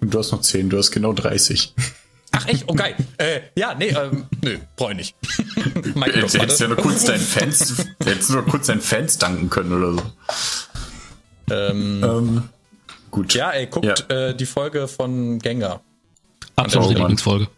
[0.00, 1.74] Und du hast noch 10, du hast genau 30.
[2.30, 2.64] Ach echt?
[2.66, 2.94] Oh geil.
[3.18, 5.16] äh, ja, nee, ähm, nö, brauche ich nicht.
[6.34, 10.02] Hättest ja nur kurz deinen Fans, hättest nur kurz deinen Fans danken können oder so.
[11.50, 12.42] Ähm, ähm,
[13.10, 13.34] gut.
[13.34, 14.28] Ja, ey, guckt ja.
[14.28, 15.82] Äh, die Folge von Gengar.
[16.56, 17.48] Absolute Lieblingsfolge.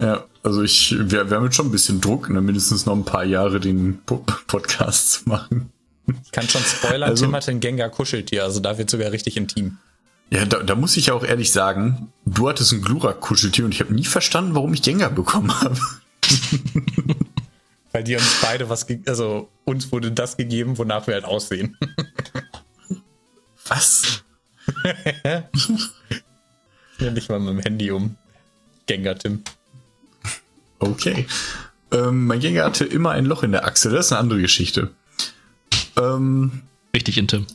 [0.00, 3.04] Ja, also ich, wir, wir haben jetzt schon ein bisschen Druck, ne, mindestens noch ein
[3.04, 5.70] paar Jahre den po Podcast zu machen.
[6.24, 9.36] Ich kann schon spoilern, also, Tim hat den Gengar Kuscheltier, also da wird sogar richtig
[9.36, 9.76] intim.
[10.30, 13.92] Ja, da, da muss ich auch ehrlich sagen, du hattest ein Glurak-Kuscheltier und ich habe
[13.92, 15.78] nie verstanden, warum ich Gengar bekommen habe.
[17.92, 21.76] Weil die uns beide was, also uns wurde das gegeben, wonach wir halt aussehen.
[23.70, 24.24] Was?
[26.98, 28.16] ja, nicht mal mit dem Handy um.
[28.86, 29.44] Gengar Tim.
[30.80, 31.26] Okay.
[31.92, 33.90] Ähm, mein Gengar hatte immer ein Loch in der Achse.
[33.90, 34.90] Das ist eine andere Geschichte.
[35.96, 37.46] Ähm, Richtig in Tim.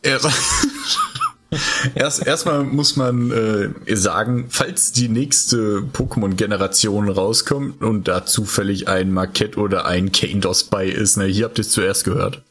[0.00, 0.30] Erst,
[1.94, 9.12] erst, erstmal muss man äh, sagen, falls die nächste Pokémon-Generation rauskommt und da zufällig ein
[9.12, 12.42] Marquette oder ein Kaindos bei ist, ne, hier habt ihr es zuerst gehört.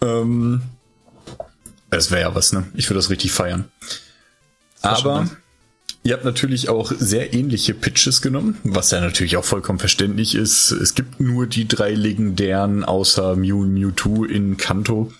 [0.00, 0.62] Ähm,
[1.94, 2.66] das wäre ja was, ne?
[2.74, 3.66] Ich würde das richtig feiern.
[4.82, 5.28] Aber
[6.02, 10.70] ihr habt natürlich auch sehr ähnliche Pitches genommen, was ja natürlich auch vollkommen verständlich ist.
[10.70, 15.12] Es gibt nur die drei legendären außer Mew Mewtwo in Kanto.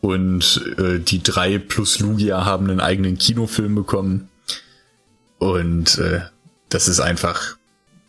[0.00, 4.28] Und äh, die drei plus Lugia haben einen eigenen Kinofilm bekommen.
[5.38, 6.20] Und äh,
[6.68, 7.56] das ist einfach,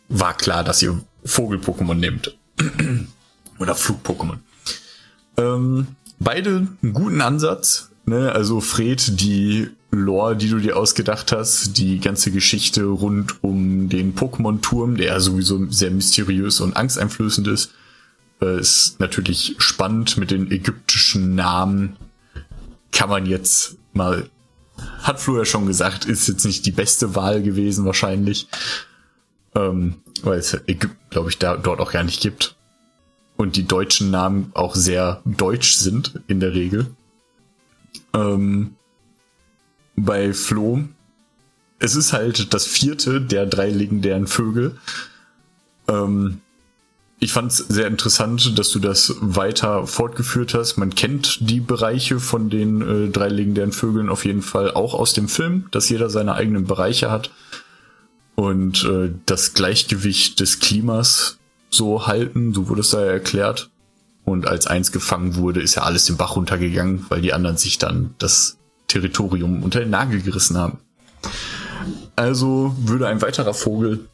[0.08, 2.36] war klar, dass ihr Vogel-Pokémon nehmt.
[3.58, 4.38] Oder Flug-Pokémon.
[5.36, 7.91] Ähm, beide einen guten Ansatz.
[8.04, 8.32] Ne?
[8.32, 14.14] Also Fred, die Lore, die du dir ausgedacht hast, die ganze Geschichte rund um den
[14.14, 17.72] Pokémon-Turm, der sowieso sehr mysteriös und angsteinflößend ist,
[18.40, 21.96] äh, ist natürlich spannend mit den ägyptischen Namen.
[22.90, 24.30] Kann man jetzt mal,
[25.02, 28.48] hat Flo ja schon gesagt, ist jetzt nicht die beste Wahl gewesen wahrscheinlich,
[29.54, 32.56] ähm, weil es Ägypten, glaube ich, da dort auch gar nicht gibt
[33.36, 36.86] und die deutschen Namen auch sehr deutsch sind in der Regel.
[38.14, 38.76] Ähm,
[39.96, 40.84] bei Flo,
[41.78, 44.78] es ist halt das vierte der drei legendären Vögel.
[45.88, 46.40] Ähm,
[47.18, 50.76] ich fand es sehr interessant, dass du das weiter fortgeführt hast.
[50.76, 55.12] Man kennt die Bereiche von den äh, drei legendären Vögeln auf jeden Fall auch aus
[55.12, 57.30] dem Film, dass jeder seine eigenen Bereiche hat
[58.34, 61.38] und äh, das Gleichgewicht des Klimas
[61.70, 63.70] so halten, so wurde es da ja erklärt.
[64.24, 67.78] Und als eins gefangen wurde, ist ja alles den Bach runtergegangen, weil die anderen sich
[67.78, 70.78] dann das Territorium unter den Nagel gerissen haben.
[72.14, 74.08] Also würde ein weiterer Vogel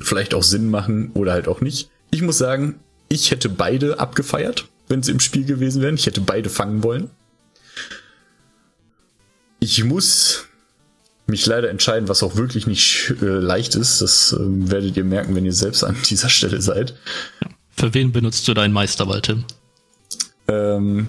[0.00, 1.90] vielleicht auch Sinn machen oder halt auch nicht.
[2.10, 5.94] Ich muss sagen, ich hätte beide abgefeiert, wenn sie im Spiel gewesen wären.
[5.94, 7.10] Ich hätte beide fangen wollen.
[9.60, 10.46] Ich muss
[11.26, 14.00] mich leider entscheiden, was auch wirklich nicht äh, leicht ist.
[14.00, 16.94] Das äh, werdet ihr merken, wenn ihr selbst an dieser Stelle seid.
[17.76, 19.44] Für wen benutzt du deinen Meisterball, Tim?
[20.48, 21.08] Ähm,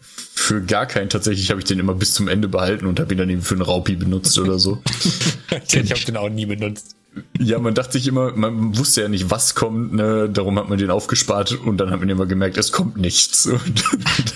[0.00, 1.10] für gar keinen.
[1.10, 3.54] Tatsächlich habe ich den immer bis zum Ende behalten und habe ihn dann eben für
[3.54, 4.82] einen Raupi benutzt oder so.
[5.66, 6.96] ich habe den auch nie benutzt.
[7.38, 10.28] Ja, man dachte sich immer, man wusste ja nicht, was kommt, ne?
[10.28, 13.46] darum hat man den aufgespart und dann hat man immer gemerkt, es kommt nichts.
[13.46, 13.84] Und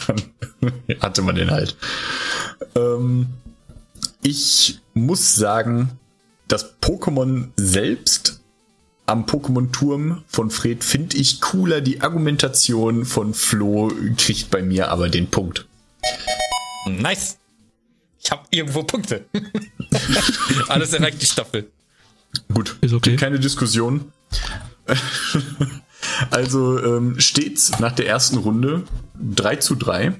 [0.07, 0.23] dann
[1.01, 1.77] hatte man den halt.
[2.75, 3.27] Ähm,
[4.23, 5.91] ich muss sagen,
[6.49, 8.42] das Pokémon selbst
[9.13, 11.83] am Pokémon-Turm von Fred finde ich cooler.
[11.83, 15.67] Die Argumentation von Flo kriegt bei mir aber den Punkt.
[16.87, 17.37] Nice.
[18.19, 19.27] Ich habe irgendwo Punkte.
[20.69, 21.71] Alles erreicht die Staffel.
[22.53, 23.17] Gut, ist okay.
[23.17, 24.13] Keine Diskussion.
[26.31, 28.85] also ähm, steht's nach der ersten Runde
[29.21, 30.19] 3 zu 3.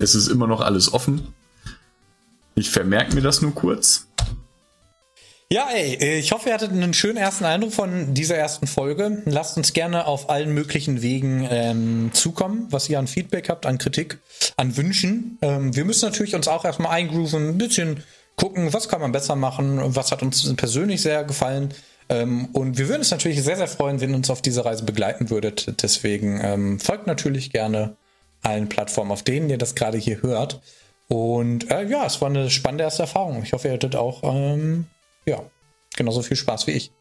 [0.00, 1.28] Es ist immer noch alles offen.
[2.56, 4.08] Ich vermerke mir das nur kurz.
[5.52, 9.22] Ja, ey, ich hoffe, ihr hattet einen schönen ersten Eindruck von dieser ersten Folge.
[9.26, 13.78] Lasst uns gerne auf allen möglichen Wegen ähm, zukommen, was ihr an Feedback habt, an
[13.78, 14.18] Kritik,
[14.56, 15.38] an Wünschen.
[15.42, 18.02] Ähm, wir müssen natürlich uns auch erstmal eingrooven, ein bisschen
[18.36, 21.74] gucken, was kann man besser machen, was hat uns persönlich sehr gefallen.
[22.08, 24.84] Ähm, und wir würden uns natürlich sehr, sehr freuen, wenn ihr uns auf diese Reise
[24.84, 25.82] begleiten würdet.
[25.82, 27.96] Deswegen ähm, folgt natürlich gerne
[28.42, 30.60] allen Plattformen, auf denen ihr das gerade hier hört.
[31.08, 33.42] Und äh, ja, es war eine spannende erste Erfahrung.
[33.42, 34.86] Ich hoffe, ihr hattet auch ähm,
[35.26, 35.42] ja,
[35.96, 36.92] genauso viel Spaß wie ich.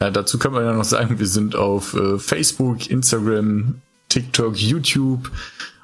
[0.00, 5.30] Ja, dazu können wir ja noch sagen, wir sind auf äh, Facebook, Instagram, TikTok, YouTube,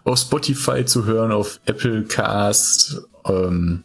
[0.04, 3.84] auf Spotify zu hören, auf Apple Cast, ähm,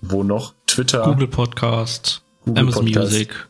[0.00, 0.54] wo noch?
[0.66, 1.02] Twitter.
[1.02, 3.12] Google Podcast, Google Amazon Podcast.
[3.12, 3.48] Music.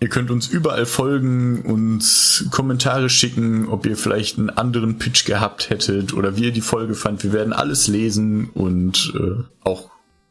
[0.00, 5.70] Ihr könnt uns überall folgen, uns Kommentare schicken, ob ihr vielleicht einen anderen Pitch gehabt
[5.70, 7.22] hättet oder wie ihr die Folge fand.
[7.22, 9.90] Wir werden alles lesen und äh, auch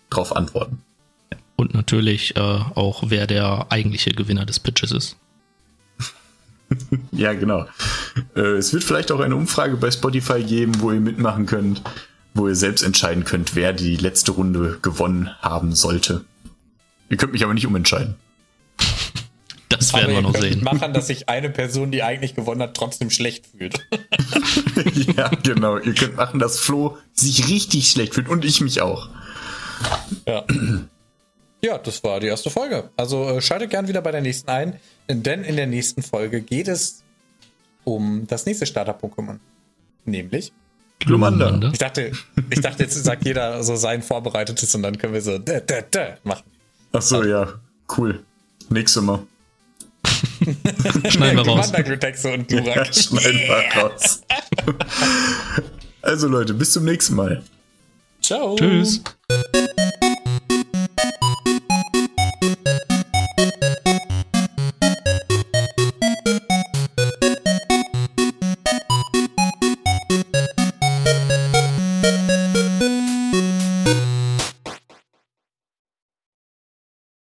[0.10, 0.84] drauf antworten.
[1.62, 5.16] Und natürlich äh, auch, wer der eigentliche Gewinner des Pitches ist.
[7.12, 7.68] ja, genau.
[8.36, 11.84] Äh, es wird vielleicht auch eine Umfrage bei Spotify geben, wo ihr mitmachen könnt,
[12.34, 16.26] wo ihr selbst entscheiden könnt, wer die letzte Runde gewonnen haben sollte.
[17.12, 18.16] Ihr könnt mich aber nicht umentscheiden.
[19.70, 20.64] Das werden wir noch sehen.
[20.64, 23.86] machen, dass sich eine Person, die eigentlich gewonnen hat, trotzdem schlecht fühlt.
[25.16, 25.78] ja, genau.
[25.78, 29.10] Ihr könnt machen, dass Flo sich richtig schlecht fühlt und ich mich auch.
[30.26, 30.44] Ja.
[31.62, 32.90] Ja, das war die erste Folge.
[32.98, 36.68] Also äh, schaltet gern wieder bei der nächsten ein, denn in der nächsten Folge geht
[36.68, 37.04] es
[37.84, 39.40] um das nächste Starter-Pokémon.
[40.06, 40.52] Nämlich
[41.00, 41.60] Glumanda.
[41.72, 42.12] Ich dachte,
[42.50, 45.82] ich dachte, jetzt sagt jeder so sein vorbereitetes und dann können wir so da, da,
[45.90, 46.44] da machen.
[46.94, 47.54] Ach so, ja.
[47.98, 48.24] Cool.
[48.70, 49.20] Nächstes Mal.
[51.10, 51.46] Schneiden wir raus.
[51.46, 52.94] Commander-Gretexe und Durak.
[52.94, 54.22] Schneiden wir raus.
[56.02, 57.44] Also Leute, bis zum nächsten Mal.
[58.22, 58.56] Ciao.
[58.56, 59.02] Tschüss.